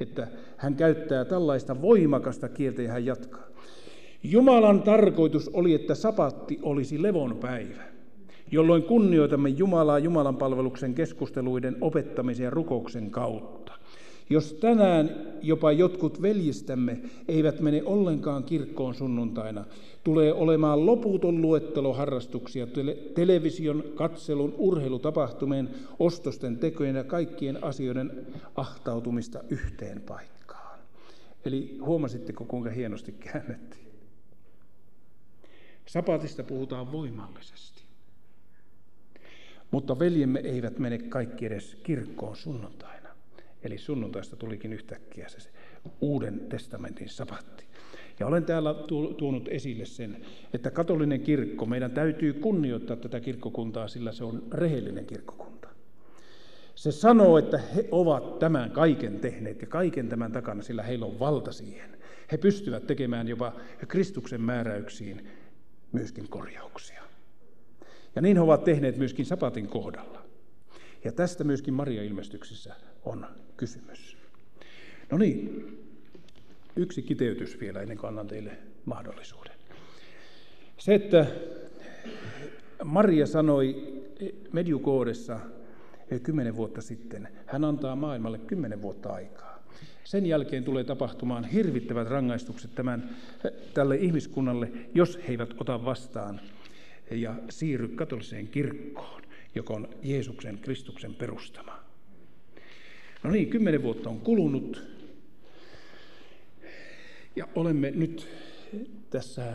[0.00, 3.44] että hän käyttää tällaista voimakasta kieltä ja hän jatkaa.
[4.22, 7.82] Jumalan tarkoitus oli, että sapatti olisi levon päivä,
[8.50, 13.72] jolloin kunnioitamme Jumalaa Jumalan palveluksen keskusteluiden opettamisen ja rukouksen kautta.
[14.30, 16.98] Jos tänään jopa jotkut veljistämme
[17.28, 19.64] eivät mene ollenkaan kirkkoon sunnuntaina,
[20.04, 22.66] tulee olemaan loputon luettelo harrastuksia
[23.14, 30.78] television, katselun, urheilutapahtumien, ostosten tekojen ja kaikkien asioiden ahtautumista yhteen paikkaan.
[31.44, 33.84] Eli huomasitteko, kuinka hienosti käännettiin?
[35.86, 37.82] Sapatista puhutaan voimallisesti.
[39.70, 42.93] Mutta veljemme eivät mene kaikki edes kirkkoon sunnuntaina.
[43.64, 45.50] Eli sunnuntaista tulikin yhtäkkiä se
[46.00, 47.64] uuden testamentin sapatti.
[48.20, 48.74] Ja olen täällä
[49.18, 55.06] tuonut esille sen, että katolinen kirkko, meidän täytyy kunnioittaa tätä kirkkokuntaa, sillä se on rehellinen
[55.06, 55.68] kirkkokunta.
[56.74, 61.18] Se sanoo, että he ovat tämän kaiken tehneet ja kaiken tämän takana, sillä heillä on
[61.18, 61.98] valta siihen.
[62.32, 63.52] He pystyvät tekemään jopa
[63.88, 65.26] Kristuksen määräyksiin
[65.92, 67.02] myöskin korjauksia.
[68.16, 70.22] Ja niin he ovat tehneet myöskin sapatin kohdalla.
[71.04, 72.74] Ja tästä myöskin Maria-ilmestyksessä
[73.04, 74.16] on kysymys.
[75.10, 75.68] No niin,
[76.76, 79.52] yksi kiteytys vielä ennen kuin annan teille mahdollisuuden.
[80.78, 81.26] Se, että
[82.84, 83.94] Maria sanoi
[84.52, 85.40] Medjukoodessa
[86.22, 89.62] kymmenen vuotta sitten, hän antaa maailmalle kymmenen vuotta aikaa.
[90.04, 93.16] Sen jälkeen tulee tapahtumaan hirvittävät rangaistukset tämän,
[93.74, 96.40] tälle ihmiskunnalle, jos he eivät ota vastaan
[97.10, 99.22] ja siirry katoliseen kirkkoon,
[99.54, 101.83] joka on Jeesuksen, Kristuksen perustama.
[103.24, 104.84] No niin, kymmenen vuotta on kulunut.
[107.36, 108.28] Ja olemme nyt
[109.10, 109.52] tässä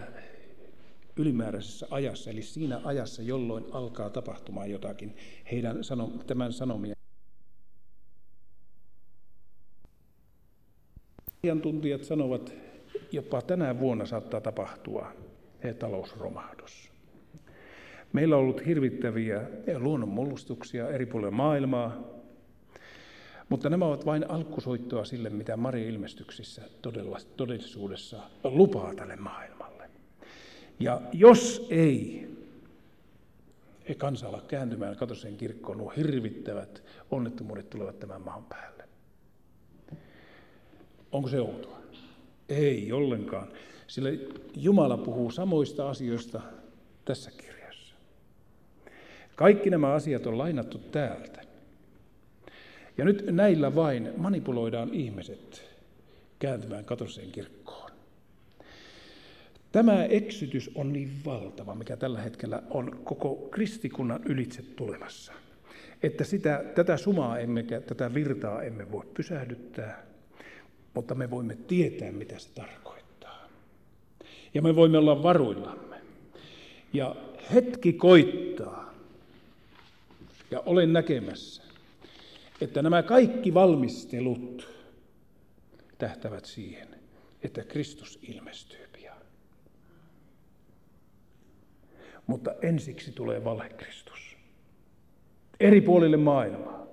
[1.16, 5.16] ylimääräisessä ajassa, eli siinä ajassa, jolloin alkaa tapahtumaan jotakin
[5.52, 6.96] heidän sanom, tämän sanomien.
[11.44, 12.54] Asiantuntijat sanovat,
[13.12, 15.12] jopa tänä vuonna saattaa tapahtua
[15.80, 16.92] talousromahdus.
[18.14, 19.42] Meillä on ollut hirvittäviä
[19.78, 22.19] luonnonmullistuksia eri puolilla maailmaa,
[23.50, 29.90] mutta nämä ovat vain alkusoittoa sille, mitä Maria ilmestyksissä todella, todellisuudessa lupaa tälle maailmalle.
[30.80, 32.30] Ja jos ei
[33.98, 38.84] kansa ala kääntymään katoseen kirkkoon, nuo hirvittävät onnettomuudet tulevat tämän maan päälle.
[41.12, 41.80] Onko se outoa?
[42.50, 43.48] Ei ollenkaan,
[43.88, 44.10] sillä
[44.56, 46.42] Jumala puhuu samoista asioista
[47.06, 47.96] tässä kirjassa.
[49.36, 51.49] Kaikki nämä asiat on lainattu täältä.
[53.00, 55.70] Ja nyt näillä vain manipuloidaan ihmiset
[56.40, 57.92] kääntymään katoseen kirkkoon.
[59.72, 65.34] Tämä eksytys on niin valtava, mikä tällä hetkellä on koko kristikunnan ylitse tulemassa,
[66.04, 70.04] että sitä, tätä sumaa emmekä tätä virtaa emme voi pysähdyttää,
[70.94, 73.48] mutta me voimme tietää, mitä se tarkoittaa.
[74.54, 75.96] Ja me voimme olla varuillamme.
[76.94, 77.16] Ja
[77.54, 78.94] hetki koittaa,
[80.52, 81.69] ja olen näkemässä,
[82.62, 84.70] että nämä kaikki valmistelut
[85.98, 86.88] tähtävät siihen,
[87.44, 89.18] että Kristus ilmestyy pian.
[92.28, 94.38] Mutta ensiksi tulee valekristus.
[95.60, 96.88] Eri puolille maailmaa,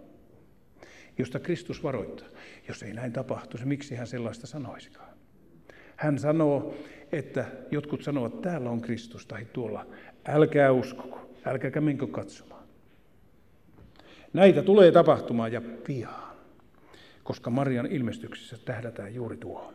[1.19, 2.29] josta Kristus varoittaa.
[2.69, 5.17] Jos ei näin tapahtuisi, miksi hän sellaista sanoisikaan?
[5.97, 6.75] Hän sanoo,
[7.13, 9.87] että jotkut sanovat, että täällä on Kristus tai tuolla.
[10.29, 12.56] Älkää uskoko, älkääkä menkö katsomaan.
[14.37, 16.37] Näitä tulee tapahtumaan ja pian,
[17.25, 19.75] koska Marian ilmestyksessä tähdätään juuri tuohon.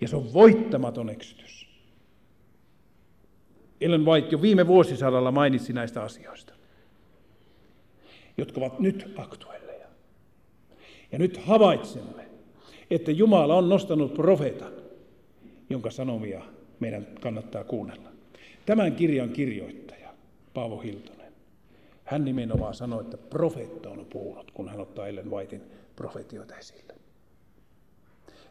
[0.00, 1.68] Ja se on voittamaton eksytys.
[3.80, 6.52] Ellen White jo viime vuosisadalla mainitsi näistä asioista,
[8.38, 9.86] jotka ovat nyt aktuelleja.
[11.12, 12.28] Ja nyt havaitsemme,
[12.90, 14.72] että Jumala on nostanut profeetan,
[15.70, 16.42] jonka sanomia
[16.80, 18.08] meidän kannattaa kuunnella.
[18.66, 20.08] Tämän kirjan kirjoittaja,
[20.54, 21.21] Paavo Hiltonen
[22.04, 25.62] hän nimenomaan sanoi, että profeetta on puhunut, kun hän ottaa Ellen Whitein
[25.96, 26.94] profetioita esille.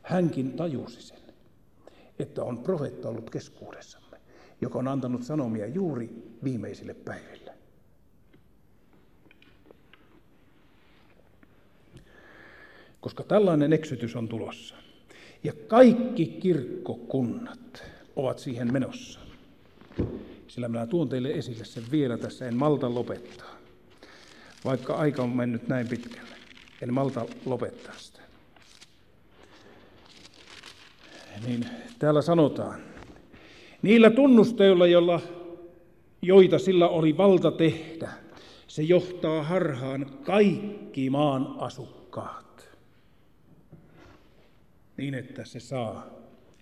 [0.04, 1.20] Hänkin tajusi sen,
[2.20, 4.18] että on profeetta ollut keskuudessamme,
[4.62, 6.10] joka on antanut sanomia juuri
[6.44, 7.52] viimeisille päiville.
[13.02, 14.76] Koska tällainen eksytys on tulossa.
[15.44, 17.84] Ja kaikki kirkkokunnat
[18.16, 19.20] ovat siihen menossa
[20.52, 23.56] sillä minä tuon teille esille sen vielä tässä, en malta lopettaa.
[24.66, 26.36] Vaikka aika on mennyt näin pitkälle,
[26.82, 28.20] en malta lopettaa sitä.
[31.48, 31.66] Niin
[32.00, 32.82] täällä sanotaan,
[33.82, 35.22] niillä tunnusteilla, joilla,
[36.22, 38.10] joita sillä oli valta tehdä,
[38.68, 42.70] se johtaa harhaan kaikki maan asukkaat,
[44.98, 46.08] niin että se saa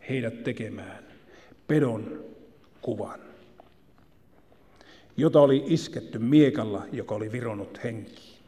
[0.09, 1.03] heidät tekemään
[1.67, 2.25] pedon
[2.81, 3.28] kuvan
[5.19, 8.39] jota oli isketty miekalla, joka oli vironut henkiin.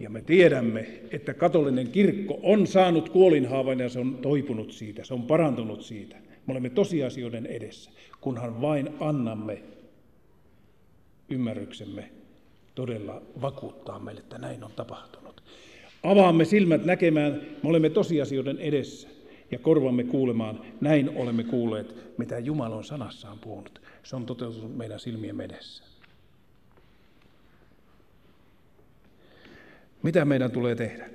[0.00, 5.14] Ja me tiedämme, että katolinen kirkko on saanut kuolinhaavan ja se on toipunut siitä, se
[5.14, 6.16] on parantunut siitä.
[6.16, 7.90] Me olemme tosiasioiden edessä,
[8.20, 9.62] kunhan vain annamme
[11.28, 12.10] ymmärryksemme
[12.74, 15.42] todella vakuuttaa meille, että näin on tapahtunut.
[16.02, 17.32] Avaamme silmät näkemään,
[17.62, 19.08] me olemme tosiasioiden edessä
[19.50, 23.80] ja korvamme kuulemaan, näin olemme kuulleet, mitä Jumala on sanassaan puhunut.
[24.02, 25.84] Se on toteutunut meidän silmien edessä.
[30.02, 31.10] Mitä meidän tulee tehdä?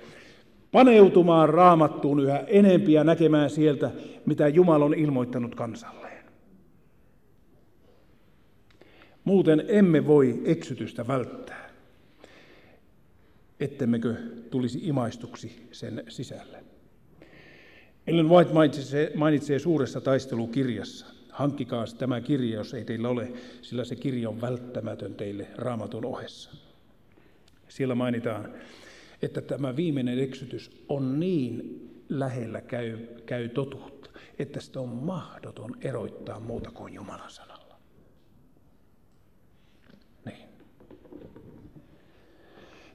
[0.71, 3.91] Paneutumaan raamattuun yhä enempiä näkemään sieltä,
[4.25, 6.25] mitä Jumala on ilmoittanut kansalleen.
[9.23, 11.69] Muuten emme voi eksytystä välttää,
[13.59, 14.15] ettemmekö
[14.49, 16.63] tulisi imaistuksi sen sisälle.
[18.07, 23.95] Ellen White mainitsee, mainitsee suuressa taistelukirjassa, hankkikaa tämä kirja, jos ei teillä ole, sillä se
[23.95, 26.51] kirja on välttämätön teille raamatun ohessa.
[27.67, 28.53] Siellä mainitaan,
[29.21, 36.39] että tämä viimeinen eksytys on niin lähellä käy, käy totuutta, että sitä on mahdoton eroittaa
[36.39, 37.75] muuta kuin Jumalan sanalla.
[40.25, 40.49] Niin.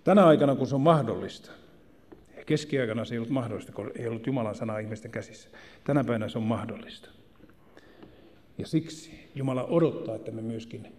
[0.04, 1.50] Tänä aikana, kun se on mahdollista,
[2.46, 5.48] keskiaikana se ei ollut mahdollista, kun ei ollut Jumalan sana ihmisten käsissä.
[5.84, 7.17] Tänä päivänä se on mahdollista.
[8.58, 10.92] Ja siksi Jumala odottaa, että me myöskin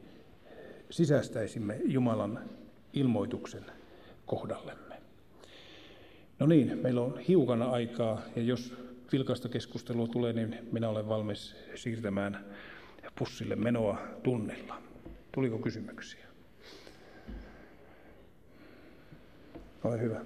[0.90, 2.40] sisäistäisimme Jumalan
[2.94, 3.66] ilmoituksen
[4.26, 4.96] kohdallemme.
[6.40, 8.74] No niin, meillä on hiukan aikaa, ja jos
[9.12, 12.46] vilkasta keskustelua tulee, niin minä olen valmis siirtämään
[13.20, 14.82] pussille menoa tunnilla.
[15.32, 16.26] Tuliko kysymyksiä?
[19.84, 20.22] Ole hyvä.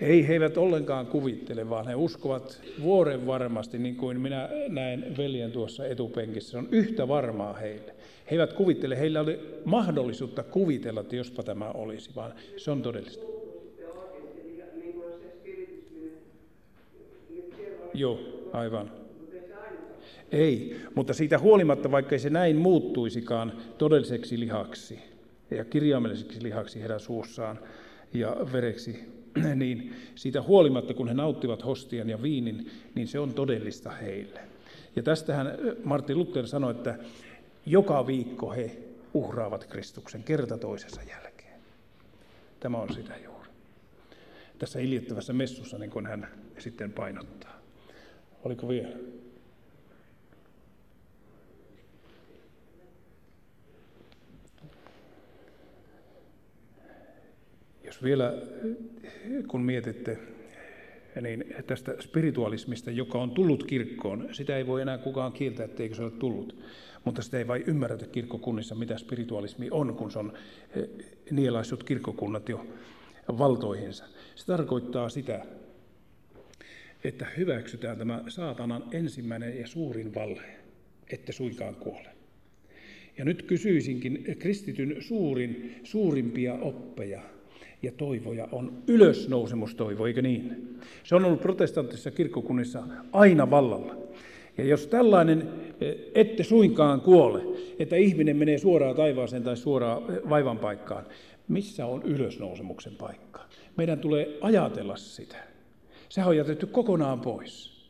[0.00, 5.52] Ei he eivät ollenkaan kuvittele, vaan he uskovat vuoren varmasti, niin kuin minä näen veljen
[5.52, 6.50] tuossa etupenkissä.
[6.50, 7.94] Se on yhtä varmaa heille.
[8.30, 13.26] He eivät kuvittele, heillä oli mahdollisuutta kuvitella, että jospa tämä olisi, vaan se on todellista.
[17.94, 18.20] Joo,
[18.52, 18.90] aivan.
[20.32, 24.98] Ei, mutta siitä huolimatta, vaikka ei se näin muuttuisikaan todelliseksi lihaksi
[25.50, 27.58] ja kirjaimelliseksi lihaksi heidän suussaan
[28.14, 29.19] ja vereksi
[29.54, 34.40] niin siitä huolimatta, kun he nauttivat hostian ja viinin, niin se on todellista heille.
[34.96, 36.98] Ja tästähän Martin Luther sanoi, että
[37.66, 38.78] joka viikko he
[39.14, 41.60] uhraavat Kristuksen kerta toisensa jälkeen.
[42.60, 43.48] Tämä on sitä juuri.
[44.58, 46.28] Tässä iljettävässä messussa, niin kuin hän
[46.58, 47.60] sitten painottaa.
[48.44, 48.96] Oliko vielä?
[57.90, 58.34] Jos vielä,
[59.48, 60.18] kun mietitte
[61.20, 66.02] niin tästä spiritualismista, joka on tullut kirkkoon, sitä ei voi enää kukaan kieltää, etteikö se
[66.02, 66.56] ole tullut.
[67.04, 70.32] Mutta sitä ei vain ymmärretä kirkkokunnissa, mitä spiritualismi on, kun se on
[70.76, 70.88] eh,
[71.30, 72.66] nielaissut kirkkokunnat jo
[73.38, 74.04] valtoihinsa.
[74.34, 75.46] Se tarkoittaa sitä,
[77.04, 80.56] että hyväksytään tämä saatanan ensimmäinen ja suurin valhe,
[81.12, 82.08] että suinkaan kuole.
[83.18, 87.22] Ja nyt kysyisinkin kristityn suurin, suurimpia oppeja,
[87.82, 90.78] ja toivoja on ylösnousemustoivo, eikö niin?
[91.04, 92.82] Se on ollut protestanttisissa kirkkokunnissa
[93.12, 93.96] aina vallalla.
[94.58, 95.48] Ja jos tällainen
[95.80, 97.42] e, ette suinkaan kuole,
[97.78, 101.04] että ihminen menee suoraan taivaaseen tai suoraan e, vaivan paikkaan,
[101.48, 103.40] missä on ylösnousemuksen paikka?
[103.76, 105.36] Meidän tulee ajatella sitä.
[106.08, 107.80] Se on jätetty kokonaan pois.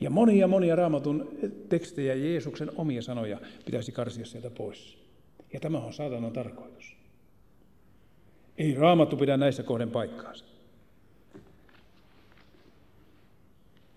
[0.00, 1.28] Ja monia monia raamatun
[1.68, 4.98] tekstejä Jeesuksen omia sanoja pitäisi karsia sieltä pois.
[5.52, 6.95] Ja tämä on saatanan tarkoitus.
[8.58, 10.44] Ei raamattu pidä näissä kohden paikkaansa.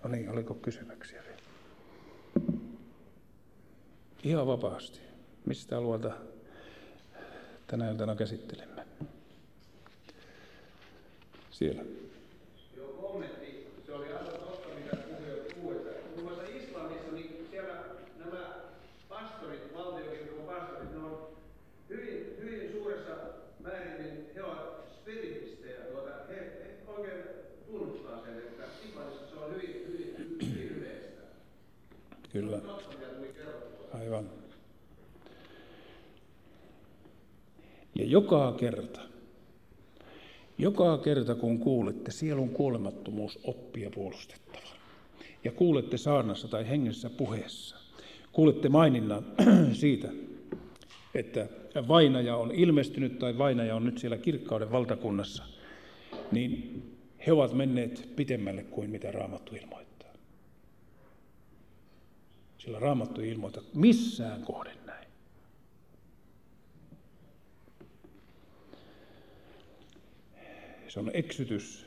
[0.04, 1.40] No niin, oliko kysymyksiä vielä?
[4.24, 5.00] Ihan vapaasti.
[5.46, 6.12] Mistä alueelta
[7.68, 8.86] tänä iltana käsittelemme?
[11.52, 11.84] Siellä.
[11.84, 12.10] Kyllä.
[38.10, 39.02] Joka kerta,
[40.58, 44.68] joka kerta kun kuulette sielun kuolemattomuus oppia puolustettava,
[45.44, 47.76] ja kuulette saarnassa tai hengessä puheessa,
[48.32, 49.26] kuulette maininnan
[49.74, 50.10] siitä,
[51.16, 51.48] että
[51.88, 55.44] vainaja on ilmestynyt tai vainaja on nyt siellä kirkkauden valtakunnassa,
[56.32, 56.84] niin
[57.28, 60.14] he ovat menneet pitemmälle kuin mitä Raamattu ilmoittaa.
[62.58, 65.00] Sillä Raamattu ei ilmoita missään kohden näin.
[70.90, 71.86] Se on eksytys,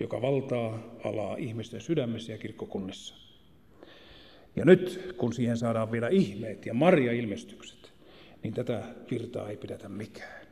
[0.00, 3.14] joka valtaa alaa ihmisten sydämessä ja kirkkokunnissa.
[4.56, 7.92] Ja nyt, kun siihen saadaan vielä ihmeet ja marja-ilmestykset,
[8.42, 10.46] niin tätä virtaa ei pidetä mikään.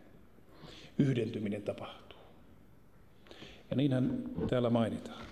[0.98, 2.18] Yhdentyminen tapahtuu.
[3.70, 5.24] Ja niinhän täällä mainitaan.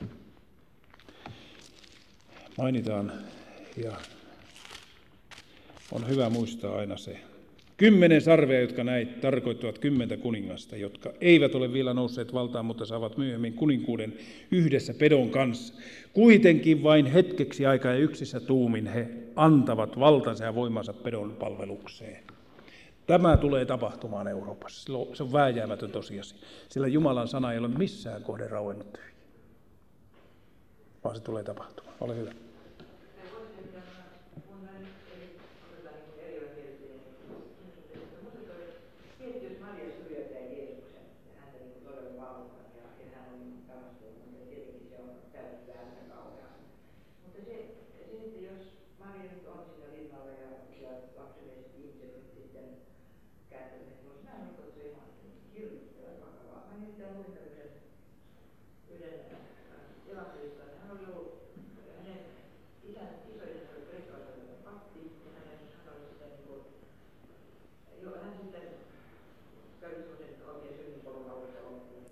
[2.59, 3.13] Mainitaan
[3.85, 4.01] ja
[5.93, 7.32] on hyvä muistaa aina se.
[7.83, 13.17] Kymmenen sarvea, jotka näit, tarkoittavat kymmentä kuningasta, jotka eivät ole vielä nousseet valtaan, mutta saavat
[13.17, 14.15] myöhemmin kuninkuuden
[14.51, 15.75] yhdessä pedon kanssa.
[16.13, 22.25] Kuitenkin vain hetkeksi aikaa ja yksissä tuumin he antavat valtansa ja voimansa pedon palvelukseen.
[23.07, 24.93] Tämä tulee tapahtumaan Euroopassa.
[25.15, 26.39] Se on vääjäämätön tosiasia.
[26.69, 29.13] Sillä Jumalan sana ei ole missään kohden rauennut tyhjä.
[31.05, 31.97] Vaan se tulee tapahtumaan.
[32.01, 32.33] Ole hyvä.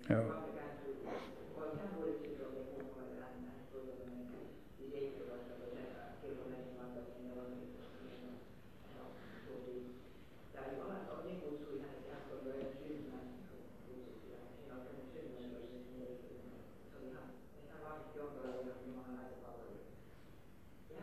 [0.09, 0.41] Joo.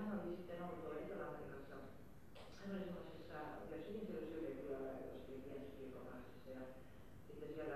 [0.08, 1.76] hän oli sitten ollut tuolla Etelä-Amerikassa.
[2.60, 3.34] Hän oli semmoisessa,
[3.70, 4.57] ja syntyvyysyliopistossa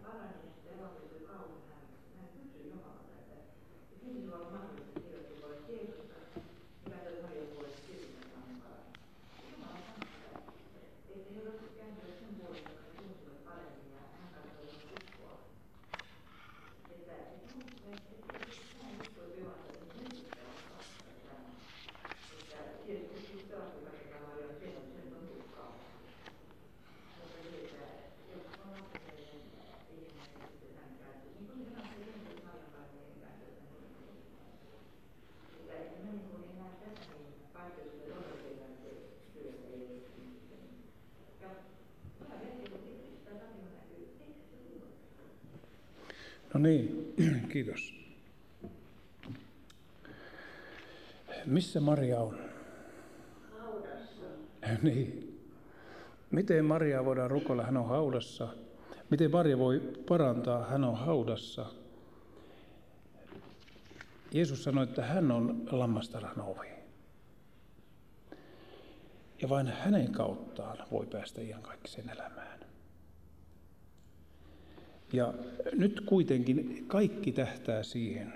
[0.00, 3.52] バラにしてうまくいくかをみたいなですね、94番だったりで、
[4.00, 4.95] 記事はうまくいって
[46.54, 47.14] No niin,
[47.52, 47.94] kiitos.
[51.46, 52.38] Missä Maria on?
[53.58, 54.24] Haudassa.
[54.82, 55.38] Niin.
[56.30, 57.62] Miten Maria voidaan rukoilla?
[57.62, 58.48] Hän on haudassa.
[59.10, 60.64] Miten Maria voi parantaa?
[60.64, 61.66] Hän on haudassa.
[64.32, 66.68] Jeesus sanoi, että hän on lammastarhan ovi.
[69.42, 72.65] Ja vain hänen kauttaan voi päästä iankaikkiseen elämään.
[75.12, 75.34] Ja
[75.72, 78.32] nyt kuitenkin kaikki tähtää siihen,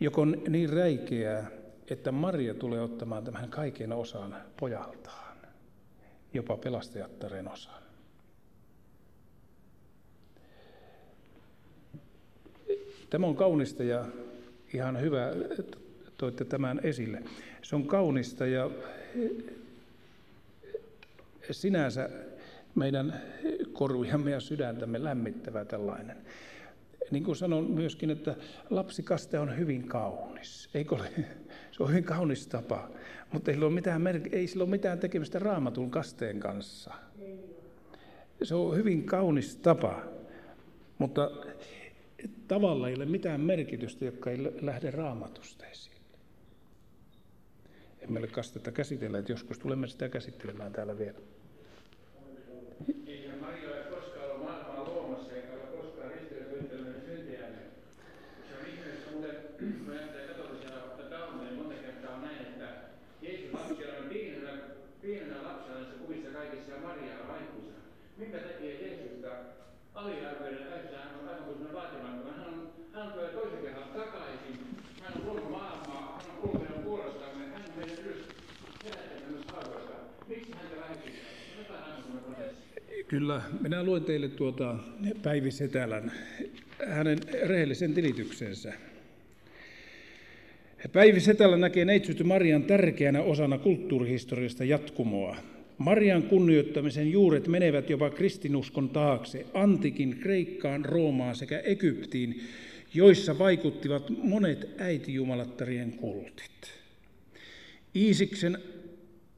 [0.00, 1.50] joka on niin räikeää,
[1.90, 5.36] että Maria tulee ottamaan tämän kaiken osan pojaltaan,
[6.34, 7.80] jopa pelastajattaren osan.
[13.10, 14.04] Tämä on kaunista ja
[14.74, 15.32] ihan hyvä,
[16.16, 17.22] toitte tämän esille.
[17.62, 18.70] Se on kaunista ja
[21.50, 22.10] sinänsä
[22.74, 23.22] meidän
[23.72, 26.16] korviamme ja sydäntämme lämmittävä tällainen.
[27.10, 28.36] Niin kuin sanon myöskin, että
[28.70, 30.70] lapsikaste on hyvin kaunis.
[30.74, 31.08] Eikö ole?
[31.72, 32.90] Se on hyvin kaunis tapa,
[33.32, 34.02] mutta ei sillä ole mitään,
[34.32, 36.94] ei sillä ole mitään tekemistä raamatun kasteen kanssa.
[38.42, 40.02] Se on hyvin kaunis tapa,
[40.98, 41.30] mutta
[42.48, 45.96] tavalla ei ole mitään merkitystä, joka ei lähde raamatusta esiin.
[48.00, 51.18] Emme ole kastetta käsitellä, että joskus tulemme sitä käsittelemään täällä vielä.
[83.10, 84.76] Kyllä, minä luen teille tuota
[85.22, 86.12] Päivi Setälän,
[86.86, 88.72] hänen rehellisen tilityksensä.
[90.92, 95.36] Päivi Setälä näkee neitsytty Marian tärkeänä osana kulttuurihistoriasta jatkumoa.
[95.78, 102.40] Marian kunnioittamisen juuret menevät jopa kristinuskon taakse, antikin Kreikkaan, Roomaan sekä Egyptiin,
[102.94, 106.72] joissa vaikuttivat monet äitijumalattarien kultit.
[107.96, 108.58] Iisiksen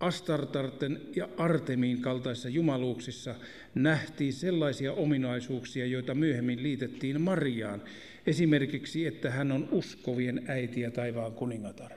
[0.02, 3.34] Astartarten ja Artemiin kaltaisissa jumaluuksissa
[3.74, 7.82] nähtiin sellaisia ominaisuuksia, joita myöhemmin liitettiin Mariaan.
[8.26, 11.90] Esimerkiksi, että hän on uskovien äiti ja taivaan kuningatar.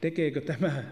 [0.00, 0.84] Tekeekö tämä,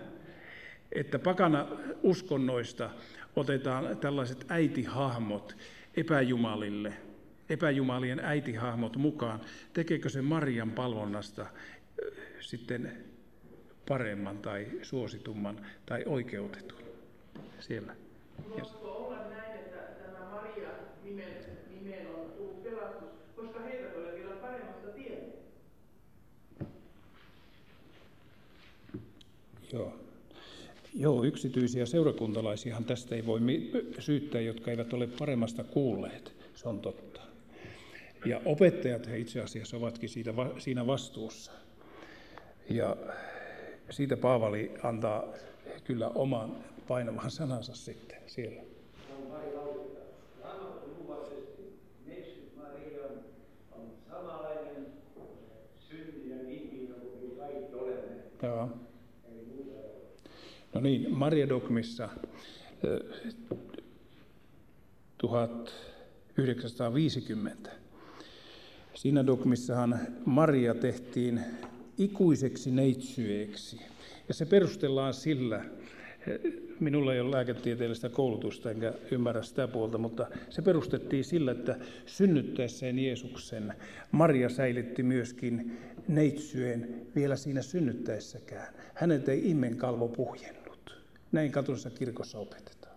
[0.92, 1.66] että pakana
[2.02, 2.90] uskonnoista
[3.36, 5.56] otetaan tällaiset äitihahmot
[5.96, 6.92] epäjumalille,
[7.48, 9.40] epäjumalien äitihahmot mukaan,
[9.72, 11.46] tekeekö se Marian palvonnasta
[12.40, 12.92] sitten
[13.88, 16.82] paremman tai suositumman tai oikeutetun
[17.60, 17.96] siellä.
[29.72, 29.92] Joo.
[30.94, 33.40] Joo, yksityisiä seurakuntalaisiahan tästä ei voi
[33.98, 36.32] syyttää, jotka eivät ole paremmasta kuulleet.
[36.54, 37.20] Se on totta.
[38.24, 41.52] Ja opettajat he itse asiassa ovatkin siitä, siinä vastuussa.
[42.70, 42.96] Ja
[43.90, 45.24] siitä Paavali antaa
[45.84, 46.56] kyllä oman
[46.88, 48.62] painavan sanansa sitten siellä.
[58.42, 58.70] Joo.
[60.74, 62.08] No niin, Maria Dogmissa
[65.18, 67.70] 1950.
[68.94, 71.40] Siinä dogmissahan Maria tehtiin
[71.98, 73.80] ikuiseksi neitsyeeksi.
[74.28, 75.64] Ja se perustellaan sillä,
[76.80, 82.98] minulla ei ole lääketieteellistä koulutusta enkä ymmärrä sitä puolta, mutta se perustettiin sillä, että synnyttäessään
[82.98, 83.74] Jeesuksen
[84.12, 85.78] Maria säilytti myöskin
[86.08, 88.74] neitsyen vielä siinä synnyttäessäkään.
[88.94, 91.02] Hänet ei immenkalvo puhjennut.
[91.32, 92.96] Näin katolisessa kirkossa opetetaan.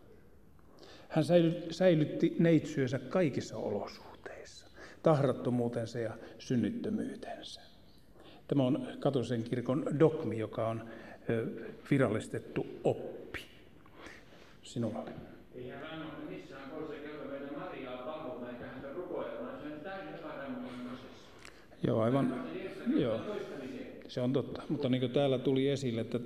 [1.10, 1.26] Hän
[1.72, 4.68] säilytti neitsyönsä kaikissa olosuhteissa,
[5.04, 7.69] tahrattomuutensa ja synnyttömyytensä.
[8.50, 10.82] Tämä on katolisen kirkon dogmi, joka on
[11.92, 13.40] virallistettu oppi.
[14.64, 15.12] Sinulla oli.
[15.56, 19.62] Eihän vanhemmat missään pois kerro meidän Mariaa valvomaan eikä häntä rukoilemaan.
[19.62, 21.88] Se on täysin epävarmuuden prosessi.
[21.88, 22.44] Joo, aivan.
[22.96, 23.20] Joo.
[24.08, 24.62] Se on totta.
[24.70, 26.20] Mutta niin kuin täällä tuli esille, että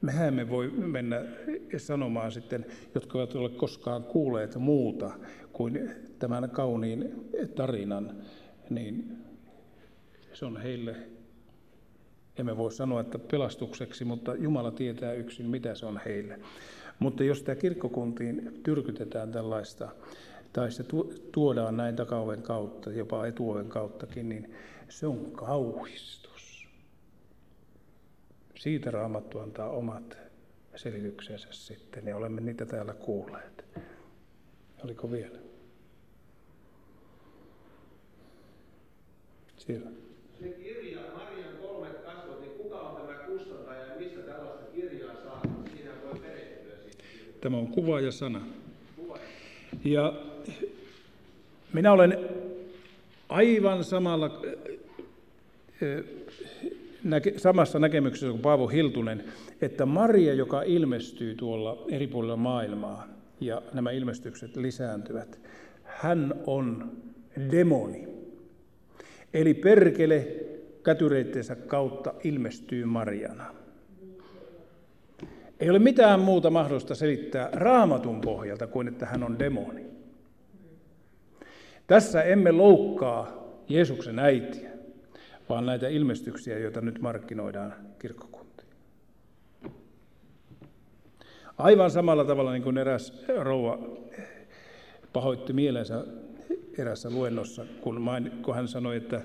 [0.00, 1.22] mehän me voi mennä
[1.76, 5.10] sanomaan sitten, jotka eivät ole koskaan kuulleet muuta
[5.52, 8.16] kuin tämän kauniin tarinan,
[8.70, 9.23] niin
[10.34, 10.96] se on heille
[12.38, 16.40] emme voi sanoa, että pelastukseksi, mutta Jumala tietää yksin, mitä se on heille.
[16.98, 19.88] Mutta jos tämä kirkkokuntiin tyrkytetään tällaista,
[20.52, 20.84] tai se
[21.32, 24.54] tuodaan näin takaoven kautta, jopa etuoven kauttakin, niin
[24.88, 26.68] se on kauhistus.
[28.58, 30.18] Siitä Raamattu antaa omat
[30.76, 33.64] selityksensä sitten, ja olemme niitä täällä kuulleet.
[34.84, 35.38] Oliko vielä?
[39.56, 40.03] Siellä.
[40.44, 41.00] Se kirja
[47.40, 48.40] Tämä on kuva ja sana.
[49.84, 50.12] Ja
[51.72, 52.18] minä olen
[53.28, 54.42] aivan samalla,
[57.04, 59.24] näke, samassa näkemyksessä kuin Paavo Hiltunen,
[59.60, 63.08] että Maria, joka ilmestyy tuolla eri puolilla maailmaa,
[63.40, 65.40] ja nämä ilmestykset lisääntyvät,
[65.84, 66.92] hän on
[67.50, 68.13] demoni.
[69.34, 70.26] Eli perkele
[70.84, 73.54] kätyreittensä kautta ilmestyy Mariana.
[75.60, 79.86] Ei ole mitään muuta mahdollista selittää raamatun pohjalta kuin että hän on demoni.
[81.86, 84.70] Tässä emme loukkaa Jeesuksen äitiä,
[85.48, 88.68] vaan näitä ilmestyksiä, joita nyt markkinoidaan kirkkokuntiin.
[91.58, 93.78] Aivan samalla tavalla niin kuin eräs rouva
[95.12, 96.04] pahoitti mielensä
[96.78, 99.22] erässä luennossa, kun, hän sanoi, että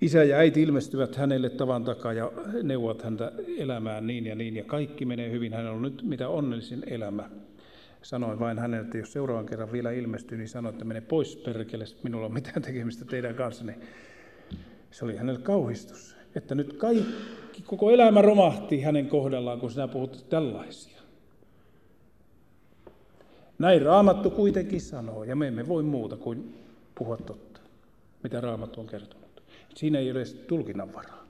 [0.00, 2.32] Isä ja äiti ilmestyvät hänelle tavan takaa ja
[2.62, 5.52] neuvovat häntä elämään niin ja niin, ja kaikki menee hyvin.
[5.52, 7.30] Hän on nyt mitä onnellisin elämä.
[8.02, 11.84] Sanoin vain hänelle, että jos seuraavan kerran vielä ilmestyy, niin sanoi, että mene pois perkele,
[12.02, 13.78] minulla on mitään tekemistä teidän kanssanne.
[14.90, 20.26] Se oli hänelle kauhistus, että nyt kaikki, koko elämä romahti hänen kohdallaan, kun sinä puhut
[20.28, 20.95] tällaisia.
[23.58, 26.54] Näin Raamattu kuitenkin sanoo, ja me emme voi muuta kuin
[26.94, 27.60] puhua totta,
[28.22, 29.42] mitä Raamattu on kertonut.
[29.74, 31.25] Siinä ei ole edes tulkinnanvaraa.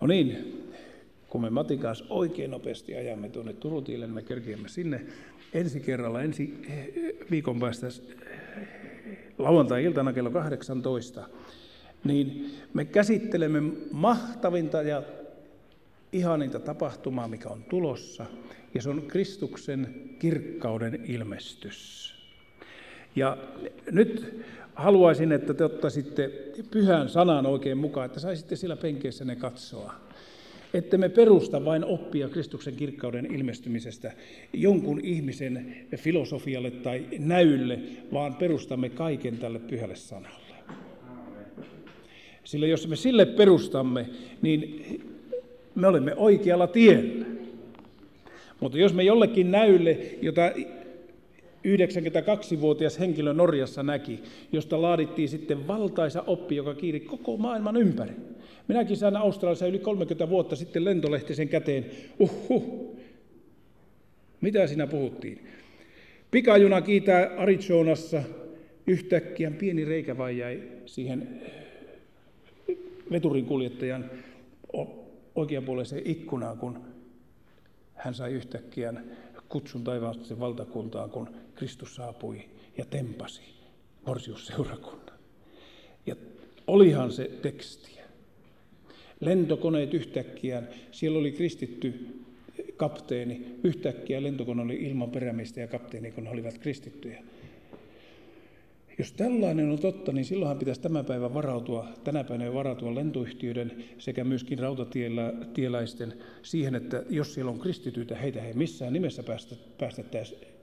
[0.00, 0.62] No niin,
[1.28, 5.06] kun me Matikas oikein nopeasti ajamme tuonne Turutiille, me kerkeämme sinne
[5.52, 6.88] ensi kerralla, ensi eh,
[7.30, 7.92] viikon päästä eh,
[9.38, 11.28] lauantai-iltana kello 18,
[12.04, 15.02] niin me käsittelemme mahtavinta ja
[16.12, 18.26] ihaninta tapahtumaa, mikä on tulossa,
[18.74, 22.17] ja se on Kristuksen kirkkauden ilmestys.
[23.18, 23.36] Ja
[23.90, 24.42] nyt
[24.74, 26.30] haluaisin, että te ottaisitte
[26.70, 29.94] pyhän sanan oikein mukaan, että saisitte siellä penkeessä ne katsoa.
[30.74, 34.12] Että me perusta vain oppia Kristuksen kirkkauden ilmestymisestä
[34.52, 37.78] jonkun ihmisen filosofialle tai näylle,
[38.12, 40.54] vaan perustamme kaiken tälle pyhälle sanalle.
[42.44, 44.06] Sillä jos me sille perustamme,
[44.42, 44.84] niin
[45.74, 47.26] me olemme oikealla tiellä.
[48.60, 50.42] Mutta jos me jollekin näylle, jota
[51.64, 54.22] 92-vuotias henkilö Norjassa näki,
[54.52, 58.12] josta laadittiin sitten valtaisa oppi, joka kiiri koko maailman ympäri.
[58.68, 61.86] Minäkin sain Australiassa yli 30 vuotta sitten lentolehtisen käteen.
[62.18, 62.96] Uhuh.
[64.40, 65.46] Mitä siinä puhuttiin?
[66.30, 68.22] Pikajuna kiitää Arizonassa.
[68.86, 71.40] Yhtäkkiä pieni reikä vain jäi siihen
[73.10, 74.10] veturin kuljettajan
[75.34, 76.78] oikeanpuoleiseen ikkunaan, kun
[77.94, 78.94] hän sai yhtäkkiä
[79.48, 81.28] kutsun taivaallisen valtakuntaan, kun
[81.58, 83.42] Kristus saapui ja tempasi
[84.06, 85.18] morsiusseurakunnan.
[86.06, 86.16] Ja
[86.66, 88.04] olihan se tekstiä.
[89.20, 91.94] Lentokoneet yhtäkkiä, siellä oli kristitty
[92.76, 97.22] kapteeni, yhtäkkiä lentokone oli ilman perämistä ja kapteeni, kun he olivat kristittyjä.
[98.98, 104.24] Jos tällainen on totta, niin silloinhan pitäisi tämän päivän varautua, tänä päivänä varautua lentoyhtiöiden sekä
[104.24, 109.22] myöskin rautatieläisten siihen, että jos siellä on kristityitä, heitä ei missään nimessä
[109.78, 110.57] päästettäisi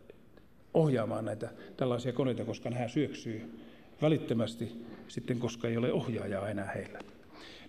[0.75, 3.59] ohjaamaan näitä tällaisia koneita, koska nämä syöksyy
[4.01, 4.71] välittömästi
[5.07, 6.99] sitten, koska ei ole ohjaajaa enää heillä.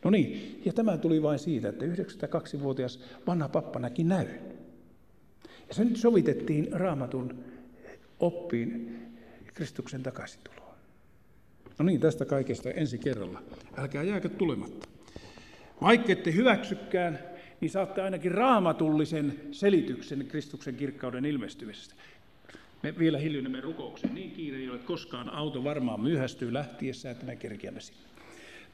[0.05, 4.41] No niin, ja tämä tuli vain siitä, että 92-vuotias vanha pappa näki näyn.
[5.69, 7.45] Ja se nyt sovitettiin raamatun
[8.21, 8.99] oppiin
[9.55, 10.03] Kristuksen
[10.45, 10.75] tuloon.
[11.79, 13.43] No niin, tästä kaikesta ensi kerralla.
[13.77, 14.89] Älkää jääkö tulematta.
[15.81, 17.19] Vaikka ette hyväksykään,
[17.61, 21.95] niin saatte ainakin raamatullisen selityksen Kristuksen kirkkauden ilmestymisestä.
[22.83, 24.15] Me vielä hiljennemme rukouksen.
[24.15, 25.31] Niin kiire ei ole koskaan.
[25.31, 28.01] Auto varmaan myöhästyy lähtiessä, että me kerkiämme sinne.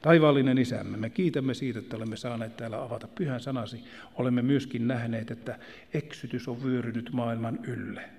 [0.01, 3.83] Taivaallinen isämme, me kiitämme siitä, että olemme saaneet täällä avata pyhän sanasi.
[4.15, 5.59] Olemme myöskin nähneet, että
[5.93, 8.09] eksytys on vyörynyt maailman ylle.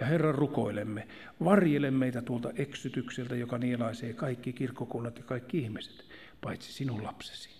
[0.00, 1.08] Ja Herran rukoilemme,
[1.44, 6.04] varjele meitä tuolta eksytykseltä, joka nielaisee kaikki kirkkokunnat ja kaikki ihmiset,
[6.40, 7.50] paitsi sinun lapsesi.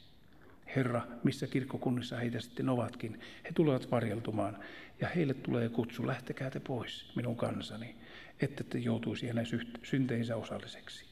[0.77, 4.57] Herra, missä kirkkokunnissa heitä sitten ovatkin, he tulevat varjeltumaan
[5.01, 7.97] ja heille tulee kutsu, lähtekää te pois, minun kansani,
[8.41, 9.47] että te joutuisi hänen
[9.83, 11.05] synteinsä osalliseksi.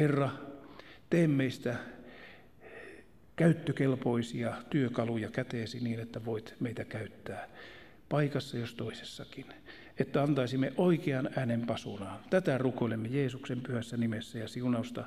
[0.00, 0.30] Herra,
[1.10, 1.76] tee meistä
[3.36, 7.48] käyttökelpoisia työkaluja käteesi niin, että voit meitä käyttää
[8.08, 9.46] paikassa jos toisessakin
[9.98, 12.20] että antaisimme oikean äänen pasunaan.
[12.30, 15.04] Tätä rukoilemme Jeesuksen pyhässä nimessä ja siunausta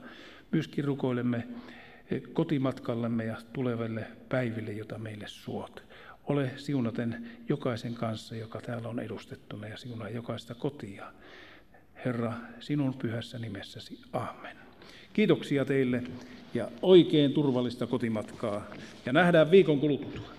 [0.52, 1.48] myöskin rukoilemme
[2.34, 5.85] kotimatkallemme ja tuleville päiville, jota meille suot.
[6.28, 11.12] Ole siunaten jokaisen kanssa, joka täällä on edustettuna ja siunaa jokaista kotia.
[12.06, 14.00] Herra, sinun pyhässä nimessäsi.
[14.14, 14.58] Amen.
[15.14, 16.04] Kiitoksia teille
[16.54, 18.68] ja oikein turvallista kotimatkaa.
[19.06, 20.35] Ja nähdään viikon kuluttua.